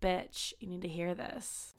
[0.00, 1.74] bitch, you need to hear this.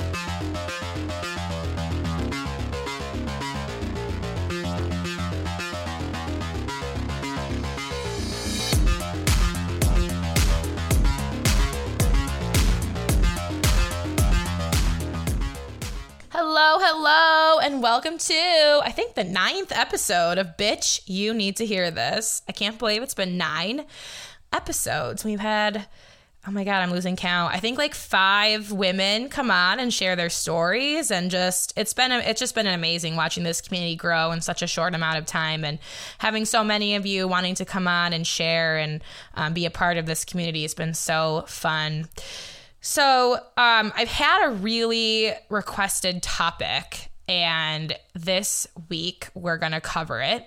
[16.29, 18.33] Hello, hello, and welcome to,
[18.83, 22.43] I think, the ninth episode of Bitch, You Need to Hear This.
[22.47, 23.85] I can't believe it's been nine
[24.53, 25.25] episodes.
[25.25, 25.87] We've had,
[26.47, 27.53] oh my God, I'm losing count.
[27.53, 32.11] I think like five women come on and share their stories, and just, it's been,
[32.11, 35.25] a, it's just been amazing watching this community grow in such a short amount of
[35.27, 35.77] time and
[36.17, 39.03] having so many of you wanting to come on and share and
[39.35, 42.07] um, be a part of this community has been so fun.
[42.81, 50.19] So, um, I've had a really requested topic, and this week we're going to cover
[50.21, 50.43] it.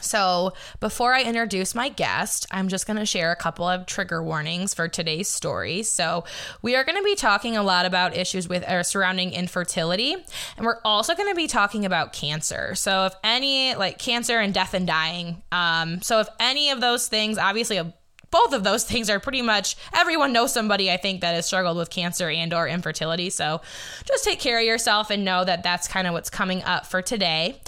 [0.00, 4.22] So, before I introduce my guest, I'm just going to share a couple of trigger
[4.22, 5.82] warnings for today's story.
[5.82, 6.24] So,
[6.62, 10.14] we are going to be talking a lot about issues with or surrounding infertility,
[10.56, 12.74] and we're also going to be talking about cancer.
[12.74, 17.08] So, if any like cancer and death and dying, um, so if any of those
[17.08, 17.92] things, obviously a
[18.30, 21.76] both of those things are pretty much everyone knows somebody i think that has struggled
[21.76, 23.60] with cancer and or infertility so
[24.06, 27.02] just take care of yourself and know that that's kind of what's coming up for
[27.02, 27.60] today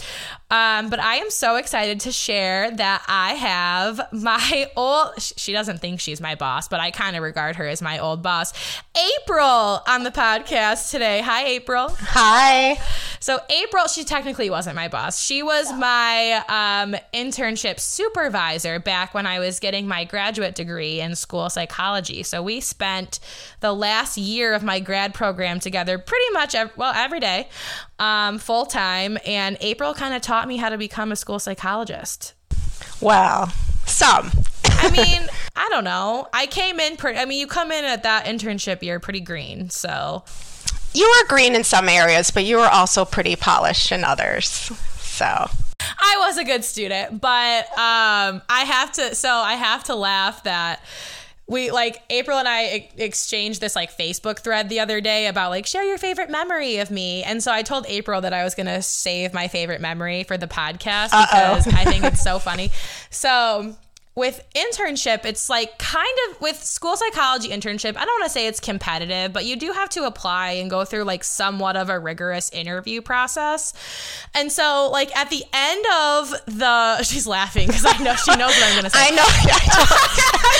[0.50, 5.78] um, but i am so excited to share that i have my old she doesn't
[5.78, 8.52] think she's my boss but i kind of regard her as my old boss
[9.20, 12.78] april on the podcast today hi april Hi.
[13.20, 15.20] so April, she technically wasn't my boss.
[15.20, 21.14] She was my um, internship supervisor back when I was getting my graduate degree in
[21.16, 22.22] school psychology.
[22.22, 23.20] So we spent
[23.60, 27.48] the last year of my grad program together, pretty much ev- well every day,
[27.98, 29.18] um, full time.
[29.26, 32.34] And April kind of taught me how to become a school psychologist.
[33.00, 33.52] Well,
[33.86, 34.30] some.
[34.64, 36.28] I mean, I don't know.
[36.32, 37.18] I came in pretty.
[37.18, 39.70] I mean, you come in at that internship, you're pretty green.
[39.70, 40.24] So
[40.94, 44.70] You were green in some areas, but you were also pretty polished in others.
[44.98, 45.48] So,
[45.98, 49.14] I was a good student, but um, I have to.
[49.14, 50.82] So I have to laugh that
[51.46, 55.66] we like April and I exchanged this like Facebook thread the other day about like
[55.66, 58.82] share your favorite memory of me, and so I told April that I was gonna
[58.82, 62.70] save my favorite memory for the podcast because I think it's so funny.
[63.10, 63.76] So.
[64.20, 67.96] With internship, it's like kind of with school psychology internship.
[67.96, 70.84] I don't want to say it's competitive, but you do have to apply and go
[70.84, 73.72] through like somewhat of a rigorous interview process.
[74.34, 78.50] And so, like at the end of the, she's laughing because I know she knows
[78.50, 79.24] what I'm going to say I know.
[79.24, 79.60] I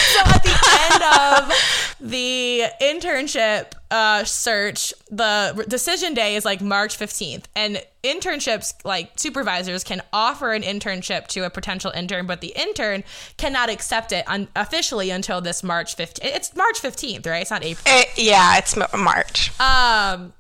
[0.15, 0.57] so at the
[0.89, 7.45] end of the internship uh, search, the decision day is like March 15th.
[7.57, 13.05] And internships, like supervisors, can offer an internship to a potential intern, but the intern
[13.37, 16.19] cannot accept it un- officially until this March 15th.
[16.23, 17.43] It's March 15th, right?
[17.43, 19.51] It's not April It- yeah, it's March.
[19.61, 20.33] um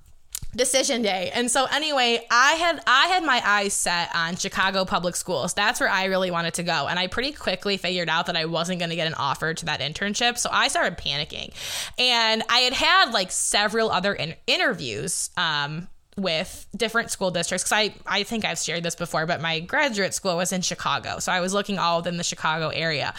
[0.54, 1.30] decision day.
[1.32, 5.54] And so anyway i had i had my eyes set on chicago public schools.
[5.54, 6.86] That's where i really wanted to go.
[6.88, 9.66] And i pretty quickly figured out that i wasn't going to get an offer to
[9.66, 10.38] that internship.
[10.38, 11.52] So i started panicking.
[11.98, 17.64] And i had had like several other in- interviews um with different school districts.
[17.64, 21.18] Because I, I think I've shared this before, but my graduate school was in Chicago.
[21.18, 23.14] So I was looking all within the Chicago area.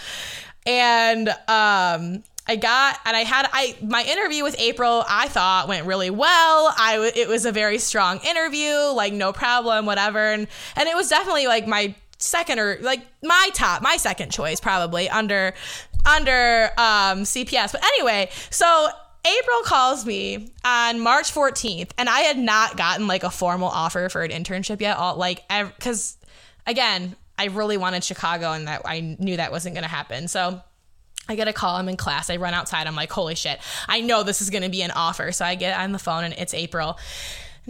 [0.65, 5.85] And um, I got and I had I my interview with April I thought went
[5.85, 6.73] really well.
[6.77, 10.19] I it was a very strong interview, like no problem, whatever.
[10.33, 14.59] And and it was definitely like my second or like my top, my second choice
[14.59, 15.53] probably under
[16.05, 17.71] under um CPS.
[17.71, 18.89] But anyway, so
[19.25, 24.09] April calls me on March 14th and I had not gotten like a formal offer
[24.09, 25.41] for an internship yet all like
[25.79, 26.17] cuz
[26.67, 30.27] again, I really wanted Chicago and that I knew that wasn't going to happen.
[30.27, 30.61] So
[31.31, 31.77] I get a call.
[31.77, 32.29] I'm in class.
[32.29, 32.87] I run outside.
[32.87, 33.59] I'm like, holy shit.
[33.87, 35.31] I know this is going to be an offer.
[35.31, 36.99] So I get on the phone and it's April.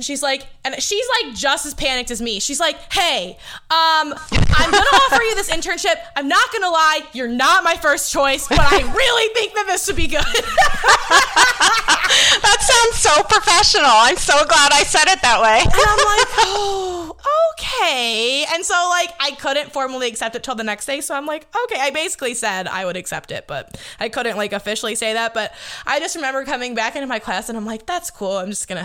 [0.01, 2.39] And she's like, and she's like just as panicked as me.
[2.39, 3.37] She's like, hey,
[3.69, 5.93] um, I'm gonna offer you this internship.
[6.15, 9.85] I'm not gonna lie, you're not my first choice, but I really think that this
[9.85, 10.25] would be good.
[12.41, 13.85] That sounds so professional.
[13.87, 15.59] I'm so glad I said it that way.
[15.61, 17.15] And I'm like, oh,
[17.53, 18.45] okay.
[18.53, 21.01] And so, like, I couldn't formally accept it till the next day.
[21.01, 21.79] So I'm like, okay.
[21.79, 25.33] I basically said I would accept it, but I couldn't, like, officially say that.
[25.33, 25.53] But
[25.85, 28.37] I just remember coming back into my class and I'm like, that's cool.
[28.37, 28.83] I'm just going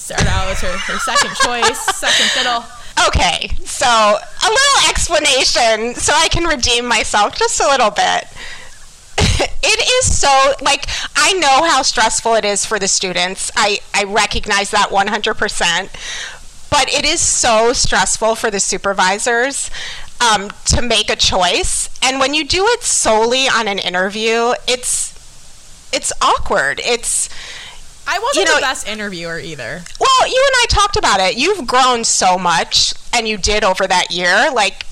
[0.00, 2.64] to start out her, her second choice, second fiddle.
[3.06, 8.26] Okay, so a little explanation so I can redeem myself just a little bit.
[9.62, 10.86] it is so like
[11.16, 13.50] I know how stressful it is for the students.
[13.56, 15.90] I I recognize that 100%.
[16.70, 19.70] But it is so stressful for the supervisors
[20.20, 25.10] um, to make a choice, and when you do it solely on an interview, it's
[25.92, 26.80] it's awkward.
[26.84, 27.28] It's
[28.10, 29.84] I wasn't you know, the best interviewer either.
[30.00, 31.36] Well, you and I talked about it.
[31.36, 34.50] You've grown so much, and you did over that year.
[34.52, 34.84] Like,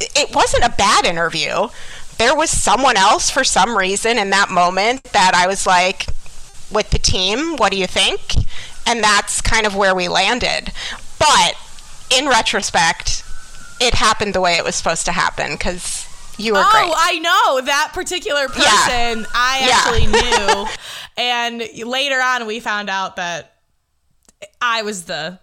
[0.00, 1.68] it wasn't a bad interview.
[2.18, 6.06] There was someone else for some reason in that moment that I was like,
[6.68, 8.20] with the team, what do you think?
[8.88, 10.72] And that's kind of where we landed.
[11.20, 11.54] But
[12.10, 13.22] in retrospect,
[13.80, 16.05] it happened the way it was supposed to happen because
[16.38, 16.92] you were oh, great.
[16.96, 18.62] I know that particular person.
[19.20, 19.24] Yeah.
[19.34, 19.76] I Yeah.
[19.76, 20.06] actually
[20.56, 20.66] knew,
[21.16, 23.54] and later on we found out that
[24.60, 25.38] I was the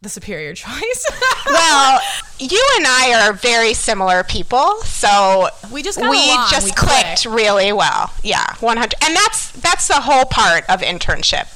[0.00, 1.06] the superior choice.
[1.46, 2.00] well,
[2.40, 6.48] you and I are very similar people, so We just got we along.
[6.50, 7.24] just We clicked clicked.
[7.26, 8.12] really well.
[8.24, 11.46] Yeah, one hundred, and that's that's the whole part of internship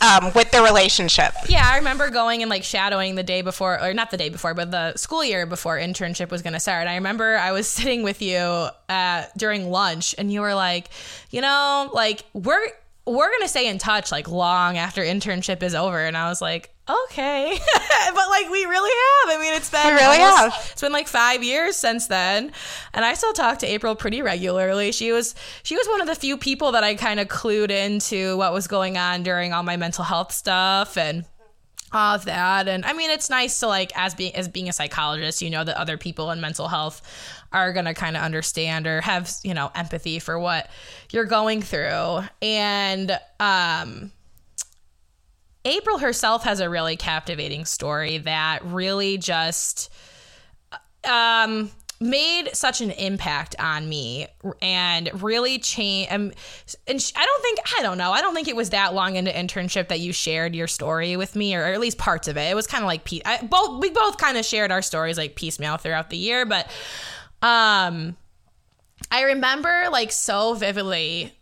[0.00, 1.32] um, with the relationship.
[1.48, 4.54] Yeah, I remember going and like shadowing the day before, or not the day before,
[4.54, 6.86] but the school year before internship was going to start.
[6.88, 10.88] I remember I was sitting with you uh, during lunch, and you were like,
[11.30, 12.66] you know, like we're
[13.06, 16.70] we're gonna stay in touch like long after internship is over, and I was like.
[16.86, 17.58] Okay,
[18.14, 19.38] but like we really have.
[19.38, 20.68] I mean, it's been We really almost- have.
[20.72, 22.52] It's been like five years since then,
[22.92, 24.92] and I still talk to April pretty regularly.
[24.92, 28.36] She was she was one of the few people that I kind of clued into
[28.36, 31.24] what was going on during all my mental health stuff and
[31.90, 32.68] all of that.
[32.68, 35.64] And I mean, it's nice to like as being as being a psychologist, you know
[35.64, 37.00] that other people in mental health
[37.54, 40.68] are gonna kind of understand or have you know empathy for what
[41.10, 42.20] you're going through.
[42.42, 44.12] And um,
[45.64, 49.90] April herself has a really captivating story that really just
[51.08, 51.70] um
[52.00, 54.26] made such an impact on me
[54.60, 56.32] and really changed um,
[56.86, 59.30] and i don't think i don't know i don't think it was that long into
[59.30, 62.50] internship that you shared your story with me or, or at least parts of it
[62.50, 65.36] it was kind of like I, both we both kind of shared our stories like
[65.36, 66.68] piecemeal throughout the year but
[67.44, 68.16] um
[69.10, 71.32] i remember like so vividly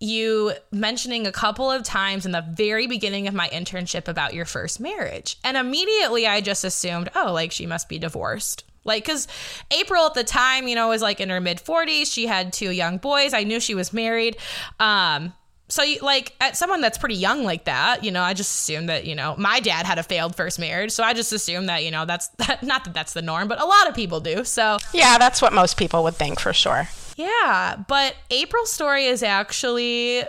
[0.00, 4.46] you mentioning a couple of times in the very beginning of my internship about your
[4.46, 5.36] first marriage.
[5.44, 8.64] And immediately I just assumed, oh, like she must be divorced.
[8.82, 9.28] Like, because
[9.70, 12.10] April at the time, you know, was like in her mid 40s.
[12.10, 13.34] She had two young boys.
[13.34, 14.38] I knew she was married.
[14.78, 15.34] Um,
[15.70, 18.88] so, you, like, at someone that's pretty young like that, you know, I just assumed
[18.90, 20.90] that, you know, my dad had a failed first marriage.
[20.92, 23.60] So I just assumed that, you know, that's that, not that that's the norm, but
[23.60, 24.44] a lot of people do.
[24.44, 26.88] So, Yeah, that's what most people would think for sure.
[27.16, 30.24] yeah, but April's story is actually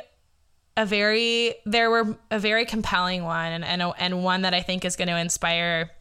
[0.78, 4.86] a very there were a very compelling one and and, and one that I think
[4.86, 5.92] is going to inspire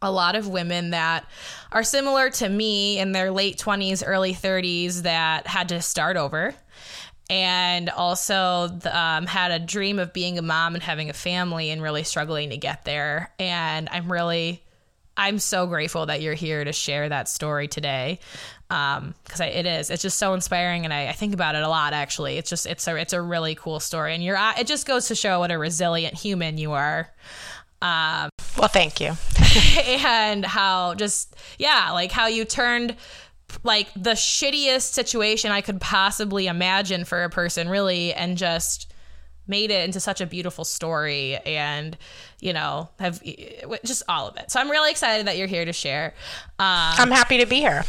[0.00, 1.26] a lot of women that
[1.70, 6.54] are similar to me in their late 20s, early 30s that had to start over
[7.32, 11.70] and also the, um, had a dream of being a mom and having a family
[11.70, 13.32] and really struggling to get there.
[13.38, 14.62] And I'm really,
[15.16, 18.18] I'm so grateful that you're here to share that story today.
[18.68, 20.84] Um, cause I, it is, it's just so inspiring.
[20.84, 22.36] And I, I think about it a lot, actually.
[22.36, 24.14] It's just, it's a, it's a really cool story.
[24.14, 27.10] And you're, it just goes to show what a resilient human you are.
[27.80, 29.12] Um, Well, thank you.
[29.86, 32.96] and how just yeah like how you turned
[33.62, 38.92] like the shittiest situation i could possibly imagine for a person really and just
[39.46, 41.96] made it into such a beautiful story and
[42.40, 43.20] you know have
[43.84, 46.14] just all of it so i'm really excited that you're here to share
[46.58, 47.84] um, I'm happy to be here.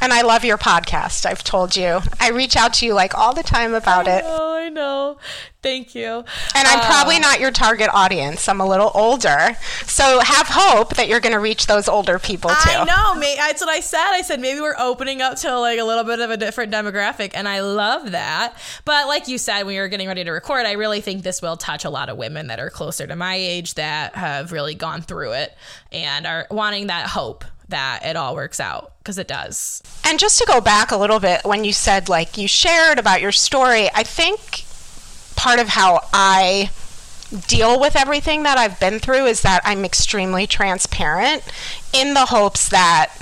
[0.00, 1.24] And I love your podcast.
[1.24, 2.00] I've told you.
[2.20, 4.22] I reach out to you like all the time about it.
[4.26, 5.16] oh i know
[5.62, 6.24] thank you
[6.54, 8.48] And I'm probably um, not your target audience.
[8.48, 9.56] I'm a little older.
[9.84, 12.70] So have hope that you're going to reach those older people too.
[12.70, 13.18] I know.
[13.18, 14.10] May, that's what I said.
[14.12, 17.30] I said maybe we're opening up to like a little bit of a different demographic,
[17.34, 18.56] and I love that.
[18.84, 21.40] But like you said, when you were getting ready to record, I really think this
[21.40, 24.74] will touch a lot of women that are closer to my age that have really
[24.74, 25.56] gone through it
[25.92, 29.82] and are wanting that hope that it all works out because it does.
[30.04, 33.20] And just to go back a little bit, when you said like you shared about
[33.20, 34.64] your story, I think
[35.36, 36.70] part of how I
[37.48, 41.42] deal with everything that I've been through is that I'm extremely transparent
[41.92, 43.12] in the hopes that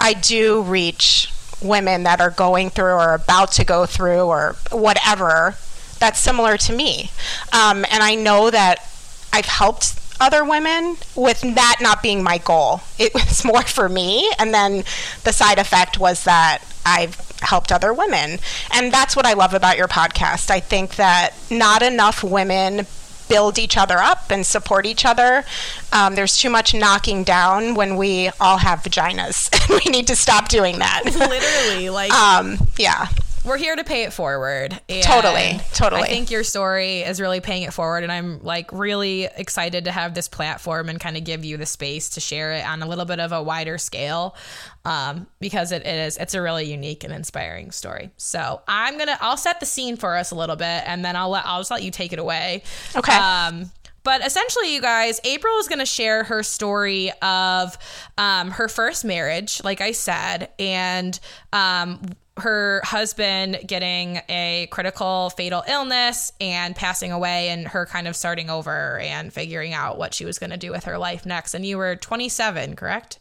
[0.00, 1.32] I do reach
[1.62, 5.56] women that are going through or about to go through or whatever
[5.98, 7.10] that's similar to me.
[7.52, 8.88] Um, and I know that
[9.32, 12.80] I've helped other women with that not being my goal.
[12.98, 14.30] It was more for me.
[14.38, 14.84] And then
[15.24, 18.38] the side effect was that I've helped other women.
[18.72, 20.50] And that's what I love about your podcast.
[20.50, 22.86] I think that not enough women
[23.28, 25.44] build each other up and support each other.
[25.92, 29.50] Um, there's too much knocking down when we all have vaginas.
[29.84, 31.02] we need to stop doing that.
[31.04, 33.08] Literally, like um, yeah.
[33.48, 34.78] We're here to pay it forward.
[35.02, 36.02] Totally, totally.
[36.02, 39.90] I think your story is really paying it forward, and I'm like really excited to
[39.90, 42.86] have this platform and kind of give you the space to share it on a
[42.86, 44.36] little bit of a wider scale,
[44.84, 48.10] um, because it, it is it's a really unique and inspiring story.
[48.16, 51.30] So I'm gonna I'll set the scene for us a little bit, and then I'll
[51.30, 52.62] let I'll just let you take it away.
[52.94, 53.14] Okay.
[53.14, 53.72] Um,
[54.04, 57.76] but essentially, you guys, April is going to share her story of
[58.16, 61.18] um, her first marriage, like I said, and
[61.52, 62.00] um,
[62.38, 68.50] her husband getting a critical fatal illness and passing away, and her kind of starting
[68.50, 71.54] over and figuring out what she was going to do with her life next.
[71.54, 73.18] And you were 27, correct?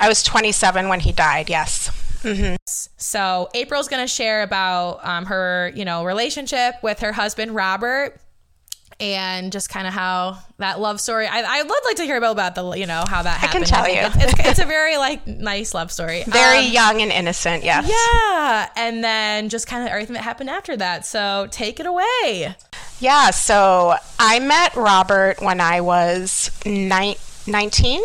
[0.00, 1.48] I was 27 when he died.
[1.48, 1.90] Yes.
[2.96, 8.18] So April's going to share about um, her, you know, relationship with her husband Robert,
[9.00, 11.26] and just kind of how that love story.
[11.26, 13.62] I, I would like to hear about, about the, you know, how that I can
[13.62, 13.66] happened.
[13.66, 14.22] tell think you.
[14.22, 16.22] it's, it's, it's a very like nice love story.
[16.26, 17.64] Very Um, young and innocent.
[17.64, 17.88] Yes.
[17.88, 21.04] yeah, and then just kind of everything that happened after that.
[21.06, 22.54] So take it away.
[23.00, 28.00] Yeah, so I met Robert when I was ni- 19.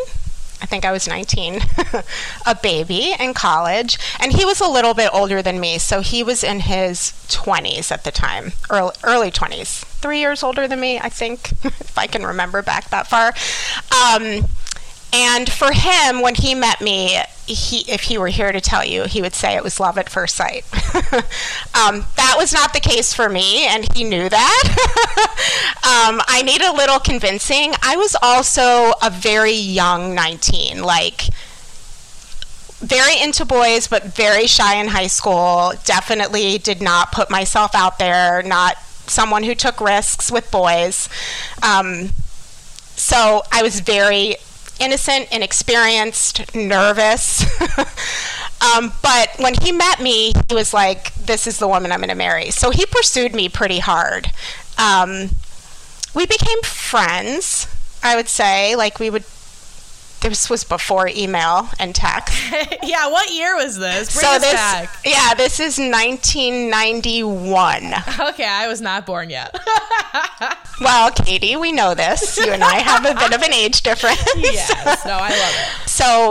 [0.62, 1.62] I think I was 19,
[2.46, 3.98] a baby in college.
[4.20, 7.94] And he was a little bit older than me, so he was in his 20s
[7.94, 9.86] at the time, early, early 20s.
[10.02, 13.34] Three years older than me, I think, if I can remember back that far.
[13.92, 14.46] Um,
[15.12, 19.06] and for him, when he met me, he, if he were here to tell you,
[19.06, 20.64] he would say it was love at first sight.
[21.74, 24.64] um, that was not the case for me, and he knew that.
[25.78, 27.74] um, I need a little convincing.
[27.82, 31.24] I was also a very young 19, like
[32.80, 35.74] very into boys, but very shy in high school.
[35.86, 38.78] Definitely did not put myself out there, not
[39.10, 41.10] someone who took risks with boys.
[41.62, 42.10] Um,
[42.96, 44.36] so I was very
[44.80, 47.44] innocent, inexperienced, nervous.
[48.62, 52.10] um, but when he met me, he was like, This is the woman I'm going
[52.10, 52.52] to marry.
[52.52, 54.32] So he pursued me pretty hard.
[54.78, 55.30] Um,
[56.16, 57.68] we became friends,
[58.02, 58.76] I would say.
[58.76, 59.24] Like, we would.
[60.22, 62.36] This was before email and text.
[62.84, 64.14] yeah, what year was this?
[64.14, 64.90] Bring so us this, back.
[65.06, 67.94] yeah, this is 1991.
[68.20, 69.58] Okay, I was not born yet.
[70.82, 72.38] Well, Katie, we know this.
[72.38, 74.24] You and I have a bit of an age difference.
[74.38, 75.90] yes, no, I love it.
[75.90, 76.30] So,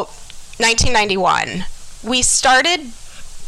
[0.56, 1.66] 1991,
[2.02, 2.80] we started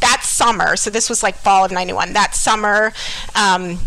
[0.00, 0.76] that summer.
[0.76, 2.12] So this was like fall of 91.
[2.12, 2.92] That summer,
[3.34, 3.78] um,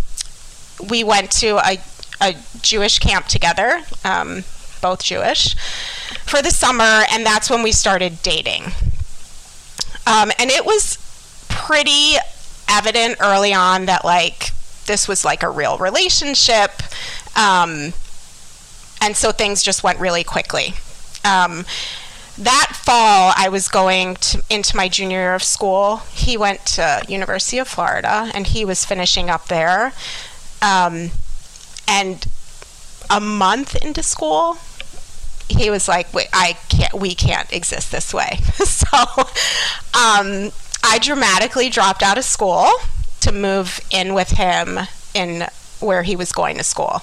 [0.89, 1.77] we went to a,
[2.22, 4.43] a Jewish camp together, um,
[4.81, 5.55] both Jewish,
[6.25, 8.65] for the summer, and that's when we started dating.
[10.06, 10.98] Um, and it was
[11.50, 12.15] pretty
[12.70, 14.51] evident early on that like
[14.86, 16.72] this was like a real relationship.
[17.36, 17.94] Um,
[19.01, 20.74] and so things just went really quickly.
[21.25, 21.65] Um,
[22.38, 25.98] that fall, I was going to, into my junior year of school.
[26.12, 29.94] He went to University of Florida, and he was finishing up there.
[30.62, 31.12] Um,
[31.88, 32.25] and
[33.10, 34.58] a month into school,
[35.53, 36.93] he was like, Wait, "I can't.
[36.93, 38.98] We can't exist this way." so,
[39.93, 40.51] um,
[40.83, 42.67] I dramatically dropped out of school
[43.22, 44.79] to move in with him
[45.13, 45.48] in
[45.79, 47.01] where he was going to school.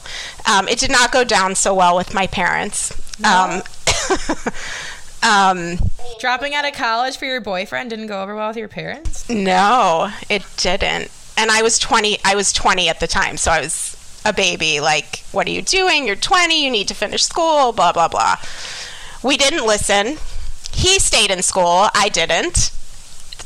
[0.50, 2.92] Um, it did not go down so well with my parents.
[3.24, 3.62] Um,
[5.22, 5.78] um,
[6.18, 9.28] Dropping out of college for your boyfriend didn't go over well with your parents?
[9.28, 11.10] no, it didn't.
[11.36, 12.18] And I was 20.
[12.24, 14.80] I was 20 at the time, so I was a baby.
[14.80, 16.06] Like, what are you doing?
[16.06, 16.62] You're 20.
[16.62, 17.72] You need to finish school.
[17.72, 18.36] Blah blah blah.
[19.22, 20.18] We didn't listen.
[20.72, 21.88] He stayed in school.
[21.94, 22.72] I didn't.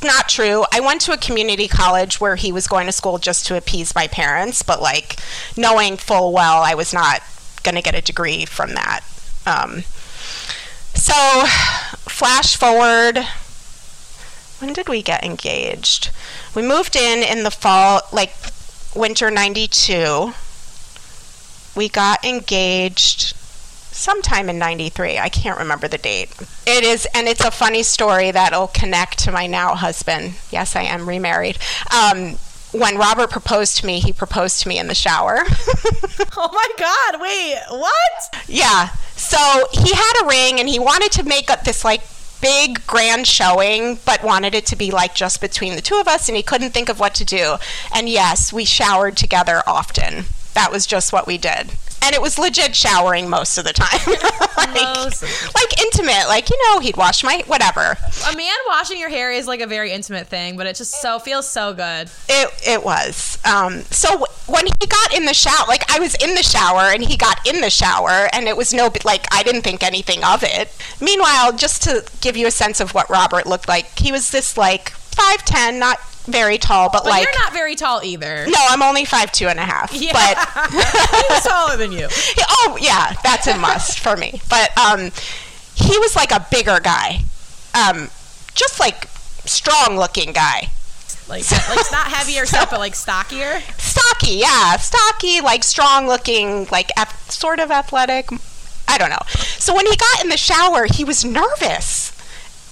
[0.02, 0.64] Not true.
[0.72, 3.94] I went to a community college where he was going to school just to appease
[3.94, 5.16] my parents, but like
[5.56, 7.22] knowing full well I was not
[7.62, 9.00] going to get a degree from that.
[9.46, 9.82] Um,
[10.94, 11.14] so,
[12.08, 13.18] flash forward.
[14.60, 16.10] When did we get engaged?
[16.54, 18.34] We moved in in the fall, like
[18.94, 20.32] winter 92.
[21.74, 23.34] We got engaged
[23.94, 25.18] sometime in 93.
[25.18, 26.30] I can't remember the date.
[26.66, 30.34] It is, and it's a funny story that'll connect to my now husband.
[30.50, 31.58] Yes, I am remarried.
[31.92, 32.36] Um,
[32.72, 35.44] when Robert proposed to me, he proposed to me in the shower.
[36.36, 38.44] Oh my god, wait, what?
[38.48, 38.88] Yeah.
[39.14, 39.38] So
[39.72, 42.02] he had a ring and he wanted to make up this like
[42.40, 46.28] big grand showing, but wanted it to be like just between the two of us
[46.28, 47.56] and he couldn't think of what to do.
[47.94, 50.24] And yes, we showered together often.
[50.54, 51.72] That was just what we did.
[52.02, 53.98] And it was legit showering most of the time.
[54.58, 57.96] like, like intimate, like, you know, he'd wash my whatever.
[58.30, 61.18] A man washing your hair is like a very intimate thing, but it just so
[61.18, 62.10] feels so good.
[62.28, 63.38] It it was.
[63.46, 66.92] Um, so w- when he got in the shower, like I was in the shower
[66.92, 70.22] and he got in the shower, and it was no like I didn't think anything
[70.24, 70.76] of it.
[71.00, 74.58] Meanwhile, just to give you a sense of what Robert looked like, he was this
[74.58, 78.46] like five ten, not very tall, but, But like you're not very tall either.
[78.48, 79.92] no, I'm only five two and a half.
[79.92, 80.12] Yeah.
[80.12, 82.08] But he was taller than you.
[82.66, 84.40] Oh yeah, that's a must for me.
[84.48, 85.10] But um,
[85.74, 87.20] he was like a bigger guy,
[87.74, 88.08] um,
[88.54, 89.06] just like
[89.44, 90.70] strong looking guy,
[91.28, 93.60] Like, like not heavier stuff, but like stockier.
[93.76, 96.90] stocky, yeah, stocky, like strong looking, like
[97.28, 98.30] sort of athletic.
[98.88, 99.22] I don't know.
[99.58, 102.12] So when he got in the shower, he was nervous,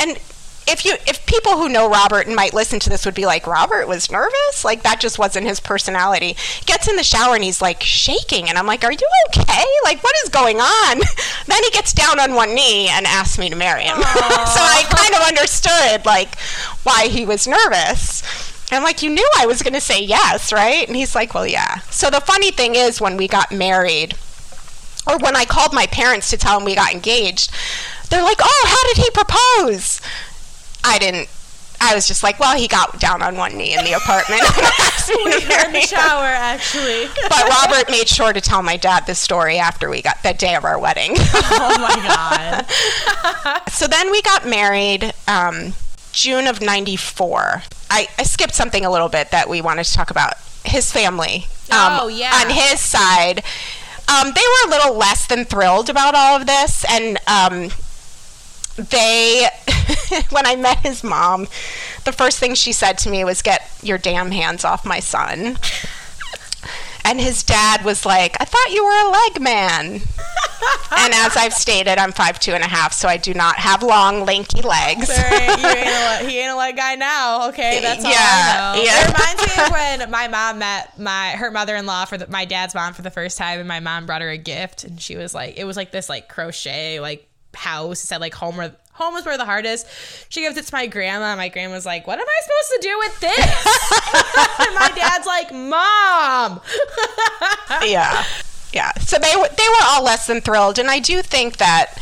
[0.00, 0.18] and
[0.66, 3.46] if you if people who know Robert and might listen to this would be like
[3.46, 4.64] Robert was nervous?
[4.64, 6.36] Like that just wasn't his personality.
[6.66, 9.64] Gets in the shower and he's like shaking and I'm like are you okay?
[9.84, 11.00] Like what is going on?
[11.46, 13.96] Then he gets down on one knee and asks me to marry him.
[14.52, 16.38] So I kind of understood like
[16.82, 18.22] why he was nervous.
[18.70, 20.86] And I'm like you knew I was going to say yes right?
[20.86, 21.78] And he's like well yeah.
[21.90, 24.14] So the funny thing is when we got married
[25.06, 27.50] or when I called my parents to tell them we got engaged,
[28.08, 30.00] they're like, "Oh, how did he propose?"
[30.84, 31.28] I didn't.
[31.80, 34.42] I was just like, "Well, he got down on one knee in the apartment."
[34.80, 37.08] asked me in the shower, actually.
[37.28, 40.54] But Robert made sure to tell my dad the story after we got the day
[40.54, 41.12] of our wedding.
[41.16, 42.64] oh my
[43.44, 43.62] god.
[43.70, 45.72] so then we got married um,
[46.12, 47.62] June of 94.
[47.90, 50.34] I, I skipped something a little bit that we wanted to talk about.
[50.64, 51.46] His family.
[51.72, 52.32] Um, Oh, yeah.
[52.44, 53.42] On his side,
[54.08, 56.84] um, they were a little less than thrilled about all of this.
[56.88, 57.70] And um,
[58.76, 59.48] they,
[60.30, 61.46] when I met his mom,
[62.04, 65.58] the first thing she said to me was, Get your damn hands off my son.
[67.04, 69.84] And his dad was like, I thought you were a leg man.
[70.92, 73.82] and as I've stated, I'm five two and a half, so I do not have
[73.82, 75.08] long, lanky legs.
[75.08, 77.48] You ain't a, he ain't a leg guy now.
[77.48, 78.82] Okay, that's all Yeah, I know.
[78.84, 79.02] yeah.
[79.02, 82.28] It reminds me of when my mom met my her mother in law for the,
[82.28, 85.00] my dad's mom for the first time, and my mom brought her a gift, and
[85.00, 88.00] she was like, it was like this like crochet like house.
[88.00, 89.84] Said like home where home is where the is.
[90.28, 91.36] She gives it to my grandma.
[91.36, 93.46] My grandma was like, "What am I supposed to do with this?"
[94.66, 96.60] and my dad's like, "Mom."
[97.88, 98.24] yeah,
[98.72, 98.92] yeah.
[99.00, 101.98] So they they were all less than thrilled, and I do think that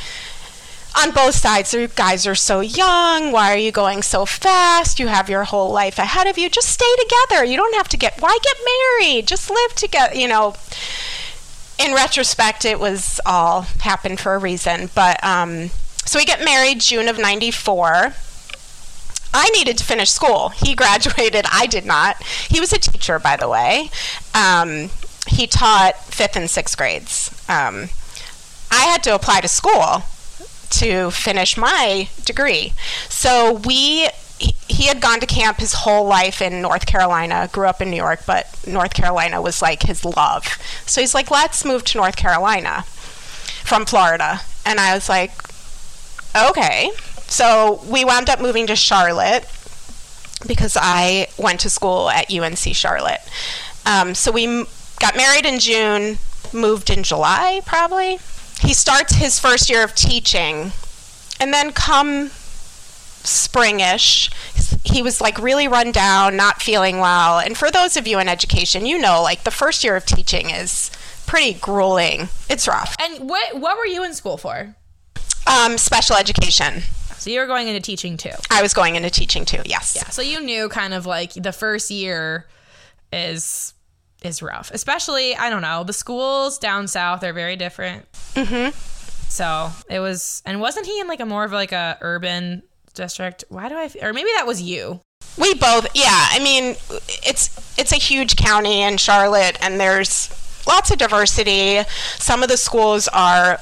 [0.96, 3.30] on both sides, you guys are so young.
[3.32, 4.98] Why are you going so fast?
[4.98, 6.48] You have your whole life ahead of you.
[6.50, 7.44] Just stay together.
[7.44, 8.56] You don't have to get why get
[9.00, 9.26] married.
[9.26, 10.14] Just live together.
[10.14, 10.54] You know.
[11.80, 15.70] In retrospect, it was all happened for a reason, but um,
[16.04, 18.12] so we get married June of '94.
[19.32, 20.50] I needed to finish school.
[20.50, 21.46] He graduated.
[21.50, 22.22] I did not.
[22.22, 23.90] He was a teacher, by the way.
[24.34, 24.90] Um,
[25.26, 27.30] he taught fifth and sixth grades.
[27.48, 27.88] Um,
[28.70, 30.02] I had to apply to school
[30.70, 32.74] to finish my degree.
[33.08, 34.08] So we.
[34.40, 37.96] He, had gone to camp his whole life in North Carolina, grew up in New
[37.96, 40.46] York, but North Carolina was like his love.
[40.86, 42.82] So he's like, let's move to North Carolina
[43.64, 44.40] from Florida.
[44.64, 45.32] And I was like,
[46.34, 46.90] okay.
[47.26, 49.44] So we wound up moving to Charlotte
[50.46, 53.20] because I went to school at UNC Charlotte.
[53.86, 54.66] Um, so we m-
[54.98, 56.18] got married in June,
[56.52, 58.18] moved in July, probably.
[58.60, 60.72] He starts his first year of teaching,
[61.38, 62.30] and then come
[63.22, 64.32] springish,
[64.84, 67.38] he was like really run down, not feeling well.
[67.38, 70.50] And for those of you in education, you know, like the first year of teaching
[70.50, 70.90] is
[71.26, 72.28] pretty grueling.
[72.48, 72.96] It's rough.
[73.00, 74.74] And what what were you in school for?
[75.46, 76.82] Um, special education.
[77.16, 78.30] So you were going into teaching too.
[78.50, 79.60] I was going into teaching too.
[79.66, 79.94] Yes.
[79.94, 80.08] Yeah.
[80.08, 82.46] So you knew kind of like the first year
[83.12, 83.74] is
[84.22, 88.10] is rough, especially I don't know the schools down south are very different.
[88.34, 88.76] Mm-hmm.
[89.30, 92.64] So it was, and wasn't he in like a more of like a urban
[93.00, 93.44] district?
[93.48, 93.84] Why do I?
[93.84, 95.00] f- Or maybe that was you.
[95.38, 96.26] We both, yeah.
[96.30, 96.76] I mean,
[97.26, 100.28] it's it's a huge county in Charlotte, and there's
[100.66, 101.82] lots of diversity.
[102.18, 103.58] Some of the schools are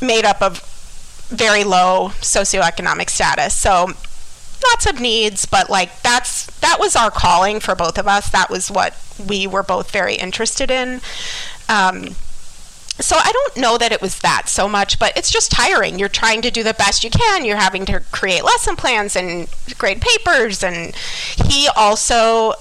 [0.00, 0.60] made up of
[1.28, 3.86] very low socioeconomic status, so
[4.64, 5.44] lots of needs.
[5.46, 8.30] But like that's that was our calling for both of us.
[8.30, 8.94] That was what
[9.28, 11.00] we were both very interested in.
[11.68, 12.14] Um,
[13.00, 15.98] so I don't know that it was that so much, but it's just tiring.
[15.98, 17.44] You're trying to do the best you can.
[17.44, 20.94] You're having to create lesson plans and grade papers, and
[21.46, 22.54] he also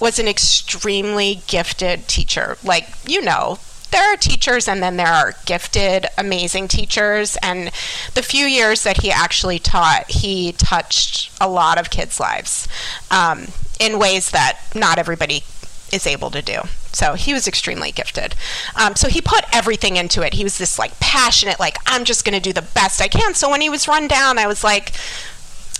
[0.00, 2.58] was an extremely gifted teacher.
[2.64, 3.58] Like you know,
[3.92, 7.36] there are teachers, and then there are gifted, amazing teachers.
[7.42, 7.70] And
[8.14, 12.66] the few years that he actually taught, he touched a lot of kids' lives
[13.12, 13.46] um,
[13.78, 15.44] in ways that not everybody
[15.92, 16.60] is able to do.
[16.92, 18.34] So he was extremely gifted.
[18.74, 20.34] Um, so he put everything into it.
[20.34, 23.34] He was this like passionate, like I'm just going to do the best I can.
[23.34, 24.92] So when he was run down, I was like,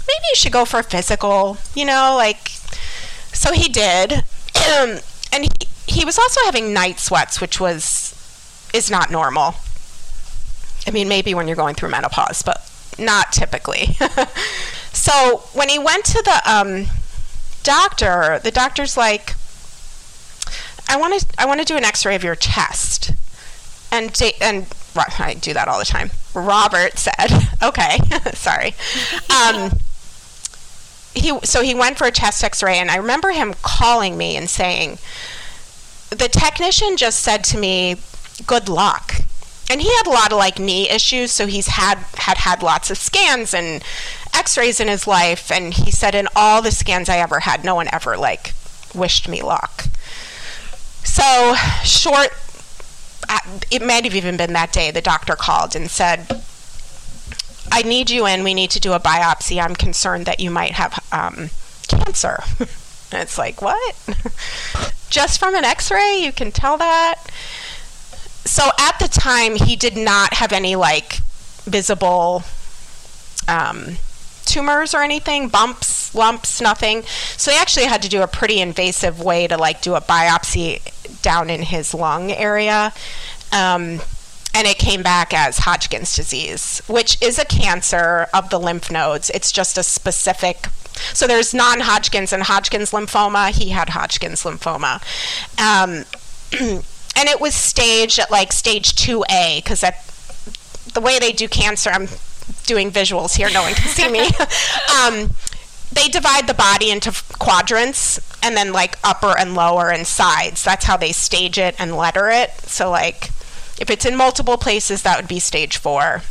[0.07, 1.59] maybe you should go for a physical.
[1.75, 2.51] You know, like.
[3.33, 4.13] So he did,
[4.67, 5.51] and he
[5.87, 8.15] he was also having night sweats, which was
[8.75, 9.55] is not normal.
[10.87, 12.69] I mean, maybe when you're going through menopause, but
[12.99, 13.97] not typically.
[14.93, 16.87] so when he went to the um,
[17.63, 19.35] doctor, the doctor's like,
[20.89, 23.13] I want to I want to do an X-ray of your chest,
[23.93, 26.11] and da- and I do that all the time.
[26.35, 27.99] Robert said, "Okay,
[28.35, 28.75] sorry."
[29.31, 29.79] Um,
[31.15, 34.49] he so he went for a chest X-ray, and I remember him calling me and
[34.49, 34.99] saying,
[36.11, 37.97] "The technician just said to me,
[38.47, 39.17] good luck."
[39.71, 42.91] And he had a lot of like knee issues, so he's had had had lots
[42.91, 43.85] of scans and
[44.33, 47.75] X-rays in his life, and he said in all the scans I ever had, no
[47.75, 48.55] one ever like
[48.95, 49.89] wished me luck.
[51.09, 52.29] So short,
[53.29, 53.39] uh,
[53.71, 54.91] it might have even been that day.
[54.91, 56.43] The doctor called and said,
[57.73, 58.45] "I need you in.
[58.45, 59.61] We need to do a biopsy.
[59.61, 61.51] I'm concerned that you might have um,
[61.89, 63.97] cancer." and it's like, what?
[65.11, 67.25] Just from an X-ray, you can tell that.
[68.45, 71.21] So at the time, he did not have any like
[71.65, 72.45] visible
[73.49, 73.97] um,
[74.45, 77.03] tumors or anything, bumps, lumps, nothing.
[77.37, 80.81] So they actually had to do a pretty invasive way to like do a biopsy
[81.23, 82.93] down in his lung area.
[83.53, 84.01] Um,
[84.55, 89.31] and it came back as Hodgkin's disease, which is a cancer of the lymph nodes.
[89.31, 90.67] It's just a specific.
[91.13, 93.51] So there's non-Hodgkin's and Hodgkin's lymphoma.
[93.51, 95.01] He had Hodgkin's lymphoma,
[95.59, 96.05] um,
[97.17, 100.05] and it was staged at like stage two A because that
[100.95, 101.91] the way they do cancer.
[101.91, 102.09] I'm
[102.67, 103.51] doing visuals here.
[103.53, 104.21] No one can see me.
[105.01, 105.31] um,
[105.93, 110.63] they divide the body into quadrants and then like upper and lower and sides.
[110.63, 112.51] That's how they stage it and letter it.
[112.63, 113.31] So like
[113.81, 116.23] if it's in multiple places, that would be stage four.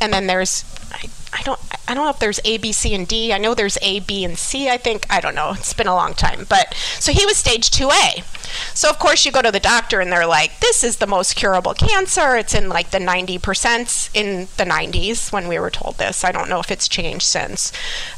[0.00, 3.08] And then there's I, I don't I don't know if there's A, B, C, and
[3.08, 3.32] D.
[3.32, 4.68] I know there's A, B, and C.
[4.68, 5.52] I think I don't know.
[5.56, 8.22] It's been a long time, but so he was stage two A.
[8.74, 11.34] So of course you go to the doctor and they're like, "This is the most
[11.34, 12.36] curable cancer.
[12.36, 16.24] It's in like the ninety percent in the '90s when we were told this.
[16.24, 17.72] I don't know if it's changed since."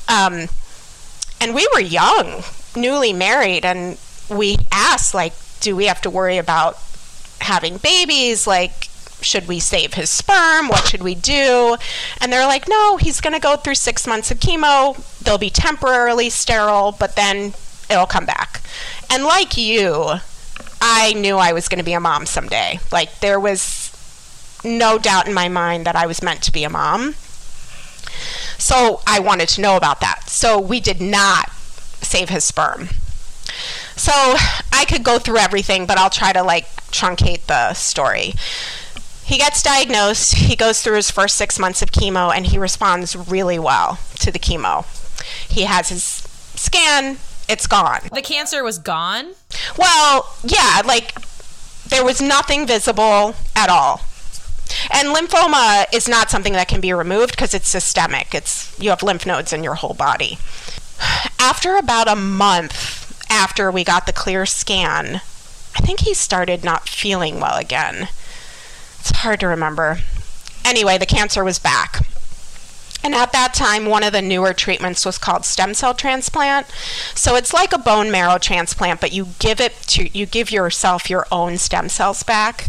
[0.09, 0.48] Um,
[1.40, 2.42] and we were young,
[2.76, 3.98] newly married, and
[4.29, 6.79] we asked like, "Do we have to worry about
[7.40, 8.46] having babies?
[8.46, 8.88] Like,
[9.22, 10.68] should we save his sperm?
[10.68, 11.76] What should we do?
[12.20, 14.96] And they're like, no, he's going to go through six months of chemo.
[15.20, 17.55] They'll be temporarily sterile, but then
[17.90, 18.62] it'll come back.
[19.11, 20.12] And like you,
[20.81, 22.81] I knew I was going to be a mom someday.
[22.90, 23.88] Like, there was
[24.64, 27.14] no doubt in my mind that I was meant to be a mom.
[28.61, 30.29] So I wanted to know about that.
[30.29, 31.51] So we did not
[32.03, 32.88] save his sperm.
[33.96, 34.12] So
[34.73, 38.35] I could go through everything, but I'll try to like truncate the story.
[39.25, 43.14] He gets diagnosed, he goes through his first six months of chemo, and he responds
[43.14, 44.85] really well to the chemo.
[45.49, 47.18] He has his scan,
[47.49, 48.01] it's gone.
[48.12, 49.35] The cancer was gone?
[49.79, 51.14] Well, yeah, like
[51.87, 54.01] there was nothing visible at all.
[54.92, 58.35] And lymphoma is not something that can be removed because it's systemic.
[58.35, 60.38] It's you have lymph nodes in your whole body.
[61.38, 65.16] After about a month after we got the clear scan,
[65.76, 68.09] I think he started not feeling well again.
[68.98, 69.98] It's hard to remember.
[70.64, 72.06] Anyway, the cancer was back.
[73.02, 76.66] And at that time, one of the newer treatments was called stem cell transplant.
[77.14, 81.09] So it's like a bone marrow transplant, but you give it to you give yourself
[81.09, 82.68] your own stem cells back.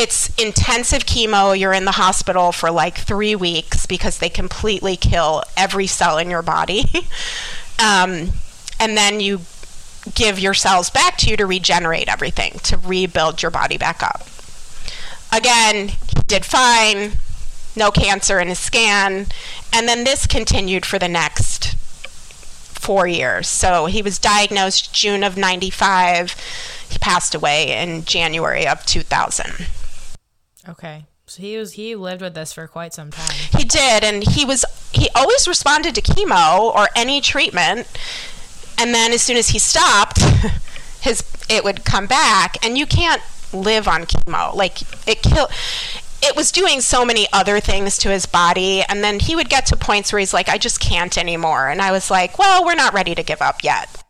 [0.00, 1.58] It's intensive chemo.
[1.58, 6.30] You're in the hospital for like three weeks because they completely kill every cell in
[6.30, 6.84] your body.
[7.80, 8.30] um,
[8.78, 9.40] and then you
[10.14, 14.24] give your cells back to you to regenerate everything, to rebuild your body back up.
[15.32, 17.14] Again, he did fine,
[17.74, 19.26] no cancer in his scan,
[19.72, 21.74] and then this continued for the next
[22.78, 23.48] four years.
[23.48, 26.36] So he was diagnosed June of 95.
[26.88, 29.66] He passed away in January of 2000.
[30.68, 31.06] Okay.
[31.26, 33.34] So he was he lived with this for quite some time.
[33.56, 37.86] He did and he was he always responded to chemo or any treatment
[38.78, 40.22] and then as soon as he stopped
[41.00, 44.54] his it would come back and you can't live on chemo.
[44.54, 45.48] Like it kill
[46.22, 49.66] it was doing so many other things to his body and then he would get
[49.66, 52.74] to points where he's like I just can't anymore and I was like, "Well, we're
[52.74, 54.02] not ready to give up yet."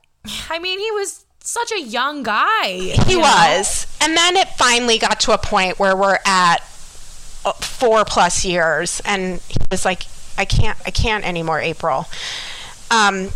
[0.51, 2.67] I mean, he was such a young guy.
[3.07, 3.87] He was.
[4.03, 6.59] And then it finally got to a point where we're at
[7.47, 10.03] uh, 4 plus years and he was like,
[10.37, 12.07] "I can't I can't anymore, April."
[12.91, 13.31] Um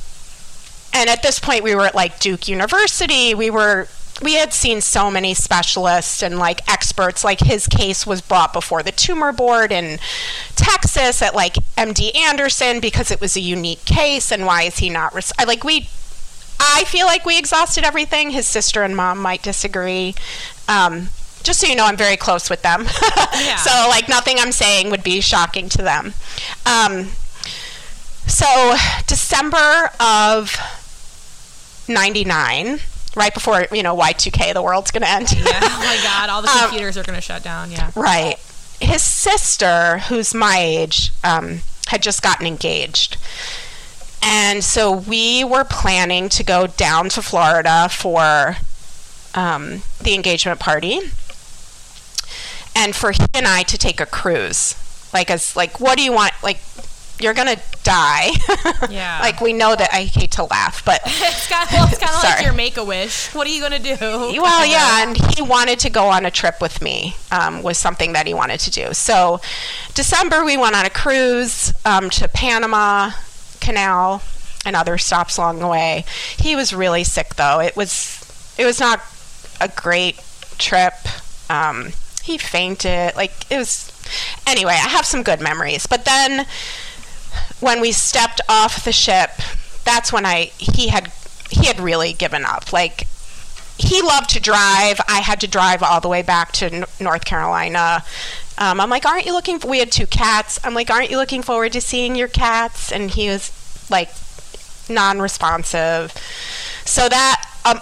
[0.94, 3.34] and at this point we were at like Duke University.
[3.34, 3.88] We were
[4.20, 8.82] we had seen so many specialists and like experts like his case was brought before
[8.82, 9.98] the tumor board in
[10.54, 14.90] texas at like md anderson because it was a unique case and why is he
[14.90, 15.88] not res- I, like we
[16.62, 20.14] i feel like we exhausted everything his sister and mom might disagree
[20.68, 21.08] um,
[21.42, 22.84] just so you know i'm very close with them
[23.34, 23.56] Yeah.
[23.56, 26.14] so like nothing i'm saying would be shocking to them
[26.66, 27.08] um,
[28.26, 30.56] so december of
[31.88, 32.78] 99,
[33.16, 35.32] right before, you know, Y2K, the world's going to end.
[35.32, 35.58] Yeah.
[35.62, 36.30] Oh my God.
[36.30, 37.70] All the computers are going to shut down.
[37.70, 37.90] Yeah.
[37.96, 38.36] Right.
[38.80, 43.16] His sister, who's my age, um, had just gotten engaged.
[44.22, 48.56] And so we were planning to go down to Florida for
[49.34, 51.00] um, the engagement party
[52.74, 54.76] and for he and I to take a cruise.
[55.12, 56.32] Like, as, like, what do you want?
[56.42, 56.60] Like,
[57.20, 58.30] you're gonna die.
[58.90, 59.20] Yeah.
[59.20, 59.90] like we know that.
[59.92, 62.76] I hate to laugh, but It's kind of, well, it's kind of like your make
[62.76, 63.32] a wish.
[63.32, 63.96] What are you going to do?
[64.00, 67.14] well, yeah, and he wanted to go on a trip with me.
[67.30, 68.92] Um, was something that he wanted to do.
[68.92, 69.40] So,
[69.94, 73.12] December we went on a cruise um, to Panama
[73.62, 74.22] Canal
[74.66, 76.04] and other stops along the way.
[76.36, 77.60] He was really sick though.
[77.60, 79.00] It was it was not
[79.60, 80.20] a great
[80.58, 80.94] trip.
[81.48, 83.16] Um, he fainted.
[83.16, 83.88] Like it was.
[84.46, 86.46] Anyway, I have some good memories, but then
[87.60, 89.30] when we stepped off the ship,
[89.84, 91.12] that's when I he had
[91.50, 92.72] he had really given up.
[92.72, 93.06] Like
[93.78, 95.00] he loved to drive.
[95.08, 98.04] I had to drive all the way back to North Carolina.
[98.58, 99.58] Um, I'm like, aren't you looking?
[99.58, 99.68] For-?
[99.68, 100.60] We had two cats.
[100.62, 102.92] I'm like, aren't you looking forward to seeing your cats?
[102.92, 103.50] And he was
[103.90, 104.10] like,
[104.88, 106.12] non-responsive.
[106.84, 107.80] So that um,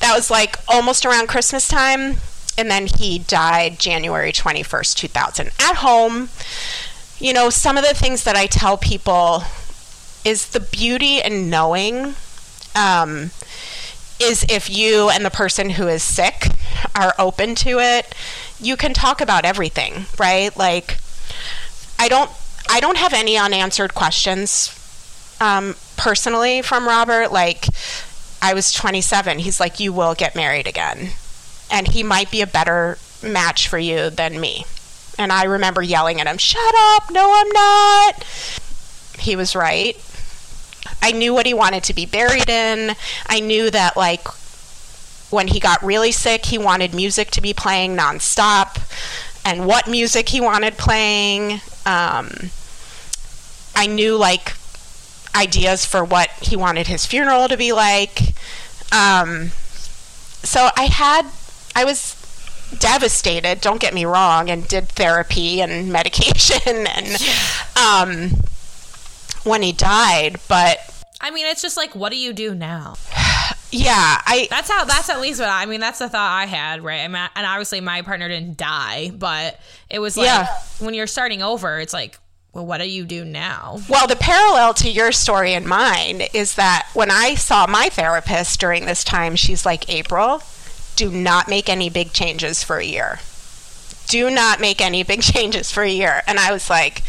[0.00, 2.16] that was like almost around Christmas time,
[2.56, 5.50] and then he died January 21st, 2000.
[5.60, 6.30] At home,
[7.18, 9.42] you know, some of the things that I tell people
[10.24, 12.14] is the beauty in knowing
[12.74, 13.30] um,
[14.20, 16.48] is if you and the person who is sick
[16.94, 18.14] are open to it,
[18.60, 20.54] you can talk about everything, right?
[20.56, 20.98] Like,
[21.98, 22.30] I don't,
[22.68, 24.74] I don't have any unanswered questions
[25.40, 27.32] um, personally from Robert.
[27.32, 27.66] Like,
[28.42, 29.40] I was 27.
[29.40, 31.10] He's like, you will get married again,
[31.70, 34.64] and he might be a better match for you than me.
[35.18, 37.10] And I remember yelling at him, "Shut up!
[37.10, 38.24] No, I'm not."
[39.18, 39.96] He was right.
[41.02, 42.94] I knew what he wanted to be buried in.
[43.26, 44.26] I knew that like
[45.30, 48.80] when he got really sick, he wanted music to be playing nonstop,
[49.44, 51.60] and what music he wanted playing.
[51.86, 52.50] Um,
[53.74, 54.54] I knew like
[55.34, 58.34] ideas for what he wanted his funeral to be like.
[58.92, 59.50] Um,
[60.42, 61.26] so I had,
[61.76, 62.16] I was
[62.78, 63.60] devastated.
[63.60, 67.16] Don't get me wrong, and did therapy and medication and
[67.76, 68.40] um,
[69.44, 70.38] when he died.
[70.48, 70.78] But
[71.20, 72.96] I mean, it's just like, what do you do now?
[73.70, 74.84] yeah, I That's how.
[74.84, 75.80] That's at least what I mean.
[75.80, 77.00] That's the thought I had, right?
[77.02, 80.46] I mean, and obviously my partner didn't die, but it was like Yeah.
[80.78, 82.18] when you're starting over, it's like,
[82.52, 83.78] well, what do you do now?
[83.88, 88.58] Well, the parallel to your story and mine is that when I saw my therapist
[88.58, 90.42] during this time, she's like, April,
[90.96, 93.20] do not make any big changes for a year.
[94.06, 96.22] Do not make any big changes for a year.
[96.26, 97.02] And I was like,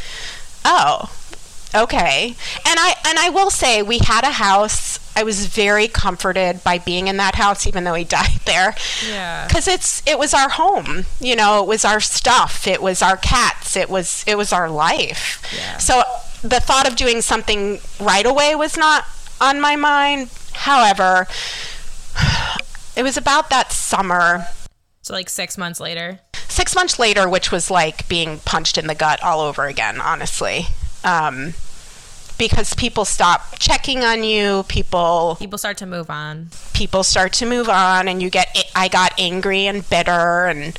[0.65, 1.09] oh,
[1.75, 2.27] okay.
[2.65, 4.99] And I and I will say we had a house.
[5.15, 8.73] I was very comforted by being in that house, even though he died there
[9.05, 9.47] Yeah.
[9.47, 13.17] because it's it was our home you know it was our stuff it was our
[13.17, 15.77] cats it was it was our life Yeah.
[15.77, 16.03] so
[16.41, 19.05] the thought of doing something right away was not
[19.41, 21.27] on my mind however
[22.95, 24.45] it was about that summer
[25.01, 26.19] So like six months later.
[26.47, 30.67] six months later which was like being punched in the gut all over again honestly
[31.03, 31.53] um,
[32.38, 36.49] because people stop checking on you people People start to move on.
[36.73, 40.77] people start to move on and you get I got angry and bitter and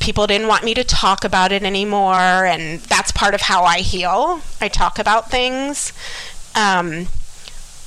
[0.00, 3.78] people didn't want me to talk about it anymore and that's part of how I
[3.78, 4.40] heal.
[4.60, 5.92] I talk about things.
[6.54, 7.06] Um,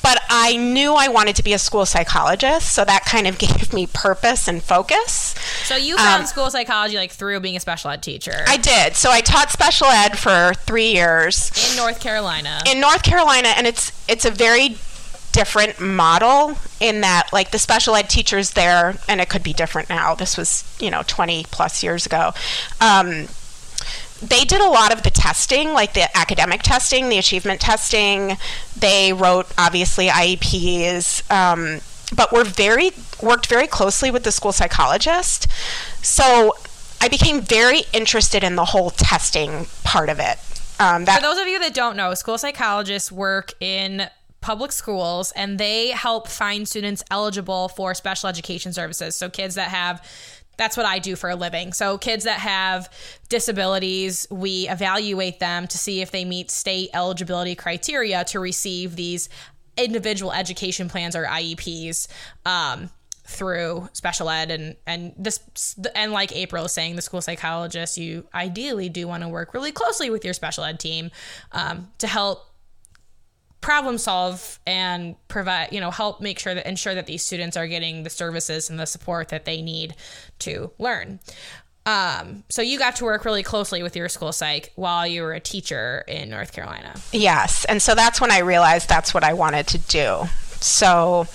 [0.10, 3.74] but I knew I wanted to be a school psychologist, so that kind of gave
[3.74, 5.36] me purpose and focus.
[5.66, 8.96] So you found Um, school psychology like through being a special ed teacher I did.
[8.96, 11.52] So I taught special ed for 3 years.
[11.72, 12.60] in North Carolina.
[12.66, 14.78] in North Carolina, and it's it's a very
[15.32, 19.90] different model in that like the special ed teachers there, and it could be different
[19.90, 20.16] now.
[20.16, 22.34] This was you know twenty plus years ago.
[22.82, 23.28] Um,
[24.22, 28.38] they did a lot of the testing, like the academic testing, the achievement testing.
[28.78, 31.82] They wrote obviously IEPs, um,
[32.16, 35.48] but were very worked very closely with the school psychologist.
[36.02, 36.54] So
[37.02, 40.38] I became very interested in the whole testing part of it.
[40.80, 44.10] Um, that For those of you that don't know, school psychologists work in
[44.42, 49.16] public schools and they help find students eligible for special education services.
[49.16, 50.02] So kids that have
[50.60, 51.72] that's what I do for a living.
[51.72, 52.92] So kids that have
[53.30, 59.30] disabilities, we evaluate them to see if they meet state eligibility criteria to receive these
[59.78, 62.08] individual education plans or IEPs.
[62.46, 62.92] Um,
[63.26, 65.40] through special ed and and this
[65.94, 69.72] and like April is saying, the school psychologist, you ideally do want to work really
[69.72, 71.12] closely with your special ed team
[71.52, 72.49] um, to help
[73.62, 77.68] problem solve and provide, you know, help make sure that ensure that these students are
[77.68, 79.96] getting the services and the support that they need
[80.40, 81.20] to learn.
[81.86, 85.34] Um, so you got to work really closely with your school psych while you were
[85.34, 86.94] a teacher in North Carolina.
[87.12, 87.66] Yes.
[87.66, 90.26] And so that's when I realized that's what I wanted to do.
[90.62, 91.26] So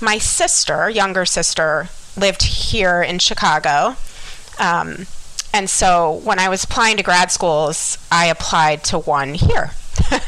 [0.00, 3.96] my sister, younger sister, lived here in Chicago.
[4.58, 5.06] Um,
[5.52, 9.72] and so when I was applying to grad schools, I applied to one here.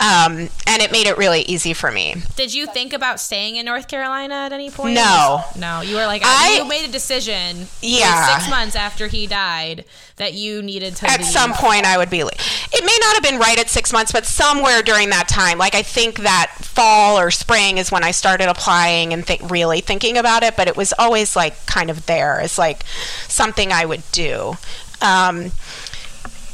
[0.00, 2.16] um, and it made it really easy for me.
[2.36, 4.94] Did you think about staying in North Carolina at any point?
[4.94, 5.42] No.
[5.58, 7.60] No, you were like, I- you made a decision.
[7.60, 8.38] like, Yeah.
[8.38, 9.84] six months after he died
[10.16, 11.10] that you needed to.
[11.10, 11.28] At leave.
[11.30, 12.20] some point, I would be.
[12.20, 15.74] It may not have been right at six months, but somewhere during that time, like
[15.74, 20.16] I think that fall or spring is when I started applying and think really thinking
[20.18, 20.56] about it.
[20.56, 22.84] But it was always like kind of there as like
[23.28, 24.54] something I would do.
[25.02, 25.52] Um,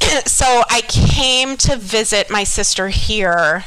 [0.25, 3.65] so I came to visit my sister here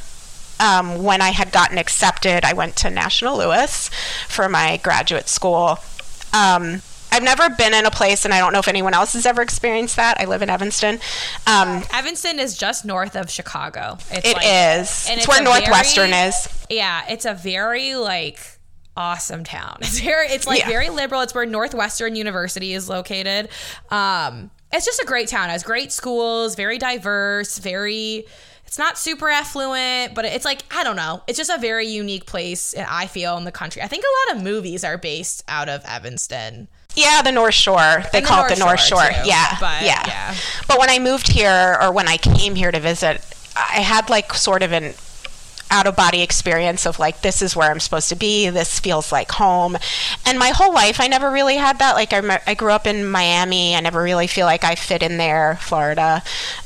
[0.59, 2.45] um, when I had gotten accepted.
[2.45, 3.89] I went to National Louis
[4.29, 5.79] for my graduate school.
[6.33, 9.27] Um, I've never been in a place, and I don't know if anyone else has
[9.27, 10.21] ever experienced that.
[10.21, 11.01] I live in Evanston.
[11.47, 13.99] Um, Evanston is just north of Chicago.
[14.13, 15.07] It's it like, is.
[15.09, 16.67] and It's, it's where Northwestern very- is.
[16.71, 18.39] Yeah, it's a very like
[18.97, 19.79] awesome town.
[19.81, 20.69] It's very it's like Yeah.
[20.69, 21.23] very liberal.
[21.23, 23.49] It's where Northwestern University is located.
[23.91, 25.49] Um it's just a great town.
[25.49, 28.27] It has great schools, very diverse, very
[28.67, 31.23] it's not super affluent, but it's like I don't know.
[31.27, 33.83] It's just a very unique place and I feel in the country.
[33.83, 36.69] I think a lot of movies are based out of Evanston.
[36.95, 38.05] Yeah, the North Shore.
[38.13, 39.23] They the call it the North Shore, Shore.
[39.23, 40.35] too, yeah, but, yeah, yeah.
[40.69, 43.21] But when I moved here, or when I came here to visit,
[43.57, 44.95] I had like sort of an
[45.71, 48.51] out of body experience of like this is where I'm supposed to be.
[48.51, 49.77] This feels like home.
[50.27, 51.95] And my whole life, I never really had that.
[51.95, 53.77] Like I, I grew up in Miami.
[53.77, 55.59] I never really feel like I fit in there.
[55.61, 56.23] Florida,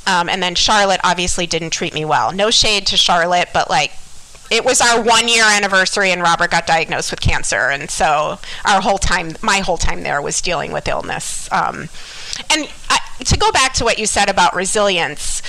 [0.07, 2.33] um, and then Charlotte obviously didn't treat me well.
[2.33, 3.93] No shade to Charlotte, but like
[4.51, 7.71] it was our one year anniversary and Robert got diagnosed with cancer.
[7.71, 11.51] And so our whole time, my whole time there was dealing with illness.
[11.51, 11.89] Um,
[12.51, 15.43] and I, to go back to what you said about resilience,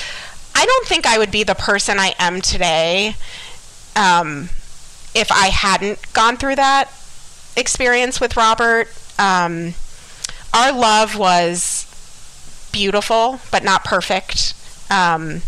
[0.55, 3.15] I don't think I would be the person I am today
[3.95, 4.49] um,
[5.13, 6.91] if I hadn't gone through that
[7.55, 8.87] experience with Robert.
[9.17, 9.73] Um,
[10.53, 11.85] our love was
[12.71, 14.53] beautiful, but not perfect.
[14.89, 15.41] Um,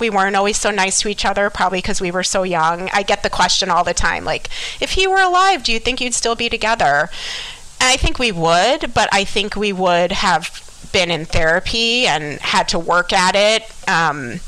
[0.00, 2.90] we weren't always so nice to each other, probably because we were so young.
[2.92, 4.48] I get the question all the time, like,
[4.80, 7.08] if he were alive, do you think you'd still be together?
[7.80, 10.60] And I think we would, but I think we would have
[10.92, 13.62] been in therapy and had to work at it.
[13.88, 14.40] Um,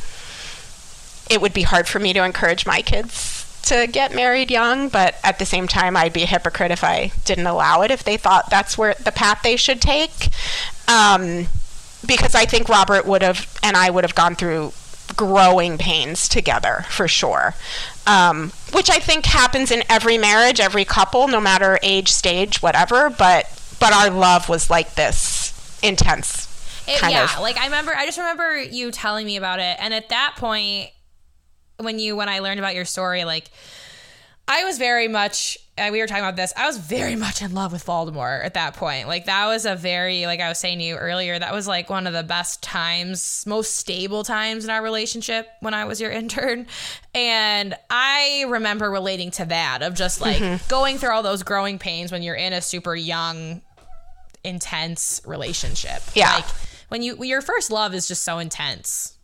[1.30, 3.35] it would be hard for me to encourage my kids
[3.66, 7.12] to get married young, but at the same time, I'd be a hypocrite if I
[7.24, 10.28] didn't allow it, if they thought that's where the path they should take.
[10.88, 11.46] Um,
[12.06, 14.72] because I think Robert would have, and I would have gone through
[15.14, 17.54] growing pains together for sure.
[18.06, 23.10] Um, which I think happens in every marriage, every couple, no matter age, stage, whatever.
[23.10, 23.46] But
[23.80, 26.46] but our love was like this intense.
[26.88, 27.40] It, kind yeah, of.
[27.40, 30.90] like I remember, I just remember you telling me about it, and at that point,
[31.78, 33.50] when you when I learned about your story, like
[34.48, 35.58] I was very much.
[35.78, 36.54] Uh, we were talking about this.
[36.56, 39.08] I was very much in love with Voldemort at that point.
[39.08, 41.90] Like that was a very, like I was saying to you earlier, that was like
[41.90, 46.10] one of the best times, most stable times in our relationship when I was your
[46.22, 46.66] intern.
[47.14, 50.66] And I remember relating to that of just like Mm-hmm.
[50.68, 53.60] going through all those growing pains when you're in a super young,
[54.44, 56.00] intense relationship.
[56.14, 56.36] Yeah.
[56.36, 56.44] Like
[56.88, 59.15] when you your first love is just so intense,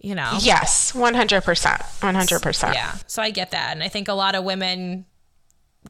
[0.00, 0.38] you know.
[0.40, 2.74] Yes, one hundred percent, one hundred percent.
[2.74, 2.96] Yeah.
[3.06, 3.72] So I get that.
[3.72, 5.06] And I think a lot of women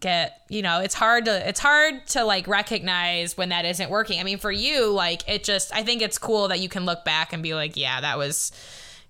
[0.01, 4.21] get, you know, it's hard to it's hard to like recognize when that isn't working.
[4.21, 7.05] I mean, for you, like it just I think it's cool that you can look
[7.05, 8.53] back and be like, yeah, that was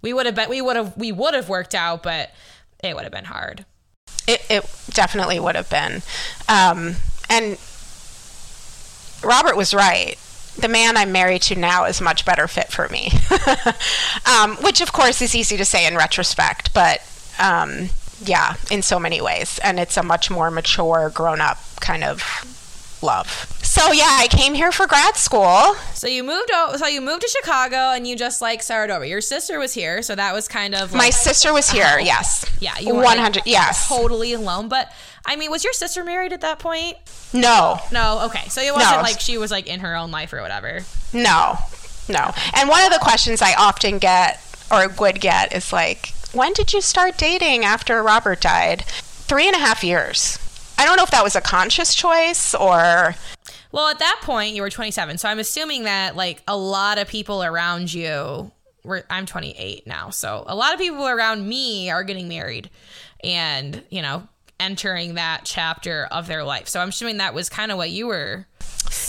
[0.03, 2.31] we would have bet we would have we would have worked out, but
[2.83, 3.65] it would have been hard.
[4.29, 6.03] It, it definitely would have been.
[6.49, 6.97] Um,
[7.31, 7.59] and
[9.23, 10.17] Robert was right.
[10.59, 13.11] The man I'm married to now is much better fit for me.
[14.27, 17.01] um, which, of course, is easy to say in retrospect, but
[17.39, 17.91] um,
[18.25, 19.59] yeah, in so many ways.
[19.63, 23.53] And it's a much more mature, grown up kind of love.
[23.77, 25.75] So, yeah, I came here for grad school.
[25.93, 29.05] So you moved o- so you moved to Chicago and you just like started over.
[29.05, 32.47] Your sister was here, so that was kind of My sister was here, yes.
[32.59, 33.87] yeah, you were like, 100, yes.
[33.87, 34.69] totally alone.
[34.69, 34.91] But
[35.27, 36.97] I mean, was your sister married at that point?
[37.35, 38.49] No, No, okay.
[38.49, 39.03] So it wasn't No.
[39.03, 40.81] like she was like in her own life or whatever.
[41.13, 41.59] No,
[42.09, 42.33] no.
[42.55, 44.41] And one of the questions I often get
[44.71, 48.85] or would get is like, when did you start dating after Robert died?
[48.87, 50.39] Three and a half years.
[50.79, 53.15] I don't know if that was a conscious choice or.
[53.77, 55.19] Well, at that point, you were 27.
[55.19, 58.51] So I'm assuming that like a lot of people around you
[58.87, 62.71] we're I'm 28 now, so a lot of people around me are getting married,
[63.23, 64.27] and you know
[64.59, 66.69] entering that chapter of their life.
[66.69, 68.47] So I'm assuming that was kind of what you were.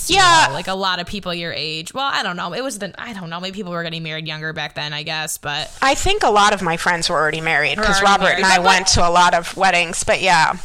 [0.07, 0.49] Yeah.
[0.51, 1.93] like a lot of people your age.
[1.93, 2.53] Well, I don't know.
[2.53, 3.39] It was the I don't know.
[3.39, 5.37] Maybe people were getting married younger back then, I guess.
[5.37, 8.45] But I think a lot of my friends were already married because Robert and.
[8.45, 10.03] I went to a lot of weddings.
[10.03, 10.57] But yeah,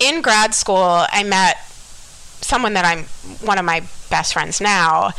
[0.00, 1.56] in grad school, I met
[2.44, 3.04] someone that I'm
[3.46, 5.12] one of my best friends now,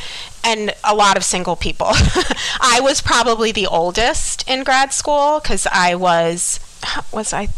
[0.43, 1.87] and a lot of single people.
[2.61, 6.59] I was probably the oldest in grad school because I was
[7.11, 7.49] was I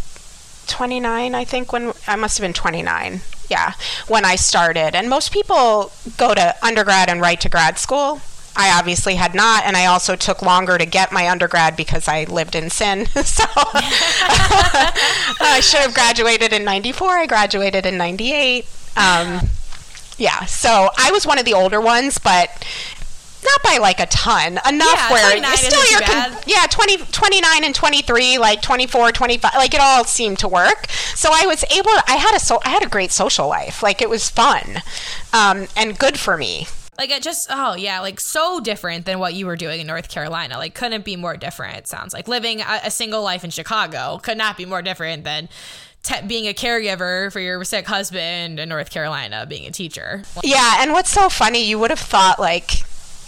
[0.68, 3.74] 29 I think when I must have been 29 yeah
[4.08, 4.96] when I started.
[4.96, 8.22] And most people go to undergrad and right to grad school.
[8.60, 12.24] I obviously had not and I also took longer to get my undergrad because I
[12.24, 13.08] lived in sin.
[13.26, 13.44] So
[15.40, 18.66] I should have graduated in 94 I graduated in 98
[18.98, 19.42] um,
[20.18, 22.66] yeah so I was one of the older ones but
[23.44, 26.98] not by like a ton enough Yeah, where 29 it's still your con- yeah 20
[26.98, 31.64] 29 and 23 like 24 25 like it all seemed to work so i was
[31.72, 34.82] able i had a so i had a great social life like it was fun
[35.34, 39.36] um, and good for me like it just oh yeah, like so different than what
[39.36, 40.58] you were doing in North Carolina.
[40.58, 41.78] Like couldn't be more different.
[41.78, 45.24] It sounds like living a, a single life in Chicago could not be more different
[45.24, 45.48] than.
[46.08, 50.24] Te- being a caregiver for your sick husband in North Carolina, being a teacher.
[50.42, 52.72] yeah and what's so funny you would have thought like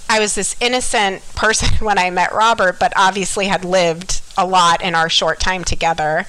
[0.07, 4.81] i was this innocent person when i met robert but obviously had lived a lot
[4.81, 6.25] in our short time together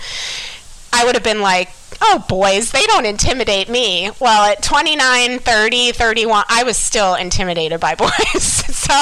[0.93, 1.69] I would have been like,
[2.03, 4.11] oh, boys, they don't intimidate me.
[4.19, 8.11] Well, at 29, 30, 31, I was still intimidated by boys.
[8.43, 9.01] so,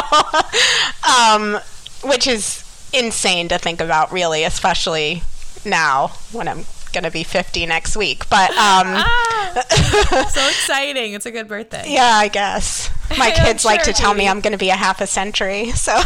[1.10, 1.58] um,
[2.04, 5.22] which is insane to think about, really, especially
[5.64, 8.28] now when I'm going to be 50 next week.
[8.30, 9.64] But, um, Ah,
[10.32, 11.12] so exciting!
[11.14, 11.84] It's a good birthday.
[11.88, 12.90] yeah, I guess.
[13.18, 15.70] My kids like to sure, tell me I'm going to be a half a century,
[15.70, 15.92] so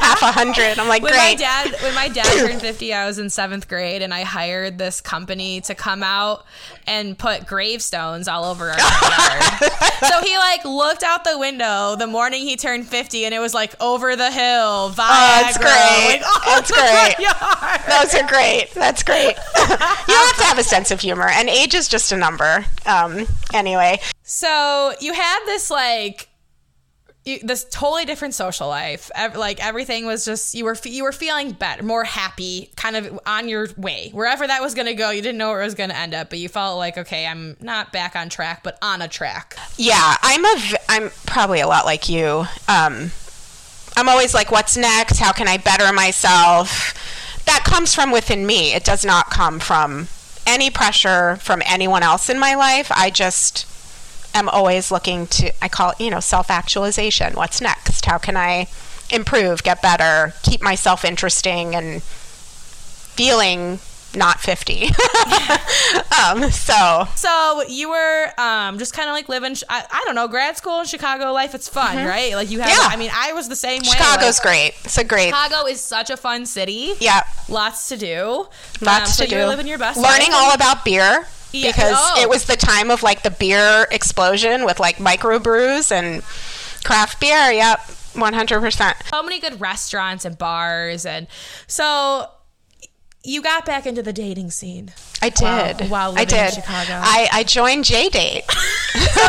[0.00, 0.78] half a hundred.
[0.78, 4.02] I'm like, When my dad when my dad turned 50, I was in 7th grade
[4.02, 6.44] and I hired this company to come out
[6.86, 9.72] and put gravestones all over our yard.
[10.00, 13.54] so he like looked out the window the morning he turned 50 and it was
[13.54, 14.96] like over the hill, Viagra.
[14.98, 16.20] Oh, that's great.
[16.22, 17.24] like, That's great.
[17.24, 17.80] yard.
[17.88, 18.70] Those are great.
[18.74, 19.36] That's great.
[20.08, 22.64] You have to have a sense of humor, and age is just a number.
[22.84, 26.28] Um, anyway, So you had this like
[27.24, 29.10] you, this totally different social life.
[29.16, 32.94] Ev- like everything was just you were fe- you were feeling better, more happy, kind
[32.94, 35.10] of on your way wherever that was going to go.
[35.10, 37.26] You didn't know where it was going to end up, but you felt like okay,
[37.26, 39.56] I'm not back on track, but on a track.
[39.76, 40.54] yeah, I'm a.
[40.58, 42.44] v- I'm probably a lot like you.
[42.68, 43.10] Um,
[43.96, 45.18] I'm always like, what's next?
[45.18, 46.92] How can I better myself?
[47.46, 48.74] That comes from within me.
[48.74, 50.08] It does not come from
[50.46, 52.90] any pressure from anyone else in my life.
[52.94, 53.66] I just
[54.34, 55.52] am always looking to.
[55.62, 57.34] I call it, you know, self actualization.
[57.34, 58.04] What's next?
[58.04, 58.68] How can I
[59.10, 63.78] improve, get better, keep myself interesting, and feeling
[64.16, 64.84] not 50.
[66.18, 69.56] um, so, So you were um, just kind of like living.
[69.68, 71.54] I, I don't know, grad school in Chicago life.
[71.54, 72.34] It's fun, right?
[72.34, 72.70] Like you have.
[72.70, 72.78] Yeah.
[72.80, 73.88] I mean, I was the same way.
[73.88, 74.72] Chicago's like, great.
[74.84, 75.26] It's a great.
[75.28, 76.94] Chicago is such a fun city.
[77.00, 78.46] Yeah, Lots to do.
[78.80, 79.36] lots Um, so to do.
[79.36, 79.98] You're living your best.
[79.98, 80.40] Learning life.
[80.42, 82.20] all about beer Yeah, because oh.
[82.20, 86.22] it was the time of like the beer explosion with like microbrews and
[86.84, 87.52] craft beer.
[87.52, 87.78] Yep,
[88.14, 89.08] 100%.
[89.08, 91.26] so many good restaurants and bars and
[91.66, 92.28] so
[93.26, 95.90] you got back into the dating scene I did.
[95.90, 96.52] while I did.
[96.54, 96.92] Chicago.
[97.02, 98.44] I, I joined J Date.
[98.50, 99.26] so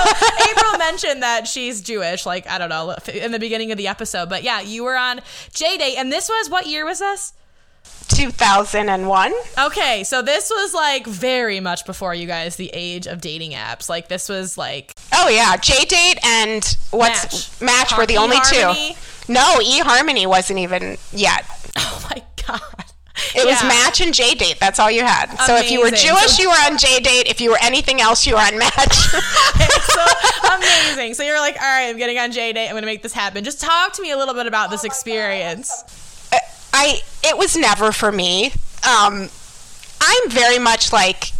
[0.49, 4.29] april mentioned that she's jewish like i don't know in the beginning of the episode
[4.29, 5.19] but yeah you were on
[5.53, 7.33] j-date and this was what year was this
[8.09, 9.33] 2001.
[9.59, 13.89] okay so this was like very much before you guys the age of dating apps
[13.89, 17.89] like this was like Oh yeah, J Date and what's Match.
[17.89, 18.95] Match, were the only eHarmony?
[19.27, 19.33] two.
[19.33, 21.45] No, eHarmony wasn't even yet.
[21.77, 22.85] oh my god
[23.35, 24.57] It was Match and J Date.
[24.59, 25.35] That's all you had.
[25.45, 27.27] So if you were Jewish, So- you were on J Date.
[27.27, 28.95] If you were anything else, you were on Match.
[28.95, 30.05] so
[30.55, 31.13] amazing.
[31.13, 32.67] So you're like, all right, I'm getting on J Date.
[32.67, 33.43] I'm going to make this happen.
[33.43, 35.83] Just talk to me a little bit about this experience.
[36.73, 38.47] I it was never for me.
[38.87, 39.29] Um,
[40.01, 41.31] I'm very much like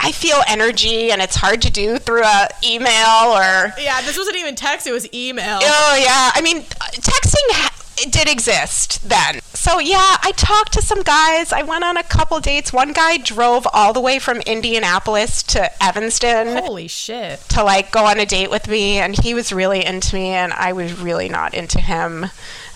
[0.00, 3.72] I feel energy, and it's hard to do through a email or.
[3.78, 5.58] Yeah, this wasn't even text, it was email.
[5.60, 7.52] Oh yeah, I mean, texting
[8.00, 9.40] it did exist then.
[9.54, 11.52] So yeah, I talked to some guys.
[11.52, 12.72] I went on a couple dates.
[12.72, 17.40] One guy drove all the way from Indianapolis to Evanston Holy shit.
[17.50, 20.52] to like go on a date with me, and he was really into me, and
[20.52, 22.26] I was really not into him.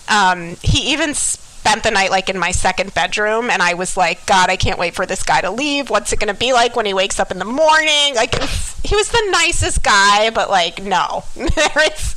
[0.09, 4.25] Um, he even spent the night like in my second bedroom, and I was like,
[4.25, 5.89] God, I can't wait for this guy to leave.
[5.89, 8.15] What's it gonna be like when he wakes up in the morning?
[8.15, 8.35] Like,
[8.83, 12.15] he was the nicest guy, but like, no, there is.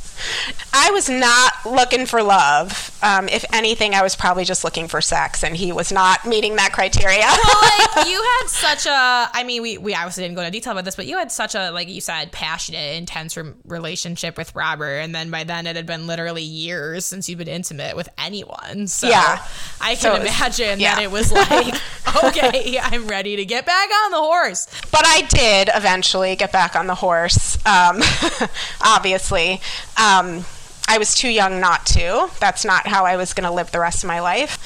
[0.73, 5.01] I was not looking for love um, if anything, I was probably just looking for
[5.01, 7.19] sex, and he was not meeting that criteria.
[7.21, 10.71] well, like you had such a i mean we, we obviously didn't go into detail
[10.71, 14.53] about this but you had such a like you said passionate intense re- relationship with
[14.55, 18.09] robert and then by then it had been literally years since you've been intimate with
[18.17, 19.45] anyone so Yeah.
[19.81, 20.95] i can So was- imagine yeah.
[20.95, 21.75] that it was like
[22.23, 26.75] okay i'm ready to get back on the horse but I did eventually get back
[26.75, 27.57] on the horse.
[27.65, 28.01] Um,
[28.81, 29.59] obviously, um,
[30.89, 32.29] I was too young not to.
[32.39, 34.57] That's not how I was going to live the rest of my life.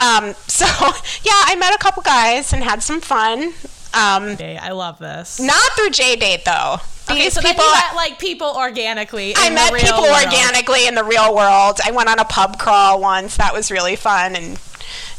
[0.00, 3.52] Um, so, yeah, I met a couple guys and had some fun.
[3.96, 6.78] Um, i love this not through J date though.
[7.08, 7.64] okay These so then people.
[7.64, 10.24] you met like people organically I met people world.
[10.24, 11.78] organically in the real world.
[11.84, 13.36] I went on a pub crawl once.
[13.36, 14.58] That was really fun, and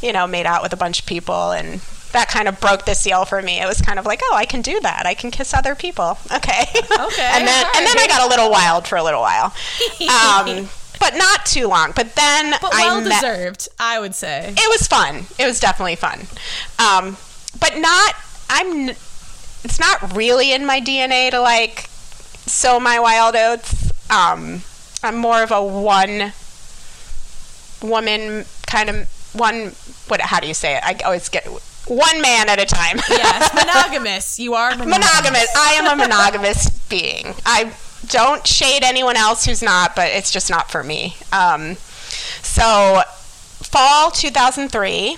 [0.02, 1.80] you know, made out with a bunch of people, and
[2.16, 3.60] that kind of broke the seal for me.
[3.60, 5.04] It was kind of like, oh, I can do that.
[5.06, 6.18] I can kiss other people.
[6.36, 6.62] Okay.
[6.62, 9.46] Okay, and then and then I got a little wild for a little while,
[10.02, 10.68] um,
[11.00, 11.92] but not too long.
[11.94, 13.20] But then but I well met.
[13.20, 15.26] deserved i would say It was fun.
[15.38, 16.20] It was definitely fun,
[16.78, 17.16] um,
[17.58, 18.14] but not.
[18.50, 18.90] I'm.
[19.64, 21.88] It's not really in my DNA to like
[22.46, 23.90] sow my wild oats.
[24.10, 24.62] Um,
[25.02, 26.32] I'm more of a one
[27.82, 29.72] woman kind of one.
[30.08, 30.20] What?
[30.20, 30.82] How do you say it?
[30.84, 31.46] I always get
[31.86, 32.98] one man at a time.
[33.08, 35.56] yes monogamous you are monogamous, monogamous.
[35.56, 37.34] I am a monogamous being.
[37.44, 37.72] I
[38.08, 41.16] don't shade anyone else who's not, but it's just not for me.
[41.32, 41.76] Um,
[42.42, 43.02] so,
[43.62, 45.16] fall 2003,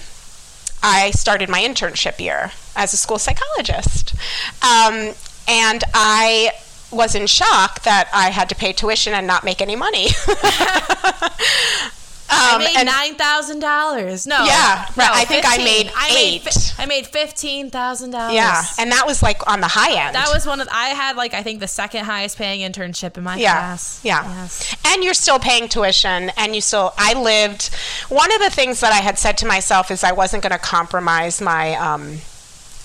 [0.83, 4.15] I started my internship year as a school psychologist.
[4.63, 5.15] Um,
[5.47, 6.53] and I
[6.91, 10.09] was in shock that I had to pay tuition and not make any money.
[12.31, 14.27] I Um, made nine thousand dollars.
[14.27, 15.11] No, Yeah, no, right.
[15.17, 15.65] I think I 15.
[15.65, 16.75] made I made, fi- eight.
[16.79, 18.35] I made fifteen thousand dollars.
[18.35, 20.15] yeah, and that was like on the high end.
[20.15, 20.69] that was one of.
[20.71, 24.01] I had like I think the second highest paying internship in my yeah, class.
[24.03, 24.25] Yeah.
[24.43, 24.77] Yes.
[24.87, 27.71] And you're still paying tuition and you still I lived
[28.09, 30.59] one of the things that I had said to myself is I wasn't going to
[30.59, 32.19] compromise my um,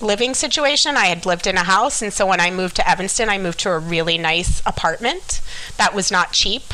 [0.01, 0.95] living situation.
[0.97, 3.59] I had lived in a house and so when I moved to Evanston, I moved
[3.59, 5.41] to a really nice apartment
[5.77, 6.73] that was not cheap.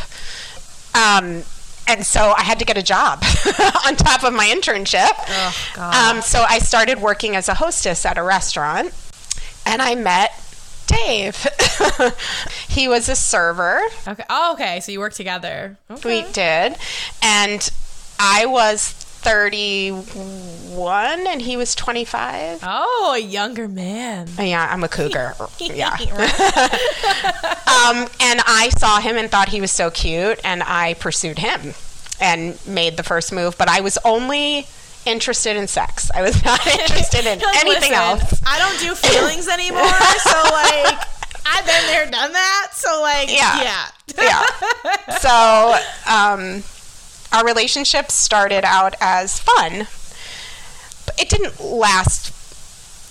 [0.96, 1.44] Um,
[1.90, 3.24] and so I had to get a job
[3.88, 5.10] on top of my internship.
[5.28, 6.16] Oh God.
[6.18, 8.94] Um, so I started working as a hostess at a restaurant,
[9.66, 10.32] and I met
[10.86, 11.36] Dave.
[12.70, 13.82] he was a server.
[14.08, 14.24] okay.
[14.30, 14.80] Oh, okay.
[14.82, 15.78] So you worked together.
[15.90, 16.24] Okay.
[16.24, 16.76] We did,
[17.24, 17.70] and
[18.20, 22.60] I was thirty-one, and he was twenty-five.
[22.64, 24.28] Oh, a younger man.
[24.40, 25.34] Yeah, I'm a cougar.
[25.60, 25.94] yeah.
[27.68, 31.74] um, and I saw him and thought he was so cute, and I pursued him
[32.20, 33.58] and made the first move.
[33.58, 34.68] But I was only
[35.06, 36.12] interested in sex.
[36.14, 38.42] I was not interested in Like, anything listen, else.
[38.46, 39.84] I don't do feelings anymore.
[39.84, 41.00] so like,
[41.46, 42.68] I've been there, done that.
[42.74, 43.62] So like, Yeah.
[43.62, 43.88] yeah.
[44.22, 44.44] yeah.
[45.18, 45.76] So
[46.12, 46.64] um,
[47.32, 49.88] our relationship started out as fun.
[51.20, 52.34] It didn't last.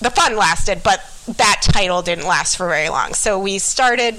[0.00, 3.14] The fun lasted, but that title didn't last for very long.
[3.14, 4.14] So we started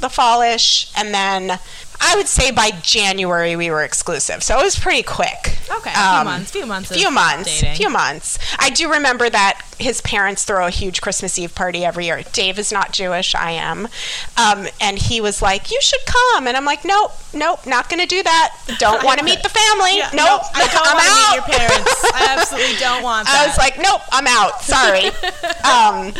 [0.00, 1.58] the fallish, and then
[2.00, 4.42] I would say by January we were exclusive.
[4.42, 5.58] So it was pretty quick.
[5.70, 7.76] Okay, a few Um, months, few months, few months, dating.
[7.76, 8.38] few months.
[8.58, 12.22] I do remember that his parents throw a huge Christmas Eve party every year.
[12.32, 13.88] Dave is not Jewish, I am,
[14.36, 18.00] um, and he was like, "You should come," and I'm like, "Nope, nope, not going
[18.00, 18.54] to do that.
[18.78, 19.96] Don't want to meet the family.
[19.96, 22.04] Yeah, nope, no, I don't I'm want to out." meet your parents.
[22.14, 23.44] I absolutely don't want that.
[23.44, 24.60] I was like, "Nope, I'm out.
[24.62, 25.06] Sorry."
[25.64, 26.12] um,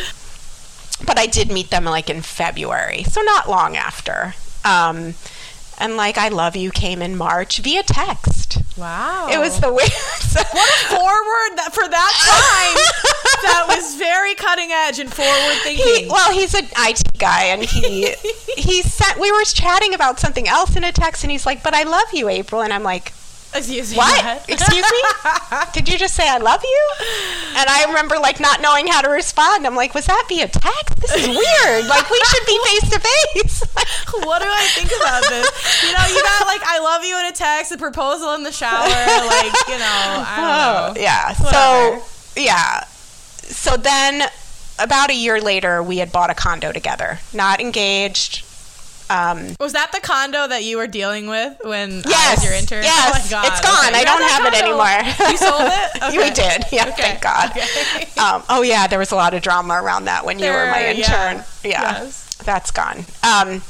[1.05, 4.33] but I did meet them like in February, so not long after.
[4.63, 5.13] Um,
[5.77, 8.57] and like, "I love you" came in March via text.
[8.77, 9.27] wow.
[9.31, 9.91] It was the weird.
[10.35, 13.41] What a forward that for that time.
[13.43, 16.09] that was very cutting edge and forward He, thinking.
[16.09, 18.13] well, he's an IT guy, and he
[18.57, 19.17] he sent.
[19.19, 22.07] We were chatting about something else in a text, and he's like, "But I love
[22.13, 23.13] you, April," and I'm like,
[23.55, 23.97] Excuse me.
[23.97, 24.49] "What?
[24.49, 25.01] Excuse me?
[25.73, 26.89] Did you just say I love you?"
[27.57, 29.65] And I remember like not knowing how to respond.
[29.65, 30.95] I'm like, "Was that via text?
[31.01, 31.85] This is weird.
[31.87, 33.63] Like we should be face to face."
[34.23, 35.83] what do I think about this?
[35.83, 38.51] You know, you got like I love you in a text, a proposal in the
[38.51, 41.01] shower, like, you know, I don't know.
[41.01, 41.33] Yeah.
[41.35, 41.99] Whatever.
[42.35, 42.83] So yeah.
[42.85, 44.27] So then,
[44.79, 47.19] about a year later, we had bought a condo together.
[47.33, 48.44] Not engaged.
[49.09, 52.53] Um, Was that the condo that you were dealing with when I Yes, was your
[52.55, 52.83] intern?
[52.83, 53.07] yes.
[53.07, 53.45] Oh my God.
[53.51, 53.89] It's gone.
[53.89, 53.99] Okay.
[53.99, 55.03] I don't have it anymore.
[55.29, 55.91] You sold it?
[56.05, 56.17] Okay.
[56.17, 56.65] we did.
[56.71, 57.01] Yeah, Okay.
[57.01, 57.51] thank God.
[58.17, 60.85] Um, oh yeah, there was a lot of drama around that when you were my
[60.87, 61.43] intern.
[61.63, 61.63] yeah.
[61.63, 62.35] Yeah, Yes.
[62.43, 63.05] that's gone.
[63.23, 63.61] Um,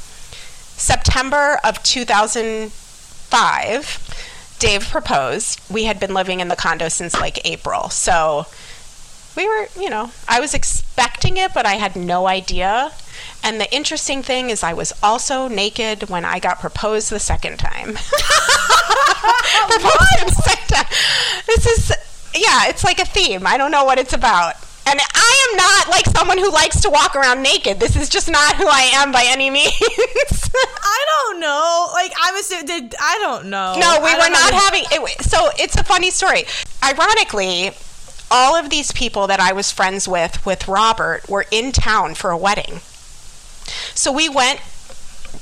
[0.78, 5.60] September of 2005, Dave proposed.
[5.70, 8.46] We had been living in the condo since like April, so
[9.36, 12.92] we were, you know, I was expecting it, but I had no idea.
[13.42, 17.58] And the interesting thing is, I was also naked when I got proposed the second
[17.58, 17.94] time.
[19.68, 20.16] proposed
[21.66, 21.92] is
[22.34, 23.46] Yeah, it's like a theme.
[23.46, 24.54] I don't know what it's about.
[24.88, 27.80] And I am not like someone who likes to walk around naked.
[27.80, 29.72] This is just not who I am by any means.
[29.80, 31.88] I don't know.
[31.92, 32.66] Like I'm assuming.
[32.66, 33.74] Did I don't know.
[33.78, 35.22] no, we I were don't know having it.
[35.24, 36.44] So it's a funny story.
[36.84, 37.72] Ironically,
[38.30, 42.30] all of these people that I was friends with with Robert were in town for
[42.30, 42.80] a wedding.
[43.94, 44.60] So we went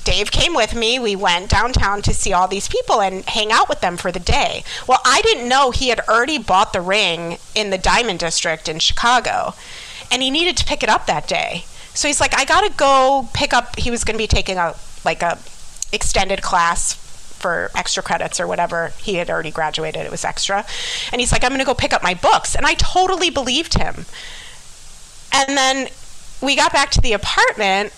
[0.05, 0.99] Dave came with me.
[0.99, 4.20] We went downtown to see all these people and hang out with them for the
[4.20, 4.64] day.
[4.86, 8.80] Well, I didn't know he had already bought the ring in the Diamond District in
[8.80, 9.55] Chicago,
[10.11, 11.64] and he needed to pick it up that day.
[11.95, 13.78] So he's like, I gotta go pick up.
[13.78, 14.74] He was to be taking a
[15.05, 15.38] like a
[15.92, 18.92] extended class for extra credits or whatever.
[18.99, 20.05] He had already graduated.
[20.05, 20.66] It was extra,
[21.12, 24.07] and he's like, I'm to go pick up my books, and I totally believed him.
[25.32, 25.88] And then
[26.42, 27.92] we got back to the apartment,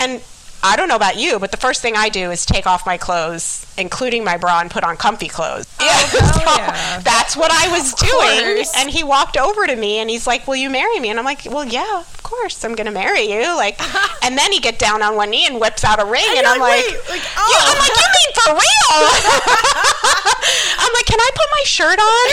[0.00, 0.22] and
[0.62, 2.98] I don't know about you, but the first thing I do is take off my
[2.98, 5.66] clothes, including my bra, and put on comfy clothes.
[5.80, 7.00] Oh, hell so yeah.
[7.00, 8.66] that's what I was doing.
[8.76, 11.08] And he walked over to me and he's like, Will you marry me?
[11.08, 13.56] And I'm like, Well, yeah, of course, I'm going to marry you.
[13.56, 13.80] Like,
[14.24, 16.52] and then he get down on one knee and whips out a ring, and, you're
[16.52, 19.00] I'm like, like, "Wait, like, yeah, oh." I'm like, You mean for real?
[20.84, 22.26] I'm like, Can I put my shirt on?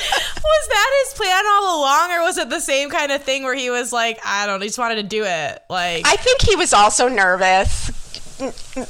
[0.42, 3.54] Was that his plan all along, or was it the same kind of thing where
[3.54, 5.62] he was like, I don't, know, he just wanted to do it?
[5.68, 7.90] Like I think he was also nervous.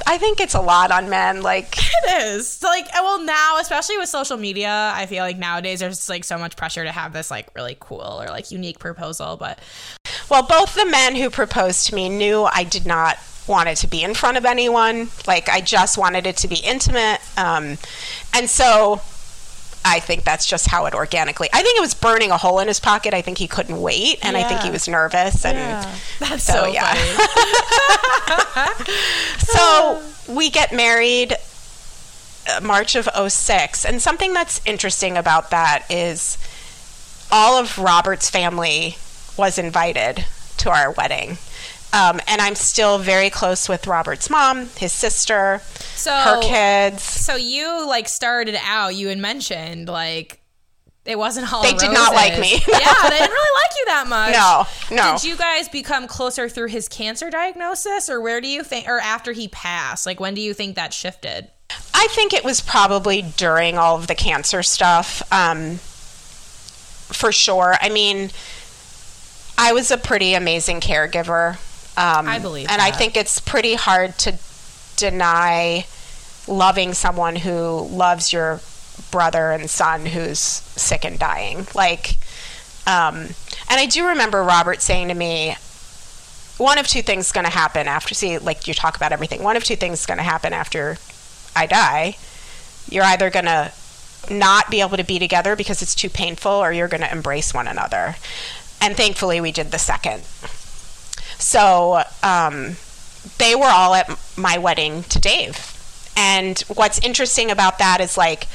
[0.07, 1.41] I think it's a lot on men.
[1.41, 2.63] Like, it is.
[2.63, 6.55] Like, well, now, especially with social media, I feel like nowadays there's like so much
[6.55, 9.37] pressure to have this like really cool or like unique proposal.
[9.37, 9.59] But
[10.29, 13.87] Well, both the men who proposed to me knew I did not want it to
[13.87, 15.09] be in front of anyone.
[15.27, 17.19] Like, I just wanted it to be intimate.
[17.37, 17.77] Um,
[18.33, 19.01] and so
[19.83, 21.49] I think that's just how it organically.
[21.51, 23.13] I think it was burning a hole in his pocket.
[23.13, 25.43] I think he couldn't wait, and I think he was nervous.
[25.43, 25.57] And
[26.19, 26.93] that's So, so, yeah.
[26.93, 28.93] funny.
[29.39, 31.35] so we get married
[32.49, 33.85] uh, March of 06.
[33.85, 36.37] And something that's interesting about that is
[37.31, 38.97] all of Robert's family
[39.37, 40.25] was invited
[40.57, 41.37] to our wedding.
[41.93, 45.61] Um, and I'm still very close with Robert's mom, his sister,
[45.95, 47.03] So her kids.
[47.03, 48.95] So you like started out.
[48.95, 50.41] You had mentioned like
[51.03, 51.63] it wasn't all.
[51.63, 52.53] They did not like me.
[52.53, 54.33] yeah, they didn't really like you that much.
[54.33, 55.17] No, no.
[55.17, 58.99] Did you guys become closer through his cancer diagnosis, or where do you think, or
[58.99, 60.05] after he passed?
[60.05, 61.49] Like when do you think that shifted?
[61.93, 67.75] I think it was probably during all of the cancer stuff, um, for sure.
[67.81, 68.29] I mean,
[69.57, 71.57] I was a pretty amazing caregiver.
[71.97, 74.37] Um, I believe and I think it's pretty hard to
[74.95, 75.85] deny
[76.47, 78.61] loving someone who loves your
[79.11, 81.67] brother and son who's sick and dying.
[81.73, 82.17] Like,
[82.87, 83.15] um,
[83.69, 85.55] and I do remember Robert saying to me,
[86.57, 89.41] one of two things is going to happen after see like you talk about everything.
[89.41, 90.97] One of two things is going to happen after
[91.55, 92.17] i die.
[92.89, 93.71] You're either going to
[94.29, 97.53] not be able to be together because it's too painful or you're going to embrace
[97.53, 98.15] one another.
[98.79, 100.23] And thankfully we did the second
[101.41, 102.75] so um,
[103.37, 105.57] they were all at my wedding to dave
[106.15, 108.47] and what's interesting about that is like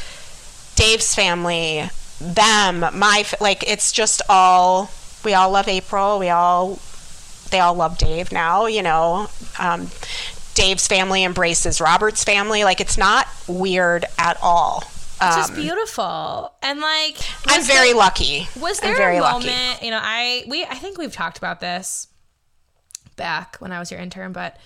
[0.76, 1.88] dave's family
[2.20, 4.90] them my like it's just all
[5.24, 6.78] we all love april we all
[7.50, 9.28] they all love Dave now, you know.
[9.56, 9.88] Um,
[10.54, 12.64] Dave's family embraces Robert's family.
[12.64, 14.82] Like, it's not weird at all.
[15.22, 17.16] It's just Um, beautiful, and like
[17.46, 18.48] I'm very there- lucky.
[18.58, 19.46] Was I'm there very a lucky.
[19.46, 19.82] moment?
[19.82, 22.08] You know, I we I think we've talked about this
[23.16, 24.56] back when I was your intern, but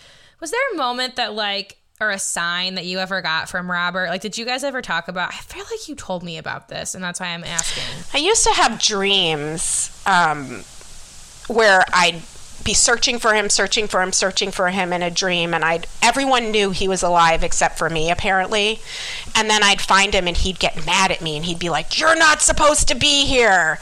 [0.40, 4.09] was there a moment that like or a sign that you ever got from Robert?
[4.09, 5.34] Like, did you guys ever talk about?
[5.34, 7.84] I feel like you told me about this, and that's why I'm asking.
[8.14, 10.64] I used to have dreams um,
[11.46, 12.22] where I'd
[12.64, 15.86] be searching for him, searching for him, searching for him in a dream, and I'd
[16.03, 18.80] everyone knew he was alive except for me apparently.
[19.34, 21.98] And then I'd find him, and he'd get mad at me, and he'd be like,
[21.98, 23.78] "You're not supposed to be here.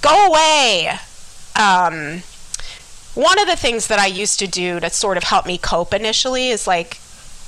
[0.00, 0.98] Go away."
[1.54, 2.22] Um,
[3.16, 5.94] one of the things that I used to do to sort of help me cope
[5.94, 7.00] initially is like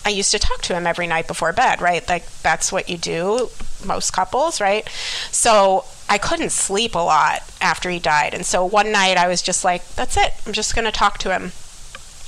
[0.05, 2.09] I used to talk to him every night before bed, right?
[2.09, 3.51] Like that's what you do,
[3.85, 4.89] most couples, right?
[5.31, 8.33] So I couldn't sleep a lot after he died.
[8.33, 10.33] And so one night I was just like, that's it.
[10.47, 11.53] I'm just going to talk to him.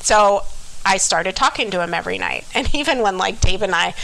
[0.03, 0.45] So
[0.85, 2.45] I started talking to him every night.
[2.55, 3.95] And even when like Dave and I,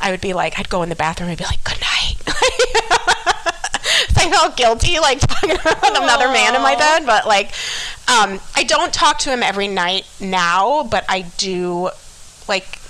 [0.00, 3.52] I would be like, I'd go in the bathroom and be like, good night.
[3.86, 7.48] So I felt guilty like talking about another man in my bed, but like,
[8.08, 11.90] um, I don't talk to him every night now, but I do
[12.48, 12.80] like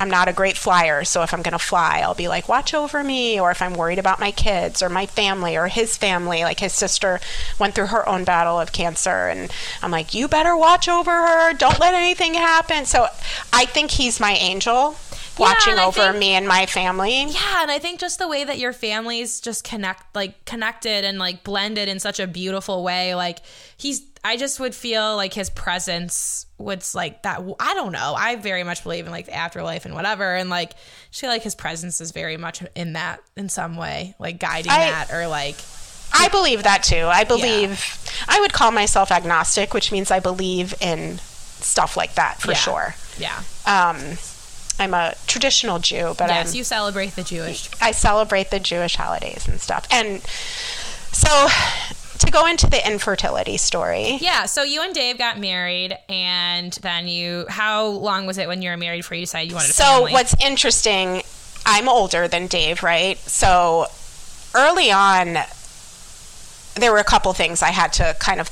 [0.00, 2.74] I'm not a great flyer, so if I'm going to fly, I'll be like, watch
[2.74, 3.38] over me.
[3.38, 6.72] Or if I'm worried about my kids or my family or his family, like his
[6.72, 7.20] sister
[7.60, 9.28] went through her own battle of cancer.
[9.28, 9.52] And
[9.82, 11.52] I'm like, you better watch over her.
[11.52, 12.86] Don't let anything happen.
[12.86, 13.06] So
[13.52, 14.96] I think he's my angel.
[15.38, 17.24] Watching I over think- me and my family.
[17.24, 21.18] Yeah, and I think just the way that your families just connect, like connected and
[21.18, 23.38] like blended in such a beautiful way, like
[23.76, 24.02] he's.
[24.26, 27.42] I just would feel like his presence would like that.
[27.60, 28.14] I don't know.
[28.16, 30.76] I very much believe in like the afterlife and whatever, and like I
[31.12, 34.90] feel like his presence is very much in that in some way, like guiding I-
[34.90, 35.56] that or like
[36.16, 37.04] I believe that too.
[37.06, 37.84] I believe
[38.28, 42.56] I would call myself agnostic, which means I believe in stuff like that for Yeah.
[42.56, 42.94] sure.
[43.18, 43.42] yeah.
[43.66, 44.16] Um,
[44.78, 47.68] I'm a traditional Jew, but Yes, I'm, you celebrate the Jewish.
[47.80, 49.86] I celebrate the Jewish holidays and stuff.
[49.90, 50.20] And
[51.12, 51.48] so
[52.18, 57.06] to go into the infertility story, Yeah, so you and Dave got married, and then
[57.08, 57.46] you.
[57.48, 59.84] How long was it when you were married before you decided you wanted a So
[59.84, 60.12] family?
[60.12, 61.22] what's interesting,
[61.66, 63.16] I'm older than Dave, right?
[63.18, 63.86] So
[64.54, 65.38] early on,
[66.76, 68.50] there were a couple things I had to kind of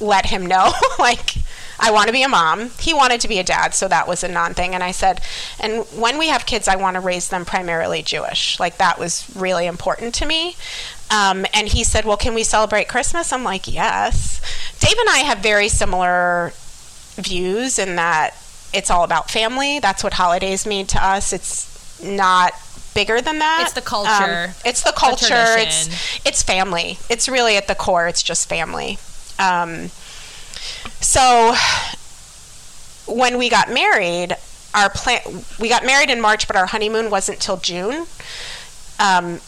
[0.00, 0.72] let him know.
[0.98, 1.34] like,
[1.80, 2.70] I want to be a mom.
[2.80, 4.74] He wanted to be a dad, so that was a non thing.
[4.74, 5.20] And I said,
[5.60, 8.58] and when we have kids, I want to raise them primarily Jewish.
[8.58, 10.56] Like, that was really important to me.
[11.10, 13.32] Um, and he said, Well, can we celebrate Christmas?
[13.32, 14.40] I'm like, Yes.
[14.80, 16.52] Dave and I have very similar
[17.16, 18.34] views in that
[18.72, 19.78] it's all about family.
[19.78, 21.32] That's what holidays mean to us.
[21.32, 22.52] It's not
[22.94, 23.60] bigger than that.
[23.62, 25.26] It's the culture, Um, it's the culture.
[25.26, 25.92] tradition.
[25.92, 26.98] it's it's family.
[27.08, 28.06] It's really at the core.
[28.08, 28.98] It's just family.
[29.38, 29.90] Um,
[31.00, 31.54] so
[33.06, 34.36] when we got married,
[34.74, 35.20] our plan
[35.58, 38.06] we got married in March, but our honeymoon wasn't till June.
[39.00, 39.40] Um,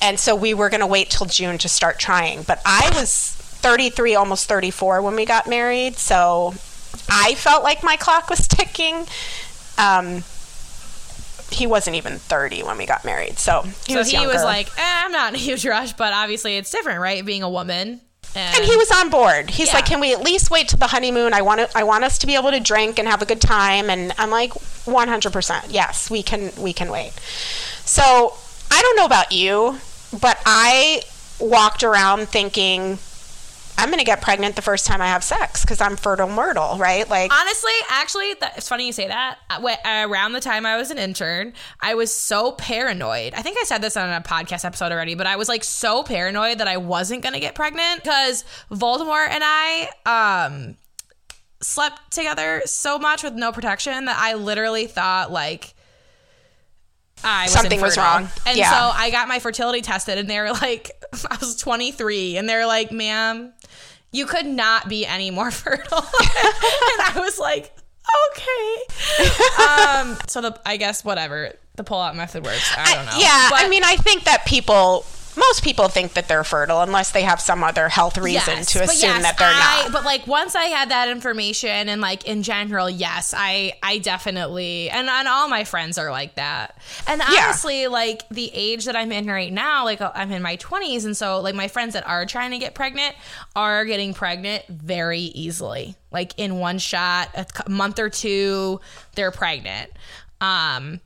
[0.00, 2.42] and so we were going to wait till June to start trying.
[2.42, 6.54] But I was 33, almost 34 when we got married, so
[7.08, 9.06] I felt like my clock was ticking.
[9.76, 10.22] Um,
[11.50, 14.32] he wasn't even 30 when we got married, so he so was he younger.
[14.32, 17.24] was like, eh, I'm not in a huge rush, but obviously it's different, right?
[17.24, 18.00] Being a woman.
[18.34, 19.50] And, and he was on board.
[19.50, 19.76] He's Yeah.
[19.76, 21.32] like, "Can we at least wait till the honeymoon?
[21.34, 23.40] I want to, I want us to be able to drink and have a good
[23.40, 25.64] time." And I'm like, "100%.
[25.70, 27.12] Yes, we can we can wait."
[27.84, 28.34] So,
[28.70, 29.78] I don't know about you,
[30.20, 31.02] but I
[31.38, 32.98] walked around thinking
[33.78, 36.76] I'm going to get pregnant the first time I have sex cuz I'm fertile myrtle,
[36.78, 37.08] right?
[37.08, 39.38] Like Honestly, actually, that, it's funny you say that.
[39.48, 43.34] Uh, Around the time I was an intern, I was so paranoid.
[43.34, 46.02] I think I said this on a podcast episode already, but I was like so
[46.02, 50.76] paranoid that I wasn't going to get pregnant because Voldemort and I um,
[51.60, 55.74] slept together so much with no protection that I literally thought like
[57.24, 58.28] I was Something was wrong.
[58.46, 58.70] And Yeah.
[58.70, 60.90] so I got my fertility tested, and they were like,
[61.30, 63.52] I was 23, and they were like, ma'am,
[64.12, 65.98] you could not be any more fertile.
[65.98, 67.72] and I was like,
[68.32, 70.02] okay.
[70.10, 72.72] um, so the I guess whatever the pull out method works.
[72.76, 73.12] I don't know.
[73.18, 75.04] yeah, But- I mean, I think that people
[75.38, 78.82] most people think that they're fertile unless they have some other health reason Yes, to
[78.82, 79.92] assume yes, that they're I, not.
[79.92, 84.90] But like once I had that information and like in general, yes, I I definitely
[84.90, 86.76] and, and all my friends are like that.
[87.06, 87.44] And Yeah.
[87.44, 91.16] honestly, like the age that I'm in right now, like I'm in my 20s, and
[91.16, 93.14] so like my friends that are trying to get pregnant
[93.56, 98.80] are getting pregnant very easily, like in one shot, a month or two,
[99.14, 99.90] they're pregnant.
[100.40, 101.00] Um,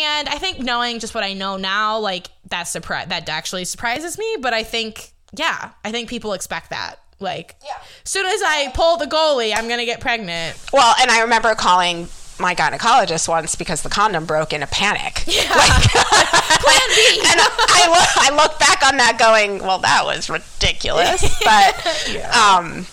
[0.00, 4.16] and I think knowing just what I know now, like that surprise that actually surprises
[4.18, 4.36] me.
[4.40, 6.96] But I think, yeah, I think people expect that.
[7.20, 7.76] Like, Yeah.
[8.04, 10.56] soon as I pull the goalie, I'm gonna get pregnant.
[10.72, 12.08] Well, and I remember calling
[12.40, 15.22] my gynecologist once because the condom broke in a panic.
[15.26, 17.22] Yeah, Plan B.
[17.26, 21.22] And I, look, I look back on that going, well, that was ridiculous.
[21.44, 22.86] But, um,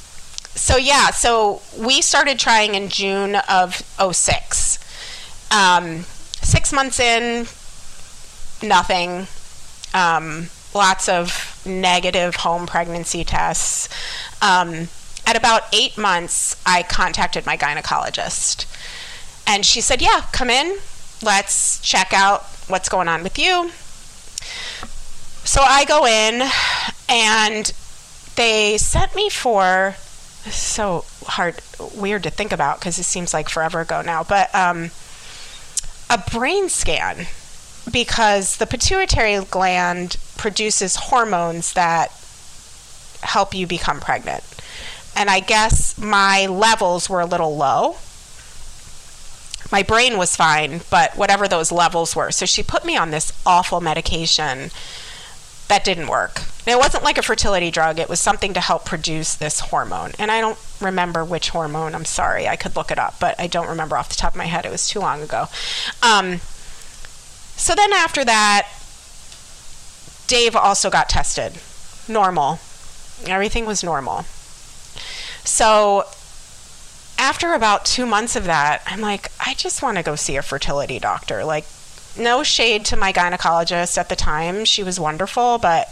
[0.54, 3.82] so yeah, so we started trying in June of
[4.14, 4.78] 06.
[5.52, 6.06] Um,
[6.42, 7.48] six months in,
[8.68, 9.28] nothing.
[9.94, 13.90] Um, lots of negative home pregnancy tests.
[14.42, 14.88] Um,
[15.26, 18.66] at about eight months, I contacted my gynecologist.
[19.48, 20.78] And she said, Yeah, come in.
[21.22, 23.72] Let's check out what's going on with you.
[25.44, 26.48] So I go in,
[27.10, 27.74] and
[28.36, 29.96] they sent me for
[30.46, 31.62] so hard,
[31.96, 34.92] weird to think about because it seems like forever ago now, but um,
[36.10, 37.28] a brain scan
[37.92, 42.12] because the pituitary gland produces hormones that
[43.22, 44.44] help you become pregnant.
[45.16, 47.98] And I guess my levels were a little low.
[49.72, 52.32] My brain was fine, but whatever those levels were.
[52.32, 54.72] So she put me on this awful medication
[55.70, 56.42] that didn't work.
[56.68, 60.12] And it wasn't like a fertility drug, it was something to help produce this hormone.
[60.20, 61.96] And I don't remember which hormone.
[61.96, 62.48] I'm sorry.
[62.48, 64.66] I could look it up, but I don't remember off the top of my head.
[64.66, 65.48] It was too long ago.
[66.04, 66.40] Um,
[67.56, 68.68] so then after that,
[70.28, 71.60] Dave also got tested.
[72.08, 72.60] Normal.
[73.26, 74.26] Everything was normal.
[75.44, 76.06] So
[77.18, 80.42] after about two months of that, I'm like, I just want to go see a
[80.42, 81.44] fertility doctor.
[81.44, 81.66] Like,
[82.18, 84.66] no shade to my gynecologist at the time.
[84.66, 85.88] She was wonderful, but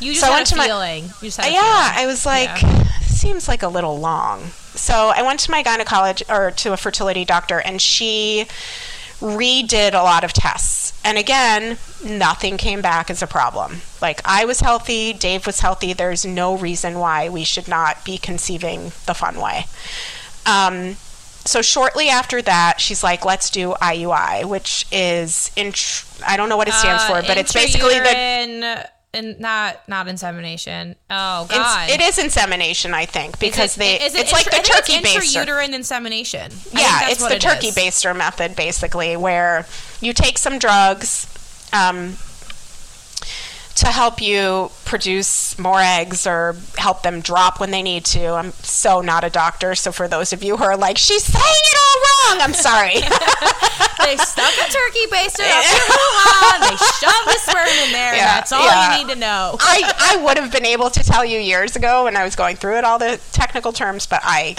[0.00, 1.04] You just So I went a to my- feeling.
[1.20, 2.04] you just had a yeah, feeling.
[2.04, 2.88] I was like, Yeah.
[3.06, 4.50] seems like a little long.
[4.74, 8.46] So I went to my gynecologist or to a fertility doctor, and she
[9.20, 10.92] redid a lot of tests.
[11.04, 13.82] And again, nothing came back as a problem.
[14.00, 15.92] Like I was healthy, Dave was healthy.
[15.92, 19.66] There's no reason why we should not be conceiving the fun way.
[20.46, 20.96] Um,
[21.44, 25.72] so shortly after that, she's like, "Let's do IUI," which is in
[26.26, 30.08] I don't know what it stands Uh, for, but it's basically the and not not
[30.08, 30.96] insemination.
[31.10, 34.46] Oh God, It's, it is insemination, I think, because Is it- they it it's like
[34.46, 35.44] intra- the I turkey it's baster.
[35.44, 36.52] intrauterine insemination.
[36.72, 37.74] Yeah, it's the it turkey is.
[37.76, 39.66] baster method, basically, where
[40.00, 41.26] you take some drugs
[41.74, 42.16] um,
[43.76, 48.26] to help you produce more eggs or help them drop when they need to.
[48.32, 51.44] I'm so not a doctor, so for those of you who are like, she's saying
[51.44, 52.96] it all wrong, I'm sorry.
[54.02, 58.50] They stuck a turkey baster up your they shoved the sperm in there, Yeah, that's
[58.50, 58.98] all yeah.
[58.98, 59.56] you need to know.
[59.60, 62.56] I, I would have been able to tell you years ago when I was going
[62.56, 64.56] through it all the technical terms, but I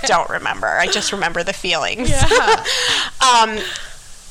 [0.06, 0.66] don't remember.
[0.66, 2.10] I just remember the feelings.
[2.10, 2.64] Yeah.
[3.40, 3.58] um,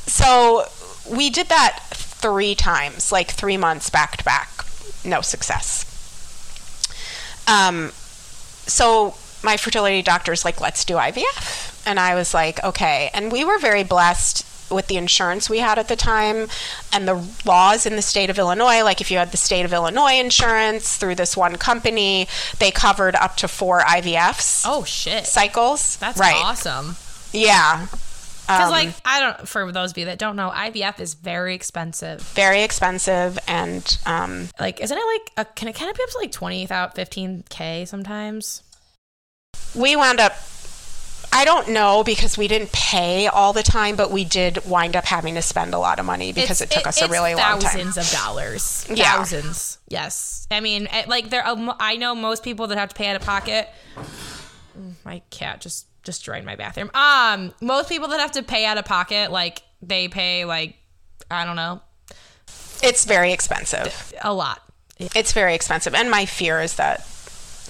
[0.06, 0.66] so
[1.10, 1.80] we did that
[2.26, 4.50] three times, like three months back to back.
[5.04, 5.86] No success.
[7.48, 7.92] Um,
[8.68, 11.84] so my fertility doctor's like, let's do IVF.
[11.88, 13.12] And I was like, okay.
[13.14, 16.48] And we were very blessed with the insurance we had at the time
[16.92, 18.82] and the laws in the state of Illinois.
[18.84, 23.16] Like, if you had the state of Illinois insurance through this one company, they covered
[23.16, 25.98] up to four IVFs Oh shit, cycles.
[25.98, 26.42] that's right.
[26.44, 26.96] awesome.
[27.32, 27.86] Yeah.
[28.46, 31.56] Because Um, like I don't, for those of you that don't know, IVF is very
[31.56, 32.22] expensive.
[32.22, 36.10] very expensive and um, Like, isn't it like a, can it can it be up
[36.10, 38.62] to like twenty thousand, fifteen k sometimes?
[39.74, 40.34] we wound up
[41.34, 45.04] I don't know because we didn't pay all the time, but we did wind up
[45.04, 47.60] having to spend a lot of money because It's- it took us a really long
[47.60, 47.88] time.
[47.88, 48.86] Thousands of dollars.
[48.90, 49.18] Yeah.
[49.18, 49.80] Thousands.
[49.90, 50.48] Yes.
[50.50, 51.44] I mean, like there.
[51.46, 53.68] I know most people that have to pay out of pocket.
[54.80, 56.90] Mm, My cat just destroyed my bathroom.
[56.94, 60.78] Um, most people that have to pay out of pocket, like they pay like
[61.30, 61.82] I don't know,
[62.82, 64.14] It's very expensive.
[64.22, 64.62] a lot.
[64.98, 67.06] It's very expensive, and my fear is that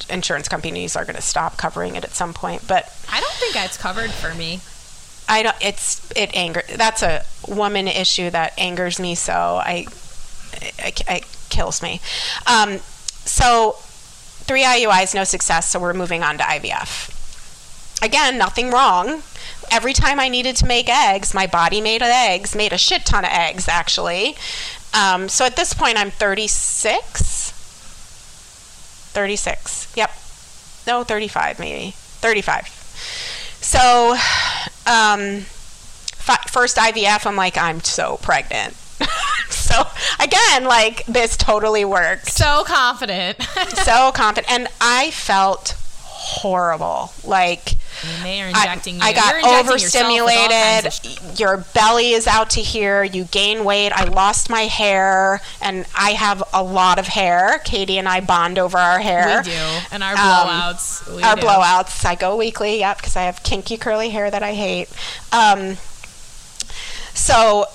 [0.09, 2.67] insurance companies are going to stop covering it at some point.
[2.67, 4.59] But I don't think it's covered for me.
[5.27, 5.55] I don't.
[5.61, 6.61] It's it anger.
[6.75, 9.15] That's a woman issue that angers me.
[9.15, 9.87] So I,
[10.77, 11.99] it, it kills me.
[12.45, 12.77] Um,
[13.25, 15.67] so three IUIs, no success.
[15.69, 17.09] So we're moving on to IVF.
[18.01, 19.23] Again, nothing wrong.
[19.71, 23.25] Every time I needed to make eggs, my body made eggs, made a shit ton
[23.25, 24.35] of eggs actually.
[24.93, 27.51] Um, so at this point, I'm 36.
[29.11, 29.93] 36.
[29.95, 30.11] Yep.
[30.87, 31.91] No, 35 maybe.
[31.95, 32.67] 35.
[33.61, 34.11] So,
[34.85, 38.73] um, fi- first IVF, I'm like, I'm so pregnant.
[39.49, 39.83] so
[40.19, 42.27] again, like this totally worked.
[42.29, 43.37] So confident.
[43.85, 45.75] So confident, and I felt
[46.25, 47.13] horrible.
[47.23, 47.73] Like
[48.03, 48.43] I, you.
[48.47, 51.39] I got injecting yourself with all kinds overstimulated.
[51.39, 53.03] Your belly is out to here.
[53.03, 53.91] You gain weight.
[53.91, 57.61] I lost my hair, and I have a lot of hair.
[57.63, 59.41] Katie and I bond over our hair.
[59.45, 61.15] we do, and our Um, blowouts.
[61.15, 61.41] we our do.
[61.43, 62.03] blowouts.
[62.05, 64.89] I go weekly, yep, because I have kinky curly hair that I hate.
[65.31, 65.77] Um,
[67.13, 67.65] so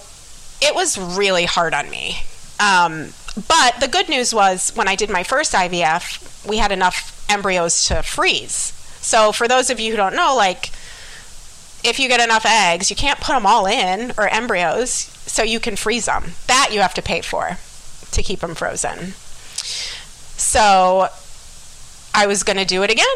[0.61, 2.19] it was really hard on me.
[2.59, 3.15] Um,
[3.49, 7.86] but the good news was when I did my first IVF, we had enough embryos
[7.88, 8.72] to freeze.
[9.01, 10.70] So for those of you who don't know, like
[11.82, 15.61] if you get enough eggs, you can't put them all in or embryos, so you
[15.61, 16.32] can freeze them.
[16.47, 17.59] That you have to pay for
[18.11, 19.14] to keep them frozen.
[20.36, 21.09] So
[22.14, 23.07] I was going to do it again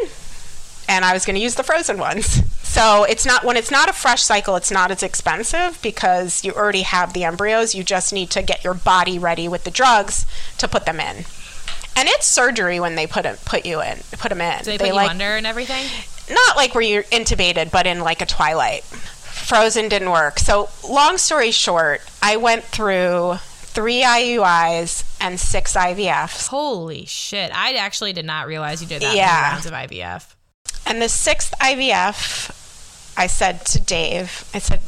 [0.89, 2.43] and I was going to use the frozen ones.
[2.75, 6.53] So it's not when it's not a fresh cycle, it's not as expensive because you
[6.53, 7.75] already have the embryos.
[7.75, 10.27] You just need to get your body ready with the drugs
[10.59, 11.25] to put them in.
[11.97, 14.63] And it's surgery when they put put you in, put them in.
[14.65, 15.85] Do they you like under and everything?
[16.31, 18.83] not like where you're intubated, but in like a twilight.
[18.85, 20.39] Frozen didn't work.
[20.39, 26.49] So, long story short, I went through three IUIs and six IVFs.
[26.49, 27.51] Holy shit!
[27.55, 29.27] I actually did not realize you did that Yeah.
[29.27, 30.35] many rounds of IVF.
[30.87, 32.51] And the sixth IVF,
[33.19, 34.81] I said to Dave, I said,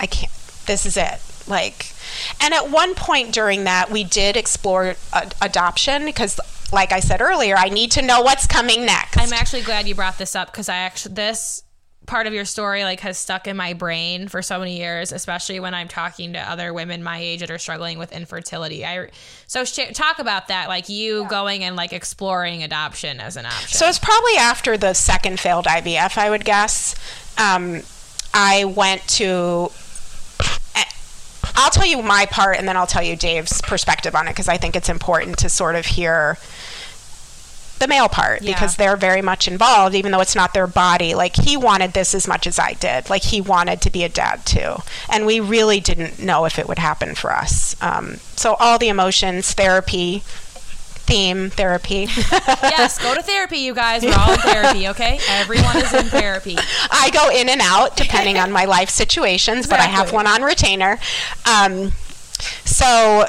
[0.00, 0.32] I can't,
[0.66, 1.20] this is it.
[1.46, 1.92] Like,
[2.40, 6.38] and at one point during that, we did explore a- adoption because,
[6.72, 9.18] like I said earlier, I need to know what's coming next.
[9.18, 11.62] I'm actually glad you brought this up because I actually this
[12.06, 15.60] part of your story like has stuck in my brain for so many years, especially
[15.60, 18.84] when I'm talking to other women my age that are struggling with infertility.
[18.84, 19.08] I
[19.46, 23.68] so sh- talk about that, like you going and like exploring adoption as an option.
[23.78, 26.94] So it's probably after the second failed IVF, I would guess.
[27.38, 27.82] Um,
[28.34, 29.70] I went to.
[31.54, 34.48] I'll tell you my part, and then I'll tell you Dave's perspective on it because
[34.48, 36.38] I think it's important to sort of hear
[37.78, 38.52] the male part Yeah.
[38.54, 41.14] because they're very much involved, even though it's not their body.
[41.14, 43.10] Like he wanted this as much as I did.
[43.10, 44.76] Like he wanted to be a dad too,
[45.10, 47.74] and we really didn't know if it would happen for us.
[47.82, 50.22] Um, so all the emotions, therapy,
[51.02, 52.06] theme therapy.
[52.62, 54.02] yes, go to therapy, you guys.
[54.02, 55.18] We're all in therapy, okay?
[55.28, 56.56] Everyone is in therapy.
[56.90, 60.42] I go in and out depending on my life situations, but I have one on
[60.42, 60.98] retainer.
[61.46, 61.92] Um,
[62.64, 63.26] so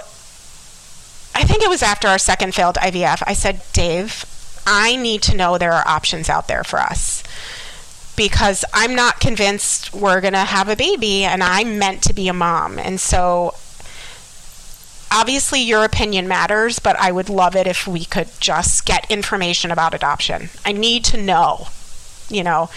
[1.35, 3.23] I think it was after our second failed IVF.
[3.25, 4.25] I said, Dave,
[4.65, 7.23] I need to know there are options out there for us
[8.15, 12.27] because I'm not convinced we're going to have a baby and I'm meant to be
[12.27, 12.77] a mom.
[12.77, 13.55] And so
[15.13, 19.71] obviously your opinion matters, but I would love it if we could just get information
[19.71, 20.49] about adoption.
[20.65, 21.67] I need to know
[22.29, 22.69] you know.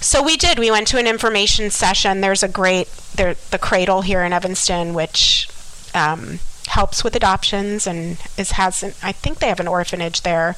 [0.00, 0.58] So we did.
[0.58, 2.20] We went to an information session.
[2.20, 5.48] There's a great there the cradle here in evanston which
[5.94, 10.56] um, helps with adoptions and is has an, i think they have an orphanage there.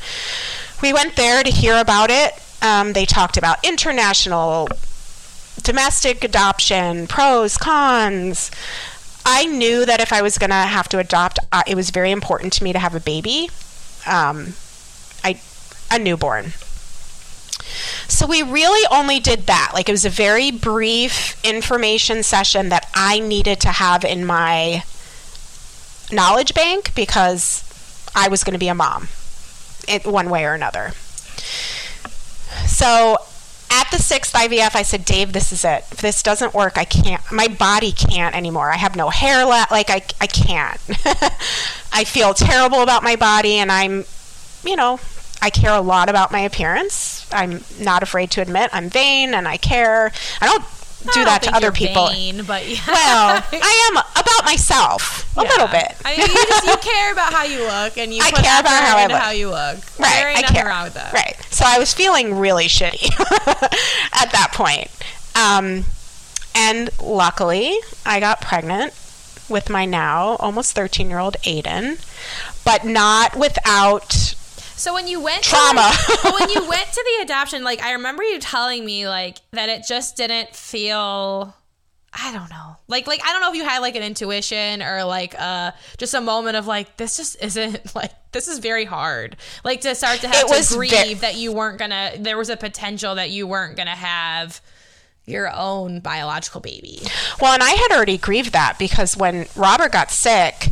[0.82, 2.32] We went there to hear about it.
[2.62, 4.68] Um, they talked about international
[5.62, 8.50] domestic adoption pros cons
[9.30, 12.10] i knew that if i was going to have to adopt uh, it was very
[12.10, 13.48] important to me to have a baby
[14.06, 14.54] um,
[15.22, 15.40] I,
[15.90, 16.52] a newborn
[18.08, 19.72] so we really only did that.
[19.74, 24.82] Like it was a very brief information session that I needed to have in my
[26.10, 27.62] knowledge bank because
[28.14, 29.08] I was going to be a mom
[30.04, 30.92] one way or another.
[32.66, 33.18] So
[33.78, 35.84] at the sixth IVF, I said, Dave, this is it.
[35.92, 38.72] If this doesn't work, I can't, my body can't anymore.
[38.72, 39.70] I have no hair left.
[39.70, 40.80] Like, I, I can't.
[41.92, 44.04] I feel terrible about my body, and I'm,
[44.64, 44.98] you know,
[45.40, 47.28] I care a lot about my appearance.
[47.32, 50.10] I'm not afraid to admit I'm vain and I care.
[50.40, 50.64] I don't
[51.14, 52.08] do that to other people.
[52.08, 52.78] vain, but yeah.
[52.86, 55.48] Well, I am about myself a Yeah.
[55.48, 55.94] little bit.
[56.04, 58.82] I mean, you, just, you care about how you look, and you I care about
[58.84, 59.16] how I look.
[59.18, 59.76] how you look.
[59.98, 60.66] Right, There I care.
[60.66, 61.12] wrong with that.
[61.12, 61.36] Right.
[61.50, 63.08] So I was feeling really shitty
[64.12, 64.90] at that point.
[65.36, 65.84] Um,
[66.54, 68.92] and luckily, I got pregnant
[69.48, 71.98] with my now almost 13 year old Aiden,
[72.64, 74.34] but not without
[74.78, 75.92] So when you went Trauma.
[76.06, 79.68] to, when you went to the adoption, like I remember you telling me like that
[79.68, 81.54] it just didn't feel.
[82.12, 82.76] I don't know.
[82.88, 86.14] Like like I don't know if you had like an intuition or like uh just
[86.14, 89.36] a moment of like this just isn't like this is very hard.
[89.64, 92.38] Like to start to have It was to ve- grieve that you weren't gonna there
[92.38, 94.60] was a potential that you weren't gonna have
[95.26, 97.02] your own biological baby.
[97.40, 100.70] Well, and I had already grieved that because when Robert got sick,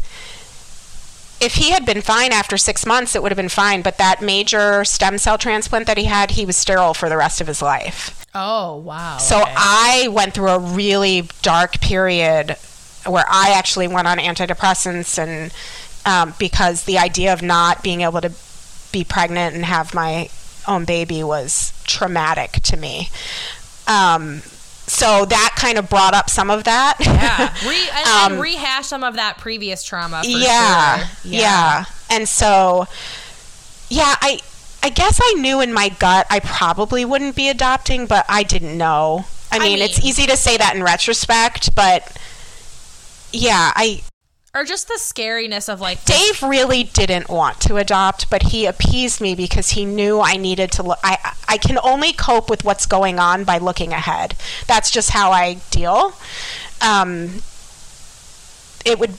[1.40, 3.82] if he had been fine after six months, it would have been fine.
[3.82, 7.40] But that major stem cell transplant that he had, he was sterile for the rest
[7.40, 8.26] of his life.
[8.34, 9.18] Oh wow.
[9.18, 12.56] So I went through a really dark period
[13.06, 15.52] where I actually went on antidepressants, and
[16.04, 18.32] um, because the idea of not being able to
[18.92, 20.28] be pregnant and have my
[20.66, 23.10] own baby was traumatic to me.
[23.86, 24.42] Um,
[24.86, 26.96] so that kind of brought up some of that.
[27.00, 27.52] yeah.
[27.68, 30.22] Re- and, and Um, rehash some of that previous trauma.
[30.22, 31.08] For yeah, sure.
[31.24, 32.86] yeah, And so,
[33.88, 34.40] yeah, I
[34.82, 38.76] I guess I knew in my gut I probably wouldn't be adopting, but I didn't
[38.78, 39.24] know.
[39.50, 42.16] I I mean, it's easy to say that in retrospect, but
[43.32, 44.02] yeah, I
[44.56, 49.20] or just the scariness of like Dave really didn't want to adopt, but he appeased
[49.20, 50.98] me because he knew I needed to look.
[51.04, 54.34] I I can only cope with what's going on by looking ahead.
[54.66, 56.14] That's just how I deal.
[56.80, 57.42] Um,
[58.86, 59.10] it would.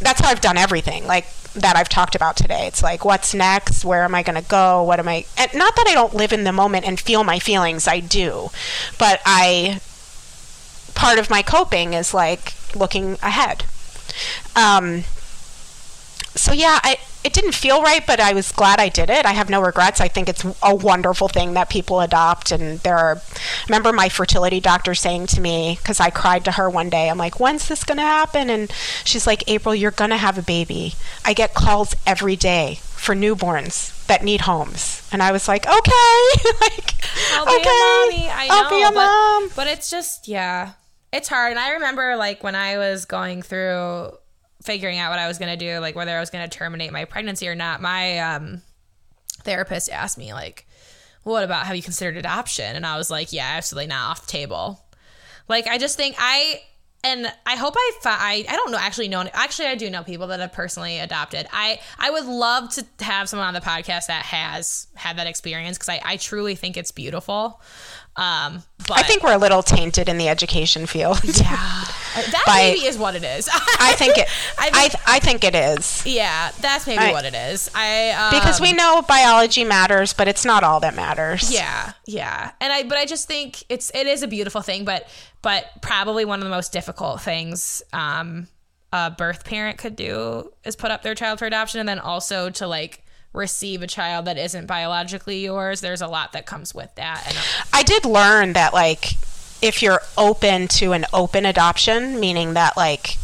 [0.00, 1.06] That's how I've done everything.
[1.06, 2.68] Like that I've talked about today.
[2.68, 3.84] It's like, what's next?
[3.84, 4.84] Where am I going to go?
[4.84, 5.26] What am I?
[5.36, 7.88] And not that I don't live in the moment and feel my feelings.
[7.88, 8.50] I do,
[8.98, 9.80] but I.
[10.94, 13.64] Part of my coping is like looking ahead.
[14.56, 15.04] Um,
[16.34, 19.26] so yeah, I it didn't feel right, but I was glad I did it.
[19.26, 20.00] I have no regrets.
[20.00, 23.16] I think it's a wonderful thing that people adopt, and there are.
[23.16, 27.10] I remember my fertility doctor saying to me because I cried to her one day.
[27.10, 28.72] I'm like, "When's this gonna happen?" And
[29.04, 30.94] she's like, "April, you're gonna have a baby.
[31.24, 36.20] I get calls every day for newborns that need homes." And I was like, "Okay,
[36.60, 36.94] like,
[37.34, 38.30] I'll be okay, a mommy.
[38.30, 40.72] I know, I'll be a but, mom." But it's just yeah,
[41.12, 41.50] it's hard.
[41.50, 44.12] And I remember like when I was going through
[44.62, 47.48] figuring out what I was gonna do, like whether I was gonna terminate my pregnancy
[47.48, 47.80] or not.
[47.80, 48.62] My um,
[49.42, 50.66] therapist asked me like,
[51.22, 52.76] what about have you considered adoption?
[52.76, 54.80] And I was like, yeah, absolutely not off the table.
[55.48, 56.60] Like, I just think I,
[57.04, 60.02] and I hope I, fi- I, I don't know, actually know, actually, I do know
[60.02, 61.46] people that have personally adopted.
[61.52, 65.78] I, I would love to have someone on the podcast that has had that experience
[65.78, 67.60] because I, I truly think it's beautiful.
[68.18, 71.20] Um, but I think we're a little tainted in the education field.
[71.24, 73.48] yeah, that By- maybe is what it is.
[73.52, 74.26] I think it.
[74.58, 77.70] I I, think- I, think it is yeah, that's maybe I- what it is.
[77.74, 81.52] I um, because we know biology matters, but it's not all that matters.
[81.52, 82.50] Yeah, yeah.
[82.60, 85.06] And I but I just think it's it is a beautiful thing, but
[85.40, 88.48] but probably one of the most difficult things um
[88.92, 92.50] a birth parent could do is put up their child for adoption and then also
[92.50, 95.80] to like receive a child that isn't biologically yours.
[95.80, 97.24] There's a lot that comes with that.
[97.26, 99.12] And um, I did learn that like
[99.60, 103.16] if you're open to an open adoption, meaning that like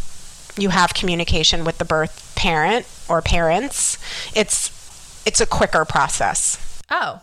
[0.57, 3.99] you have communication with the birth parent or parents,
[4.37, 4.71] it's
[5.27, 6.83] it's a quicker process.
[6.91, 7.21] oh.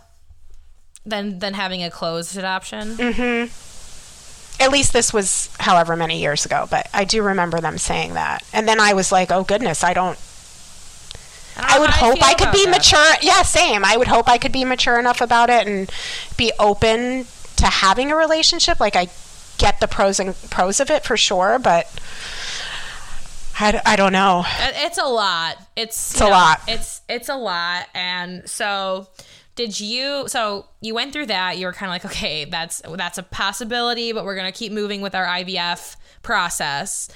[1.03, 2.95] Than than having a closed adoption.
[2.95, 4.63] Mm-hmm.
[4.63, 8.43] At least this was however many years ago, but I do remember them saying that.
[8.53, 10.19] And then I was like, "Oh goodness, I don't
[11.62, 12.72] I would hope feel I could be that.
[12.72, 13.14] mature.
[13.22, 13.86] Yeah, same.
[13.86, 15.91] I would hope I could be mature enough about it and
[16.38, 17.26] be open
[17.57, 18.80] to having a relationship.
[18.80, 19.07] Like I
[19.57, 21.88] get the pros and pros of it for sure, but
[23.59, 24.43] I, I don't know.
[24.45, 25.57] Uh, it's a lot.
[25.76, 26.62] It's a lot.
[26.68, 27.88] It's it's a lot.
[27.93, 29.07] And so
[29.55, 33.18] did you so you went through that, you were kind of like, okay, that's that's
[33.18, 37.09] a possibility, but we're going to keep moving with our IVF process.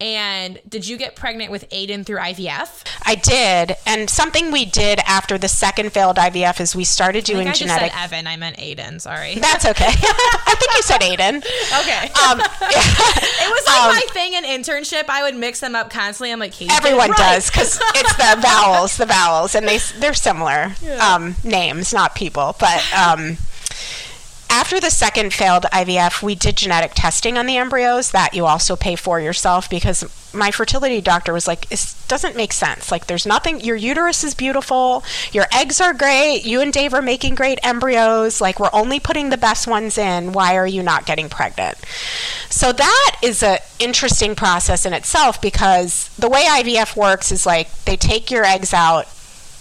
[0.00, 2.84] And did you get pregnant with Aiden through IVF?
[3.04, 7.32] I did, and something we did after the second failed IVF is we started I
[7.32, 7.92] doing think I genetic.
[7.92, 8.26] said Evan.
[8.26, 9.00] I meant Aiden.
[9.00, 9.34] Sorry.
[9.34, 9.84] That's okay.
[9.92, 11.36] I think you said Aiden.
[11.80, 12.12] Okay.
[12.22, 15.04] Um, it was like um, my thing in internship.
[15.08, 16.32] I would mix them up constantly.
[16.32, 17.18] I'm like, Katie, Everyone right.
[17.34, 22.56] does because it's the vowels, the vowels, and they they're similar um, names, not people.
[22.58, 23.36] But um,
[24.50, 28.74] after the second failed IVF, we did genetic testing on the embryos that you also
[28.74, 32.90] pay for yourself because my fertility doctor was like, "This doesn't make sense.
[32.90, 33.60] Like, there's nothing.
[33.60, 35.04] Your uterus is beautiful.
[35.32, 36.44] Your eggs are great.
[36.44, 38.40] You and Dave are making great embryos.
[38.40, 40.32] Like, we're only putting the best ones in.
[40.32, 41.78] Why are you not getting pregnant?"
[42.48, 47.68] So that is an interesting process in itself because the way IVF works is like
[47.84, 49.06] they take your eggs out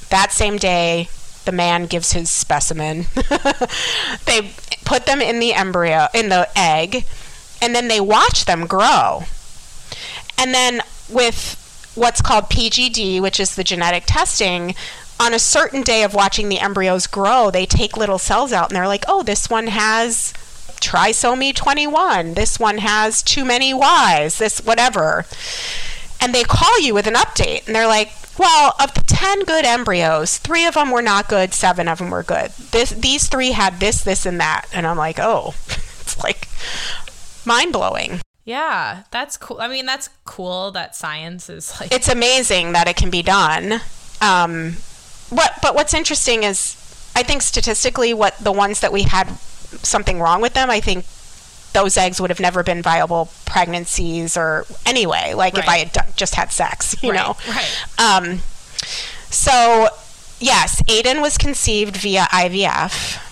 [0.10, 1.08] that same day
[1.50, 3.06] the man gives his specimen.
[4.26, 4.52] They
[4.86, 7.04] put them in the embryo in the egg
[7.64, 9.24] and then they watch them grow.
[10.38, 14.76] And then with what's called PGD which is the genetic testing
[15.20, 18.76] on a certain day of watching the embryos grow they take little cells out and
[18.76, 20.32] they're like oh this one has
[20.80, 24.38] trisomy 21 this one has too many y's.
[24.38, 25.26] This whatever.
[26.22, 29.66] And they call you with an update and they're like well of the 10 good
[29.66, 33.52] embryos three of them were not good seven of them were good this these three
[33.52, 35.54] had this this and that and i'm like oh
[36.02, 36.48] it's like
[37.46, 39.60] mind-blowing Yeah, that's cool.
[39.62, 41.92] I mean, that's cool that science is like.
[41.92, 43.80] it's amazing that it can be done
[44.22, 44.74] um,
[45.30, 46.76] what but what's interesting is
[47.16, 49.28] i think statistically what the ones that we had
[49.84, 51.06] something wrong with them i think
[51.74, 56.06] those eggs would have never been viable pregnancies or anyway like if i had done,
[56.16, 57.36] just had sex you Right, know?
[57.48, 57.86] right.
[57.98, 58.40] um,
[59.30, 59.88] so
[60.40, 63.26] yes aiden was conceived via ivf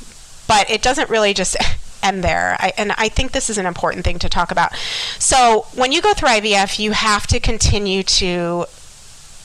[0.47, 1.57] but it doesn't really just
[2.03, 2.55] end there.
[2.59, 4.73] I, and i think this is an important thing to talk about.
[5.17, 8.65] So when you go through ivf you have to continue to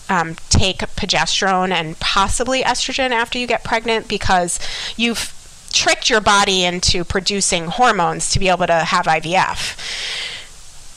[0.08, 4.60] um, take progesterone and possibly estrogen after you get pregnant because
[4.96, 5.32] you've
[5.72, 9.78] tricked your body into producing hormones to be able to have IVF.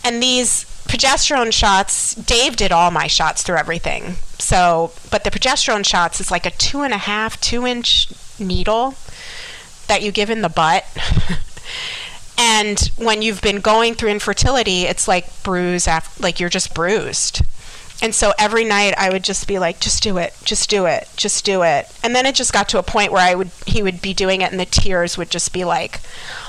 [0.03, 4.15] And these progesterone shots, Dave did all my shots through everything.
[4.37, 8.09] So, but the progesterone shots is like a two and a half, two inch
[8.39, 8.95] needle
[9.87, 10.85] that you give in the butt.
[12.37, 17.41] and when you've been going through infertility, it's like bruise after, like you're just bruised.
[18.01, 21.07] And so every night I would just be like, just do it, just do it,
[21.15, 21.87] just do it.
[22.03, 24.41] And then it just got to a point where I would, he would be doing
[24.41, 25.99] it and the tears would just be like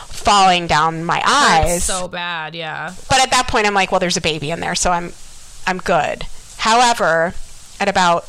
[0.08, 1.76] falling down my eyes.
[1.76, 2.94] It's so bad, yeah.
[3.08, 5.12] But at that point, I'm like, well, there's a baby in there, so I'm,
[5.66, 6.24] I'm good.
[6.58, 7.34] However,
[7.78, 8.28] at about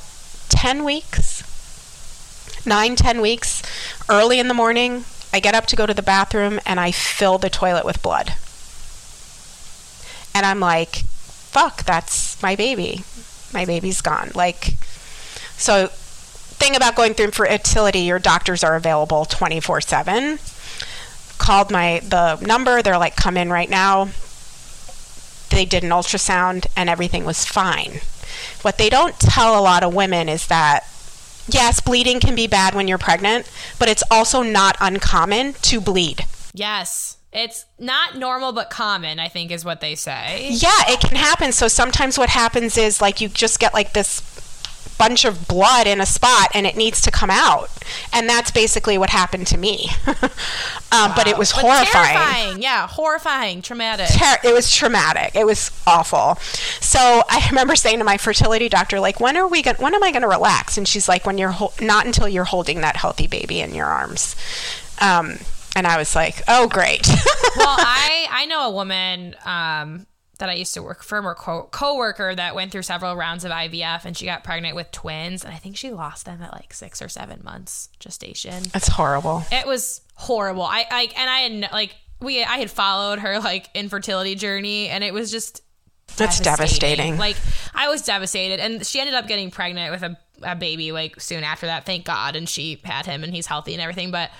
[0.49, 1.43] 10 weeks,
[2.67, 3.63] nine, 10 weeks,
[4.09, 7.37] early in the morning, I get up to go to the bathroom and I fill
[7.37, 8.33] the toilet with blood.
[10.35, 11.03] And I'm like,
[11.47, 13.03] fuck, that's my baby.
[13.53, 14.31] My baby's gone.
[14.35, 14.75] Like,
[15.57, 20.39] so thing about going through fertility, your doctors are available 24 7
[21.37, 24.09] called my the number they're like come in right now
[25.51, 28.01] they did an ultrasound and everything was fine
[28.63, 30.83] what they don't tell a lot of women is that
[31.47, 33.49] yes, bleeding can be bad when you're pregnant,
[33.79, 36.25] but it's also not uncommon to bleed.
[36.53, 37.16] Yes.
[37.31, 40.49] It's not normal but common, I think is what they say.
[40.51, 41.51] Yeah, it can happen.
[41.51, 44.21] So sometimes what happens is like you just get like this
[44.97, 47.69] bunch of blood in a spot and it needs to come out.
[48.11, 49.89] And that's basically what happened to me.
[50.91, 51.85] um, But it was But horrifying.
[52.17, 52.61] Terrifying.
[52.63, 54.07] Yeah, horrifying, traumatic.
[54.09, 55.35] ter- it was traumatic.
[55.35, 56.35] It was awful.
[56.81, 56.99] So
[57.29, 59.77] I remember saying to my fertility doctor, like, when are we going?
[59.77, 60.77] When am I going to relax?
[60.77, 63.85] And she's like, when you're hol- not until you're holding that healthy baby in your
[63.87, 64.35] arms.
[64.99, 65.37] Um,
[65.77, 67.07] and I was like, oh, great.
[67.55, 70.07] well, I I know a woman um,
[70.39, 73.51] that I used to work for, or co- coworker that went through several rounds of
[73.51, 76.73] IVF, and she got pregnant with twins, and I think she lost them at like
[76.73, 78.63] six or seven months gestation.
[78.73, 79.43] That's horrible.
[79.51, 80.63] It was horrible.
[80.63, 85.03] I I and I had like we I had followed her like infertility journey, and
[85.03, 85.61] it was just
[86.17, 87.17] That's devastating.
[87.17, 87.37] Like
[87.75, 91.43] I was devastated, and she ended up getting pregnant with a, a baby like soon
[91.43, 91.85] after that.
[91.85, 94.09] Thank God, and she had him, and he's healthy and everything.
[94.09, 94.31] But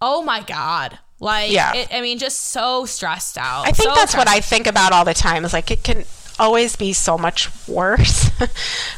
[0.00, 1.74] oh my God, like Yeah.
[1.74, 3.66] it, I mean, just so stressed out.
[3.66, 5.44] I think So that's what I think about all the time.
[5.44, 6.04] Is like it can
[6.38, 8.30] always be so much worse.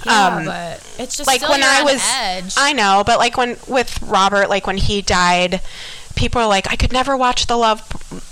[0.05, 2.55] Yeah, um, but it's just like when I was, edge.
[2.57, 5.61] I know, but like when with Robert, like when he died,
[6.17, 7.81] people are like, I could never watch the love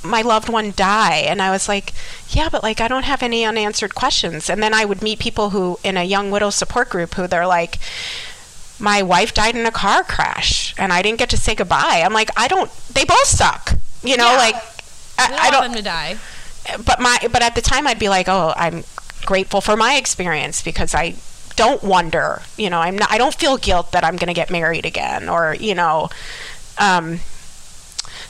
[0.04, 1.92] my loved one die, and I was like,
[2.30, 4.50] yeah, but like I don't have any unanswered questions.
[4.50, 7.46] And then I would meet people who in a young widow support group who they're
[7.46, 7.78] like.
[8.80, 12.02] My wife died in a car crash, and I didn't get to say goodbye.
[12.04, 12.70] I'm like, I don't.
[12.92, 14.30] They both suck, you know.
[14.32, 14.38] Yeah.
[14.38, 14.54] Like,
[15.28, 16.16] we I, don't want them to die.
[16.84, 18.84] but my but at the time I'd be like, oh, I'm
[19.24, 21.14] grateful for my experience because I
[21.56, 24.50] don't wonder, you know, I'm not I don't feel guilt that I'm going to get
[24.50, 26.08] married again or, you know,
[26.78, 27.20] um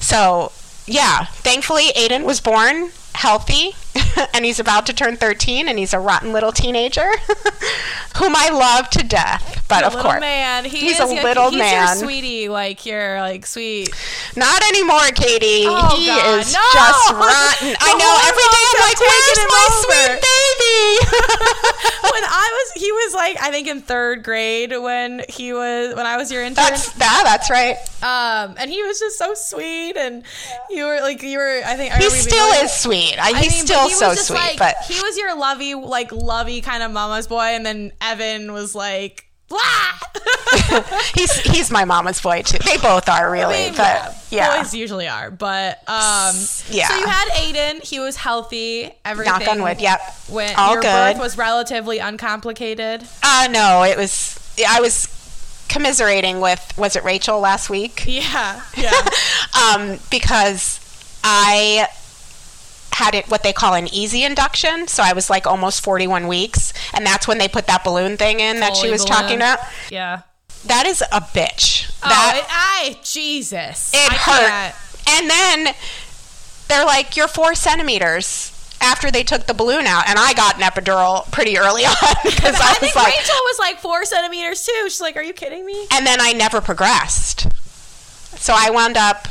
[0.00, 0.52] so
[0.86, 3.74] yeah, thankfully Aiden was born healthy
[4.34, 7.08] and he's about to turn 13 and he's a rotten little teenager
[8.16, 9.64] whom I love to death.
[9.68, 10.64] But A of course, man.
[10.64, 11.86] He he's is a little he's man.
[11.86, 13.90] Your sweetie, like you're like sweet.
[14.36, 15.64] Not anymore, Katie.
[15.66, 16.60] Oh, he God, is no!
[16.72, 17.76] just rotten.
[17.78, 18.12] I know.
[18.26, 20.80] Every day I'm like, where's my over." sweet baby?
[22.12, 26.06] when I was, he was like, I think in third grade when he was, when
[26.06, 26.64] I was your intern.
[26.64, 27.22] that's that.
[27.24, 27.76] That's right.
[28.02, 30.24] um, and he was just so sweet, and
[30.68, 33.16] you were like, you were, I think, He remember still like- is sweet.
[33.20, 34.36] I, I he's mean, but still he was so just sweet.
[34.36, 38.52] like- but he was your lovey, like lovey kind of mama's boy, and then Evan
[38.52, 39.60] was like, blah.
[41.14, 42.58] he's he's my mama's boy too.
[42.58, 43.54] They both are really.
[43.66, 46.34] I mean, but yeah, boys usually are, but um,
[46.68, 46.88] Yeah.
[46.88, 47.82] So you had Aiden.
[47.84, 48.90] He was healthy.
[49.04, 49.32] Everything.
[49.32, 49.80] knock on wood.
[49.80, 50.00] Yep.
[50.28, 51.14] When All your good.
[51.14, 53.04] birth was relatively uncomplicated.
[53.22, 54.38] Uh no, it was.
[54.68, 55.08] I was
[55.68, 58.04] commiserating with was it Rachel last week?
[58.06, 58.92] Yeah, yeah.
[59.74, 60.78] um, because
[61.22, 61.86] I
[63.00, 64.86] had it what they call an easy induction.
[64.88, 68.40] So I was like almost 41 weeks, and that's when they put that balloon thing
[68.40, 69.58] in that she Fully was talking about.
[69.90, 70.22] yeah.
[70.66, 71.90] That is a bitch.
[72.04, 73.92] Oh, that it, I Jesus.
[73.94, 74.48] it I hurt.
[74.48, 74.74] can't.
[75.08, 75.74] And then
[76.68, 78.52] they're like, "You're four centimeters."
[78.82, 81.94] After they took the balloon out, and I got an epidural pretty early on
[82.24, 84.82] because I, I was think like, Rachel was like four centimeters too.
[84.84, 87.46] She's like, "Are you kidding me?" and then I never progressed.
[88.36, 89.28] So I wound up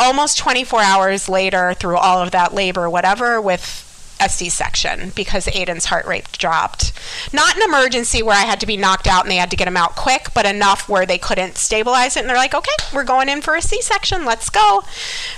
[0.00, 3.86] almost 24 hours later through all of that labor, whatever, with
[4.22, 6.92] a C-section because Aiden's heart rate dropped.
[7.32, 9.66] Not an emergency where I had to be knocked out and they had to get
[9.68, 12.20] him out quick, but enough where they couldn't stabilize it.
[12.20, 14.24] And they're like, "Okay, we're going in for a C-section.
[14.26, 14.82] Let's go."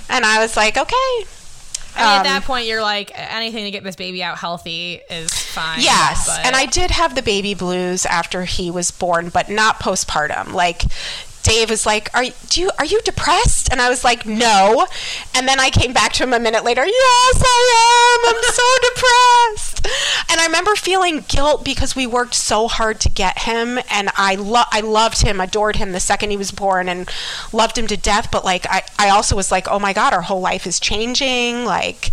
[0.09, 1.27] And I was like, "Okay."
[1.95, 5.31] Mean, at Um, that point, you're like, anything to get this baby out healthy is
[5.31, 5.79] fine.
[5.81, 9.79] Yes, but- and I did have the baby blues after he was born, but not
[9.79, 10.55] postpartum.
[10.55, 10.85] Like
[11.53, 14.87] Dave was like, "Are you- do you are you depressed?" And I was like, "No."
[15.35, 16.85] And then I came back to him a minute later.
[16.87, 17.61] Yes, I
[18.27, 18.35] am.
[18.35, 19.87] I'm so depressed.
[20.31, 24.35] And I remember feeling guilt because we worked so hard to get him, and I
[24.37, 27.11] lo- I loved him, adored him the second he was born, and
[27.53, 28.29] loved him to death.
[28.31, 31.65] But like, I I also was like, "Oh my God, our whole life is changing."
[31.67, 32.11] Like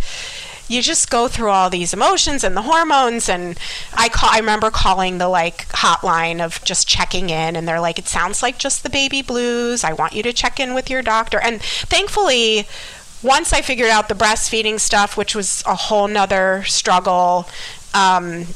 [0.70, 3.58] you just go through all these emotions and the hormones and
[3.92, 7.98] I call I remember calling the like hotline of just checking in and they're like
[7.98, 9.82] it sounds like just the baby blues.
[9.82, 11.40] I want you to check in with your doctor.
[11.40, 12.68] And thankfully
[13.20, 17.48] once I figured out the breastfeeding stuff which was a whole nother struggle
[17.92, 18.46] um,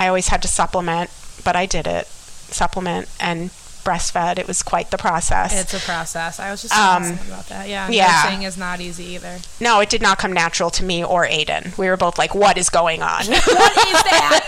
[0.00, 1.10] I always had to supplement
[1.44, 2.08] but I did it.
[2.08, 3.50] Supplement and
[3.86, 6.38] breastfed it was quite the process It's a process.
[6.40, 7.68] I was just Um, about that.
[7.68, 8.22] Yeah, yeah.
[8.24, 9.38] nursing is not easy either.
[9.60, 12.58] no it did not come natural to me or Aiden we were both like what
[12.58, 13.24] is going on
[13.60, 14.42] what is that?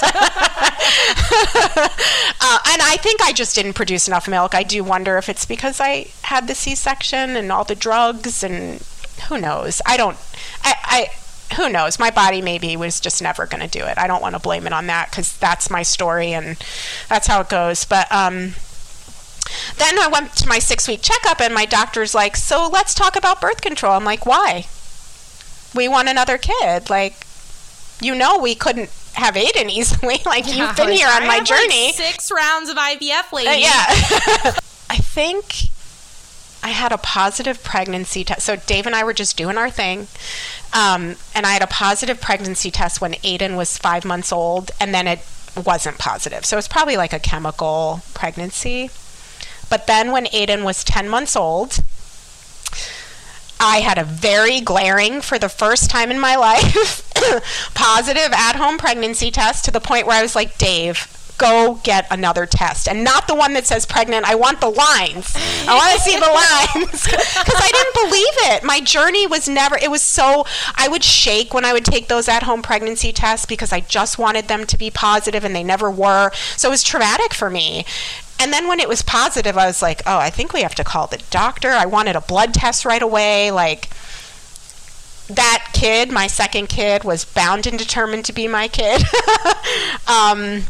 [2.40, 4.54] Uh, and I think I just didn't produce enough milk.
[4.54, 8.80] I do wonder if it's because I had the C-section and all the drugs, and
[9.28, 9.82] who knows?
[9.84, 10.16] I don't.
[10.62, 10.74] I.
[10.84, 11.98] I who knows?
[11.98, 13.98] My body maybe was just never going to do it.
[13.98, 16.56] I don't want to blame it on that because that's my story and
[17.08, 17.84] that's how it goes.
[17.86, 18.54] But um,
[19.78, 23.16] then I went to my six week checkup, and my doctor's like, So let's talk
[23.16, 23.92] about birth control.
[23.92, 24.66] I'm like, Why?
[25.74, 26.88] We want another kid.
[26.90, 27.14] Like,
[28.00, 30.20] you know, we couldn't have Aiden easily.
[30.26, 31.92] like, Yeah, you've been here on my have, like, journey.
[31.92, 33.48] six rounds of IVF, lady.
[33.48, 33.84] Uh, yeah.
[34.90, 35.68] I think
[36.62, 38.42] I had a positive pregnancy test.
[38.46, 40.08] So Dave and I were just doing our thing.
[40.72, 44.94] Um, and I had a positive pregnancy test when Aiden was five months old, and
[44.94, 45.20] then it
[45.56, 46.44] wasn't positive.
[46.44, 48.90] So it's probably like a chemical pregnancy.
[49.68, 51.80] But then when Aiden was 10 months old,
[53.60, 57.12] I had a very glaring, for the first time in my life,
[57.74, 62.06] positive at home pregnancy test to the point where I was like, Dave, go get
[62.10, 62.88] another test.
[62.88, 64.28] And not the one that says pregnant.
[64.28, 65.34] I want the lines.
[65.66, 66.26] I want to see the
[66.82, 67.06] lines.
[67.38, 68.64] Because I didn't believe it.
[68.64, 70.44] My journey was never, it was so,
[70.76, 74.18] I would shake when I would take those at home pregnancy tests because I just
[74.18, 76.30] wanted them to be positive and they never were.
[76.56, 77.86] So it was traumatic for me.
[78.40, 80.84] And then when it was positive, I was like, oh, I think we have to
[80.84, 81.70] call the doctor.
[81.70, 83.50] I wanted a blood test right away.
[83.50, 83.88] Like,
[85.28, 89.02] that kid, my second kid, was bound and determined to be my kid.
[90.06, 90.62] um,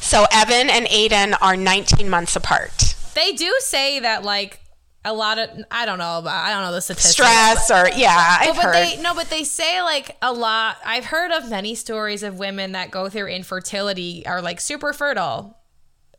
[0.00, 2.94] so Evan and Aiden are 19 months apart.
[3.14, 4.60] They do say that like
[5.04, 7.14] a lot of I don't know I don't know the statistics.
[7.14, 8.74] Stress or yeah, I've But, but heard.
[8.74, 10.78] they no, but they say like a lot.
[10.84, 15.56] I've heard of many stories of women that go through infertility are like super fertile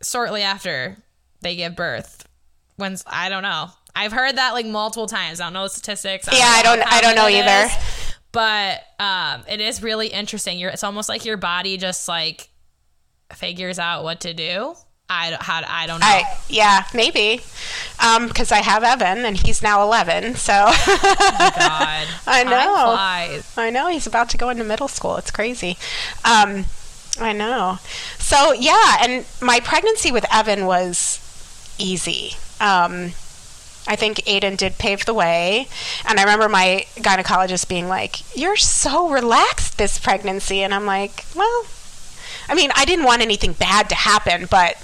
[0.10, 0.98] shortly after
[1.42, 2.28] they give birth.
[2.78, 3.70] When's I don't know.
[3.96, 5.40] I've heard that like multiple times.
[5.40, 6.28] I don't know the statistics.
[6.32, 7.68] Yeah, I don't- I don't know either.
[7.68, 10.60] is, But um, it is really interesting.
[10.60, 12.50] You're, it's almost like your body just like
[13.34, 14.76] figures out what to do.
[15.08, 16.06] I don't, how I don't know.
[16.08, 17.42] I, yeah, maybe.
[18.28, 20.36] Because I have Evan and he's now 11.
[20.36, 22.96] So God, I know.
[23.56, 25.16] I know he's about to go into middle school.
[25.18, 25.78] It's crazy.
[26.26, 26.66] Um,
[27.20, 27.80] I know.
[28.20, 31.20] So yeah, and my pregnancy with Evan was
[31.78, 32.36] easy.
[32.60, 33.14] Um,
[33.88, 35.68] I think Aiden did pave the way,
[36.08, 41.26] and I remember my gynecologist being like, "You're so relaxed this pregnancy," and I'm like,
[41.36, 41.66] "Well,
[42.50, 44.76] I mean, I didn't want anything bad to happen, but."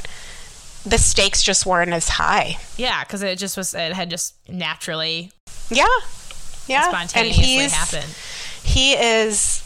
[0.84, 2.58] The stakes just weren't as high.
[2.76, 3.76] Yeah, because it just was.
[3.76, 5.32] It had just naturally,
[5.70, 5.86] Yeah,
[6.66, 8.12] yeah, spontaneously happened.
[8.64, 9.62] he is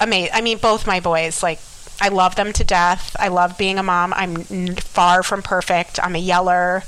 [0.00, 0.30] amazing.
[0.34, 1.58] I mean, both my boys, like,
[2.00, 3.16] I love them to death.
[3.18, 4.12] I love being a mom.
[4.12, 5.98] I'm n- far from perfect.
[6.02, 6.82] I'm a yeller,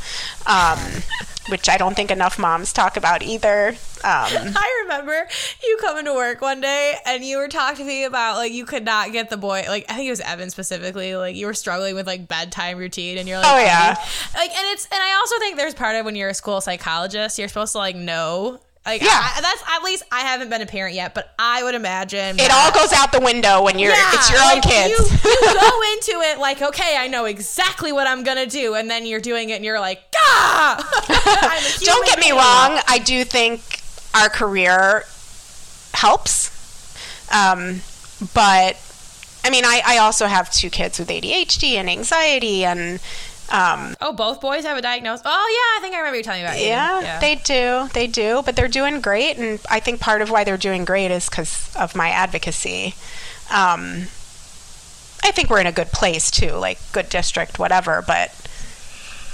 [0.47, 0.79] um,
[1.49, 3.69] which I don't think enough moms talk about either.
[3.69, 3.75] Um,
[4.05, 5.27] I remember
[5.65, 8.65] you coming to work one day and you were talking to me about like you
[8.67, 11.55] could not get the boy like I think it was Evan specifically like you were
[11.55, 13.97] struggling with like bedtime routine and you're like Oh, yeah.
[14.37, 17.41] like and it's and I also think there's part of when you're a school psychologist
[17.41, 19.09] you're supposed to like know like Yeah.
[19.13, 22.51] I, that's at least I haven't been a parent yet but I would imagine it
[22.53, 24.99] all goes out the window when you're Yeah, it's your own kids.
[24.99, 28.91] You, you go into it like, okay, I know exactly what I'm gonna do, and
[28.91, 31.79] then you're doing it, and you're like, ah!
[31.81, 32.81] Don't get me wrong.
[32.89, 33.83] I do think
[34.15, 35.05] our career
[35.95, 36.51] helps.
[37.33, 37.81] Um,
[38.35, 38.77] but
[39.45, 43.01] I mean, I, I also have two kids with ADHD and anxiety and
[43.51, 45.23] um, Oh, both boys have a diagnosis.
[45.25, 45.31] Oh
[45.75, 46.61] yeah, I think I remember you telling me about.
[46.61, 47.21] Yeah, Aiden.
[47.21, 47.89] they do.
[47.95, 51.11] They do, but they're doing great, and I think part of why they're doing great
[51.11, 52.95] is because of my advocacy.
[53.51, 54.07] Um,
[55.23, 58.03] I think we're in a good place too, like good district, whatever.
[58.07, 58.31] But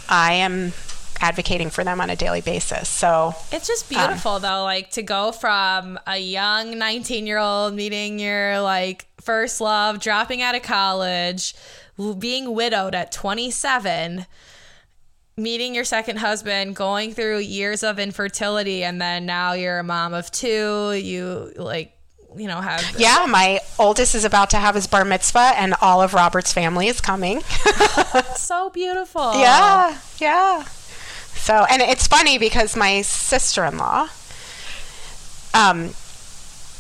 [0.08, 0.72] I am
[1.20, 2.88] advocating for them on a daily basis.
[2.88, 8.18] So It's just beautiful though, like to go from a young 19 year old meeting
[8.18, 11.54] your like first love, dropping out of college,
[12.18, 14.26] being widowed at 27,
[15.36, 20.14] meeting your second husband, going through years of infertility, and then now you're a mom
[20.14, 20.92] of two.
[20.92, 21.96] You like,
[22.36, 26.02] you know, have yeah, my oldest is about to have his bar mitzvah, and all
[26.02, 27.42] of Robert's family is coming.
[28.36, 29.34] so beautiful.
[29.34, 30.64] Yeah, yeah.
[30.64, 34.08] So, and it's funny because my sister-in-law,
[35.52, 35.90] um,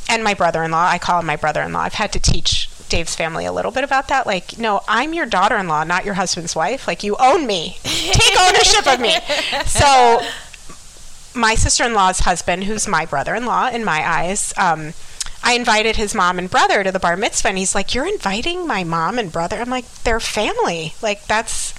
[0.08, 1.80] and my brother-in-law, I call him my brother-in-law.
[1.80, 4.26] I've had to teach Dave's family a little bit about that.
[4.26, 6.86] Like, no, I'm your daughter-in-law, not your husband's wife.
[6.86, 7.78] Like, you own me.
[7.82, 9.14] Take ownership of me.
[9.66, 10.20] So,
[11.34, 14.92] my sister-in-law's husband, who's my brother-in-law in my eyes, um,
[15.42, 18.66] I invited his mom and brother to the bar mitzvah, and he's like, "You're inviting
[18.66, 20.94] my mom and brother?" I'm like, "They're family.
[21.02, 21.74] Like, that's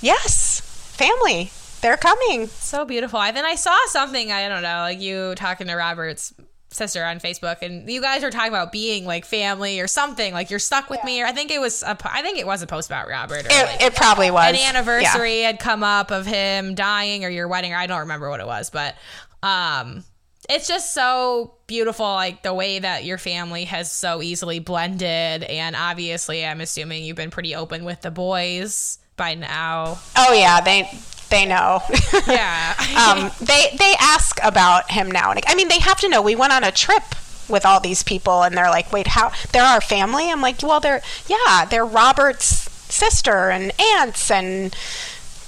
[0.00, 0.60] yes,
[0.96, 1.52] family.
[1.80, 3.20] They're coming." So beautiful.
[3.20, 6.34] I then I saw something, I don't know, like you talking to Robert's
[6.70, 10.50] sister on Facebook and you guys were talking about being like family or something, like
[10.50, 12.66] you're stuck with me or I think it was a I think it was a
[12.66, 14.68] post about Robert or It, like it probably was an Yeah.
[14.68, 18.40] anniversary had come up of him dying or your wedding or I don't remember what
[18.40, 18.96] it was, but
[19.42, 20.04] um
[20.50, 25.74] it's just so beautiful like the way that your family has so easily blended and
[25.76, 29.98] obviously I'm assuming you've been pretty open with the boys by now.
[30.16, 30.88] Oh yeah, they
[31.30, 31.82] they know.
[32.26, 32.74] Yeah.
[33.08, 36.20] um, they they ask about him now and I mean they have to know.
[36.20, 37.02] We went on a trip
[37.48, 39.32] with all these people, and they're like, "Wait, how?
[39.52, 42.46] They're our family?" I'm like, "Well, they're yeah, they're Robert's
[42.92, 44.76] sister and aunts and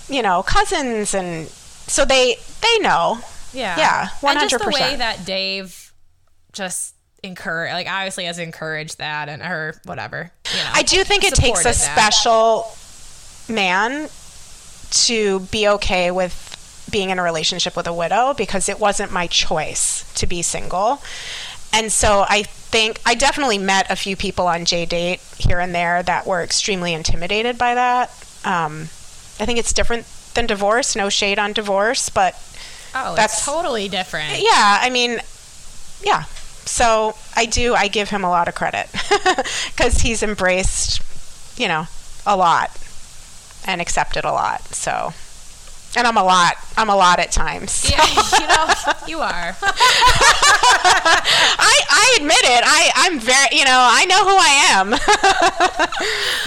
[0.09, 3.19] you know cousins, and so they they know."
[3.53, 3.77] Yeah.
[3.79, 5.93] Yeah, And just the way that Dave
[6.53, 10.31] just encourage like obviously has encouraged that and her whatever.
[10.51, 10.71] You know.
[10.73, 11.75] I do think it takes a that.
[11.75, 12.73] special
[13.49, 14.09] man
[14.91, 16.47] to be okay with
[16.91, 21.01] being in a relationship with a widow because it wasn't my choice to be single.
[21.73, 26.03] And so I think I definitely met a few people on JDate here and there
[26.03, 28.09] that were extremely intimidated by that.
[28.45, 28.83] Um,
[29.39, 30.97] I think it's different than divorce.
[30.97, 32.35] No shade on divorce, but
[32.93, 34.41] Oh, That's- it's totally different.
[34.41, 35.21] yeah, I mean,
[36.03, 36.25] yeah.
[36.65, 37.75] So I do.
[37.75, 38.89] I give him a lot of credit
[39.77, 41.01] because he's embraced,
[41.57, 41.87] you know,
[42.27, 42.71] a lot
[43.67, 44.63] and accepted a lot.
[44.75, 45.13] So,
[45.97, 46.55] and I'm a lot.
[46.77, 47.89] I'm a lot at times.
[47.91, 48.05] Yeah,
[48.41, 48.67] you know,
[49.07, 49.57] you are.
[51.63, 52.63] I, I admit it.
[52.65, 53.49] I I'm very.
[53.59, 54.95] You know, I know who I am.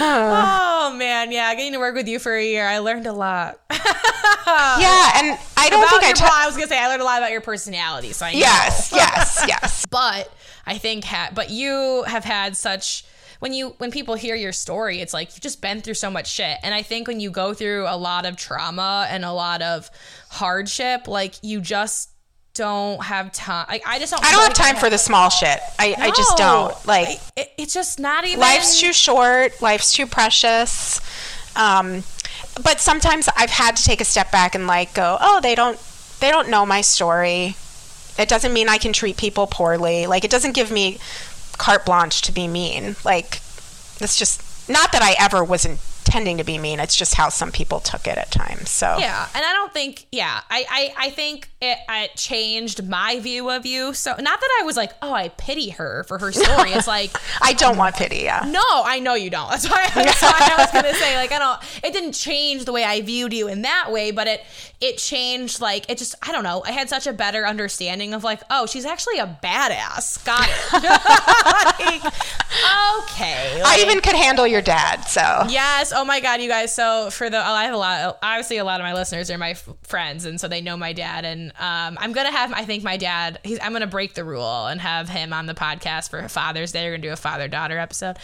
[0.86, 3.58] Oh man, yeah, getting to work with you for a year, I learned a lot.
[3.70, 6.12] yeah, and I don't about think I.
[6.12, 8.12] ta- I was gonna say I learned a lot about your personality.
[8.12, 8.38] So I know.
[8.40, 9.86] yes, yes, yes.
[9.90, 10.30] but
[10.66, 13.04] I think ha- but you have had such
[13.40, 16.30] when you when people hear your story it's like you've just been through so much
[16.30, 16.58] shit.
[16.62, 19.90] And I think when you go through a lot of trauma and a lot of
[20.30, 22.10] hardship like you just
[22.54, 23.66] don't have time.
[23.68, 25.58] Like I just don't I don't have time for the small shit.
[25.78, 26.86] I, I just don't.
[26.86, 27.18] Like.
[27.36, 29.60] it, it's just not even life's too short.
[29.60, 31.00] Life's too precious.
[31.56, 32.02] Um,
[32.62, 35.78] but sometimes i've had to take a step back and like go oh they don't
[36.20, 37.56] they don't know my story.
[38.16, 40.06] It doesn't mean i can treat people poorly.
[40.06, 40.98] Like it doesn't give me
[41.58, 42.96] carte blanche to be mean.
[43.04, 43.40] Like
[44.00, 45.64] it's just not that i ever was
[46.14, 49.26] intending to be mean it's just how some people took it at times so Yeah,
[49.34, 50.06] and I don't think.
[50.12, 53.94] Yeah, I I, I think it, it changed my view of you.
[53.94, 56.70] So not that I was like, oh, I pity her for her story.
[56.70, 57.10] It's like,
[57.42, 59.50] i don't want pity yeah no, I know you don't.
[59.54, 61.60] That's why, that's why I was gonna say like I don't.
[61.82, 64.44] It didn't change the way I viewed you in that way, but it
[64.80, 66.62] it changed like it just I don't know.
[66.64, 70.24] I had such a better understanding of like, oh, she's actually a badass.
[70.24, 70.72] Got it.
[72.04, 72.14] like,
[73.02, 73.62] okay.
[73.64, 75.92] i even could handle your dad so Yes.
[75.94, 76.74] Oh my God, you guys.
[76.74, 78.18] So for the, I have a lot.
[78.22, 80.92] Obviously, a lot of my listeners are my f- friends, and so they know my
[80.92, 81.24] dad.
[81.24, 83.38] And um, I'm gonna have, I think, my dad.
[83.44, 86.84] He's, I'm gonna break the rule and have him on the podcast for Father's Day.
[86.84, 88.16] We're gonna do a father daughter episode.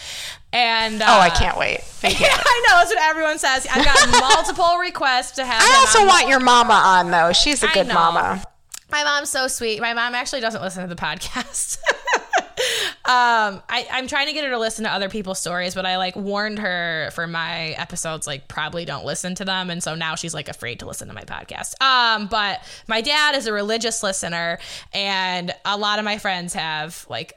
[0.52, 3.68] And uh, oh i can't wait i can't I know that's what everyone says.
[3.70, 5.62] I've got multiple requests to have.
[5.62, 7.32] I also want your mama on though.
[7.32, 8.42] She's a good mama.
[8.90, 9.80] My mom's so sweet.
[9.80, 11.78] My mom actually doesn't listen to the podcast.
[13.04, 15.96] um, I, I'm trying to get her to listen to other people's stories, but I
[15.96, 20.14] like warned her for my episodes, like probably don't listen to them, and so now
[20.14, 21.80] she's like afraid to listen to my podcast.
[21.82, 24.58] Um, but my dad is a religious listener,
[24.92, 27.34] and a lot of my friends have like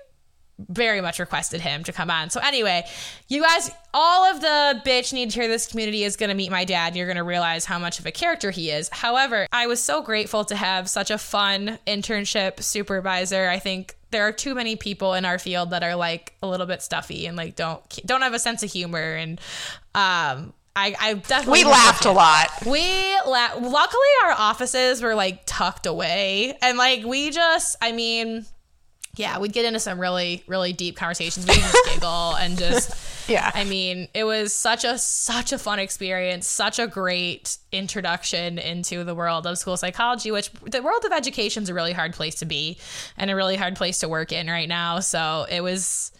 [0.69, 2.29] very much requested him to come on.
[2.29, 2.85] So anyway,
[3.27, 6.51] you guys, all of the bitch need to hear this community is going to meet
[6.51, 6.87] my dad.
[6.89, 8.89] And you're going to realize how much of a character he is.
[8.89, 13.49] However, I was so grateful to have such a fun internship supervisor.
[13.49, 16.67] I think there are too many people in our field that are like a little
[16.67, 19.39] bit stuffy and like don't don't have a sense of humor and
[19.95, 22.49] um I, I definitely We laughed a lot.
[22.65, 22.81] we
[23.25, 28.45] la- luckily our offices were like tucked away and like we just I mean
[29.15, 33.51] yeah we'd get into some really really deep conversations We'd just giggle and just Yeah.
[33.53, 39.03] I mean it was such a such a fun experience such a great introduction into
[39.05, 42.35] the world of school psychology which the world of education is a really hard place
[42.35, 42.77] to be
[43.17, 46.11] and a really hard place to work in right now so it was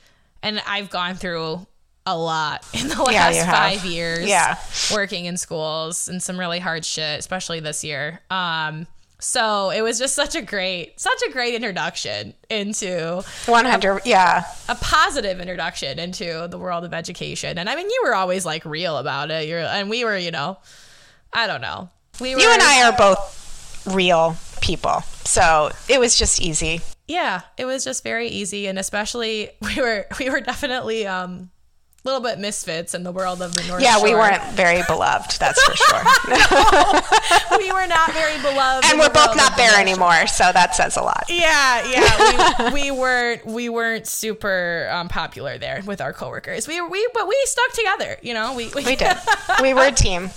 [0.42, 1.66] and I've gone through
[2.06, 3.56] a lot in the Yeah, last have.
[3.56, 4.58] five years Yeah.
[4.94, 8.20] working in schools and some really hard shit, especially this year.
[8.30, 8.88] Um,
[9.24, 14.02] so it was just such a great, such a great introduction into 100.
[14.06, 14.44] Yeah.
[14.68, 17.58] a positive introduction into the world of education.
[17.58, 19.48] And I mean, you were always like real about it.
[19.48, 20.58] You're, and we were, you know,
[21.32, 21.90] I don't know.
[22.20, 25.02] We were, You and I are both real people.
[25.24, 26.82] So it was just easy.
[27.08, 28.68] yeah, it was just very easy.
[28.68, 31.53] And especially we were, we were definitely, um, a
[32.04, 35.62] little bit misfits in the world of the North Yeah, we weren't very beloved, that's
[35.64, 36.04] for sure.
[37.58, 38.86] we were not very beloved.
[38.90, 41.26] and we're both not of the there anymore, so that says a lot.
[41.30, 46.68] Yeah, yeah, we, we weren't we weren't super um, popular there with our coworkers.
[46.68, 48.54] We we but we stuck together, you know.
[48.54, 49.16] We we, We did.
[49.62, 50.30] We were a team.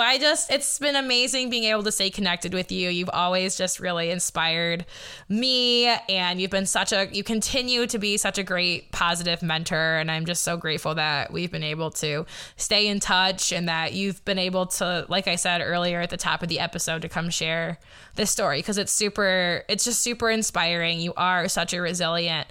[0.00, 2.90] I just, it's been amazing being able to stay connected with you.
[2.90, 4.86] You've always just really inspired
[5.28, 9.96] me, and you've been such a, you continue to be such a great positive mentor.
[9.96, 12.26] And I'm just so grateful that we've been able to
[12.56, 16.16] stay in touch and that you've been able to, like I said earlier at the
[16.16, 17.78] top of the episode, to come share
[18.16, 21.00] this story because it's super, it's just super inspiring.
[21.00, 22.48] You are such a resilient,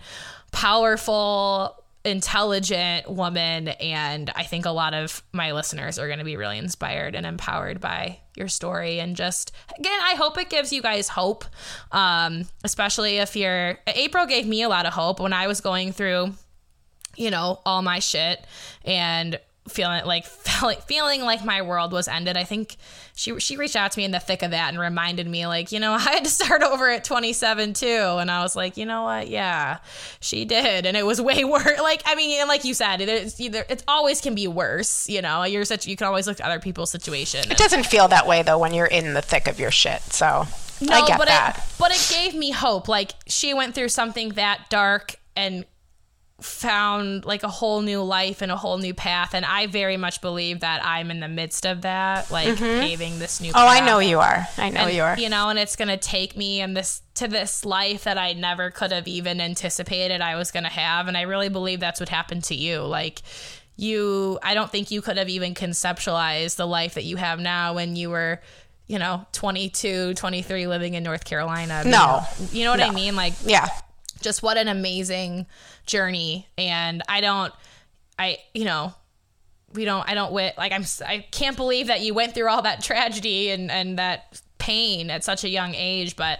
[0.52, 6.35] powerful, intelligent woman and i think a lot of my listeners are going to be
[6.35, 8.99] really inspired and empowered by your story.
[8.99, 11.45] And just again i hope it gives you guys hope
[11.91, 15.91] um, especially if you're april gave me a lot of hope when i was going
[15.91, 16.34] through
[17.15, 18.45] you know all my shit.
[18.85, 22.38] And feeling like feeling feeling like my world was ended.
[22.38, 22.76] I think
[23.15, 25.72] she she reached out to me in the thick of that and reminded me like,
[25.72, 27.88] you know, I had to start over at 27 too.
[27.88, 29.27] And I was like, you know what?
[29.27, 29.80] Yeah,
[30.19, 31.80] she did, and it was way worse.
[31.80, 35.10] Like, I mean, and like you said, it's either it always can be worse.
[35.10, 37.52] You know, you're such you can always look at other people's situation.
[37.52, 40.02] It doesn't feel that way though when you're in the thick of your shit.
[40.02, 40.45] So
[40.81, 41.57] no, I get but that.
[41.57, 42.88] It, but it gave me hope.
[42.88, 45.65] Like she went through something that dark and
[46.45, 50.22] found like a whole new life and a whole new path and i very much
[50.22, 53.57] believe that i'm in the midst of that like paving this new Mm-hmm.
[53.61, 54.48] oh, I know you are.
[54.57, 55.18] I know And, you are.
[55.18, 58.72] you know and it's gonna take me and this to this life that i never
[58.72, 62.44] could have even anticipated i was gonna have and i really believe that's what happened
[62.45, 63.22] to you like
[63.76, 67.74] you i don't think you could have even conceptualized the life that you have now
[67.74, 68.40] when you were
[68.88, 71.90] you know 22 23 living in north carolina No.
[71.90, 72.22] you know,
[72.52, 73.68] you know what i mean like yeah.
[74.23, 75.45] Just what an amazing
[75.85, 76.47] journey.
[76.57, 77.53] And i don't
[78.17, 78.93] i you know
[79.73, 82.61] we don't i don't wit like i'm i can't believe that you went through all
[82.61, 86.15] that tragedy and and that pain at such a young age.
[86.15, 86.39] But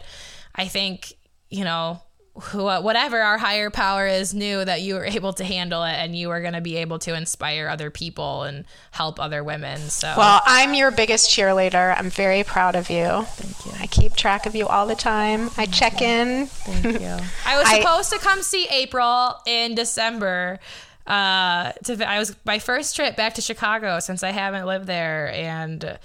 [0.56, 1.14] i think
[1.50, 2.02] you know
[2.36, 6.30] whatever our higher power is knew that you were able to handle it and you
[6.30, 10.42] were going to be able to inspire other people and help other women so Well,
[10.46, 11.96] I'm your biggest cheerleader.
[11.98, 13.24] I'm very proud of you.
[13.28, 13.82] Thank you.
[13.84, 15.52] I keep track of you all the time.
[15.58, 16.48] I check in.
[16.48, 17.08] Thank you.
[17.46, 20.60] I was I- supposed to come see April in December.
[21.06, 25.34] Uh, to I was my first trip back to Chicago since I haven't lived there,
[25.34, 26.00] and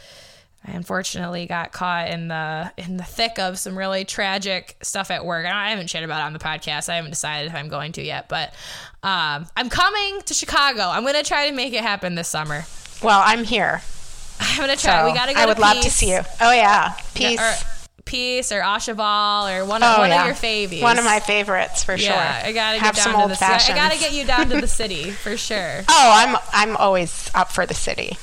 [0.67, 5.25] I unfortunately got caught in the in the thick of some really tragic stuff at
[5.25, 5.47] work.
[5.47, 6.89] I, I haven't shared about it on the podcast.
[6.89, 8.53] I haven't decided if I'm going to yet, but
[9.03, 10.83] um, I'm coming to Chicago.
[10.83, 12.65] I'm gonna try to make it happen this summer.
[13.03, 13.81] Well, I'm here.
[14.41, 15.07] I'm gonna So try.
[15.07, 15.41] we gotta go.
[15.41, 16.21] I would to love to see you.
[16.41, 17.41] Oh yeah, peace.
[17.41, 17.55] Or,
[18.05, 20.81] Peace or Ashaval or one, of oh one yeah, of your favies.
[20.81, 22.09] One of my favorites for sure.
[22.09, 23.73] Yeah, I gotta have get down to the city.
[23.73, 25.83] I gotta get you down to the city for sure.
[25.87, 28.17] Oh, I'm I'm always up for the city.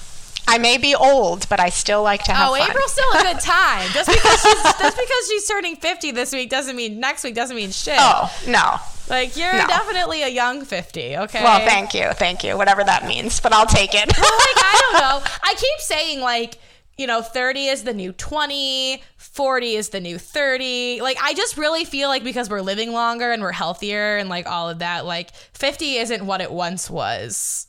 [0.47, 2.69] I may be old, but I still like to have Oh, fun.
[2.69, 3.89] April's still a good time.
[3.93, 7.55] Just because she's just because she's turning fifty this week doesn't mean next week doesn't
[7.55, 7.95] mean shit.
[7.97, 8.75] Oh no.
[9.09, 9.67] Like you're No.
[9.67, 11.15] definitely a young fifty.
[11.17, 11.43] Okay.
[11.43, 14.07] Well, thank you, thank you, whatever that means, but I'll take it.
[14.07, 15.31] like I don't know.
[15.43, 16.57] I keep saying like
[16.97, 21.57] you know 30 is the new 20 40 is the new 30 like i just
[21.57, 25.05] really feel like because we're living longer and we're healthier and like all of that
[25.05, 27.67] like 50 isn't what it once was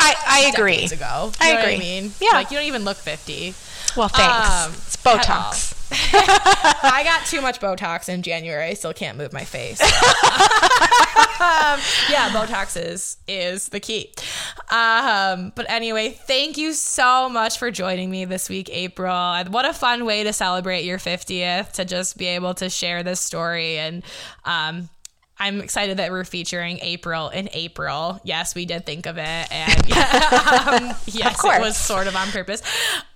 [0.00, 0.84] I, I agree.
[0.84, 1.74] ago I You know what agree.
[1.74, 2.30] i mean Yeah.
[2.32, 3.54] like you don't even look 50
[3.96, 4.66] Well, thanks.
[4.66, 5.74] Um, it's Botox.
[6.12, 8.66] I got too much Botox in January.
[8.66, 9.80] I still can't move my face.
[11.40, 11.80] um,
[12.10, 14.12] yeah, Botox is is the key.
[14.70, 19.44] Um, but anyway, thank you so much for joining me this week, April.
[19.48, 23.20] What a fun way to celebrate your 50th to just be able to share this
[23.20, 24.02] story and
[24.44, 24.88] um,
[25.40, 28.20] I'm excited that we're featuring April in April.
[28.24, 32.62] Yes, we did think of it, and um, yes, it was sort of on purpose.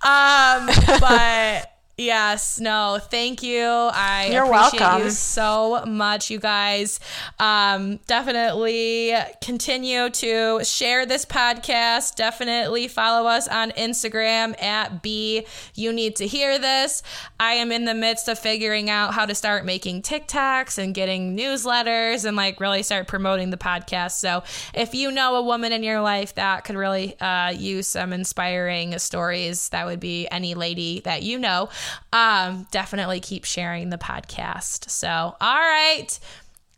[0.05, 0.67] Um,
[0.99, 3.63] but yes, no, thank you.
[3.63, 5.03] I You're appreciate welcome.
[5.03, 6.99] you so much, you guys.
[7.39, 12.15] Um, definitely continue to share this podcast.
[12.15, 15.45] Definitely follow us on Instagram at B.
[15.75, 17.03] You need to hear this.
[17.39, 21.37] I am in the midst of figuring out how to start making TikToks and getting
[21.37, 24.13] newsletters and like really start promoting the podcast.
[24.13, 24.43] So
[24.73, 28.97] if you know a woman in your life that could really uh, use some inspiring
[28.99, 31.69] stories, that would be any lady that you know.
[32.11, 34.89] Um, definitely keep sharing the podcast.
[34.89, 36.19] So, all right.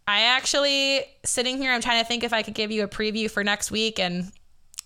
[0.07, 3.29] I actually sitting here, I'm trying to think if I could give you a preview
[3.29, 4.31] for next week and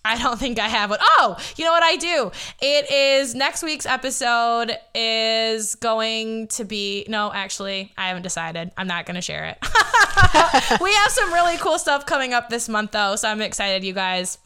[0.05, 0.99] I don't think I have one.
[1.01, 2.31] Oh, you know what I do?
[2.61, 8.71] It is next week's episode is going to be no, actually, I haven't decided.
[8.77, 9.57] I'm not going to share it.
[10.81, 13.93] we have some really cool stuff coming up this month though, so I'm excited you
[13.93, 14.37] guys.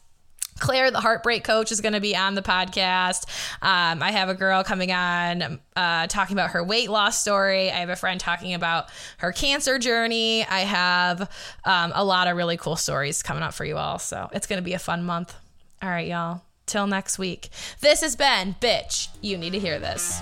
[0.58, 3.26] Claire, the heartbreak coach, is going to be on the podcast.
[3.62, 7.70] Um, I have a girl coming on uh, talking about her weight loss story.
[7.70, 8.86] I have a friend talking about
[9.18, 10.44] her cancer journey.
[10.44, 11.22] I have
[11.64, 13.98] um, a lot of really cool stories coming up for you all.
[13.98, 15.34] So it's going to be a fun month.
[15.82, 16.42] All right, y'all.
[16.66, 17.48] till next week.
[17.80, 20.20] This has been Bitch, You Need to Hear This.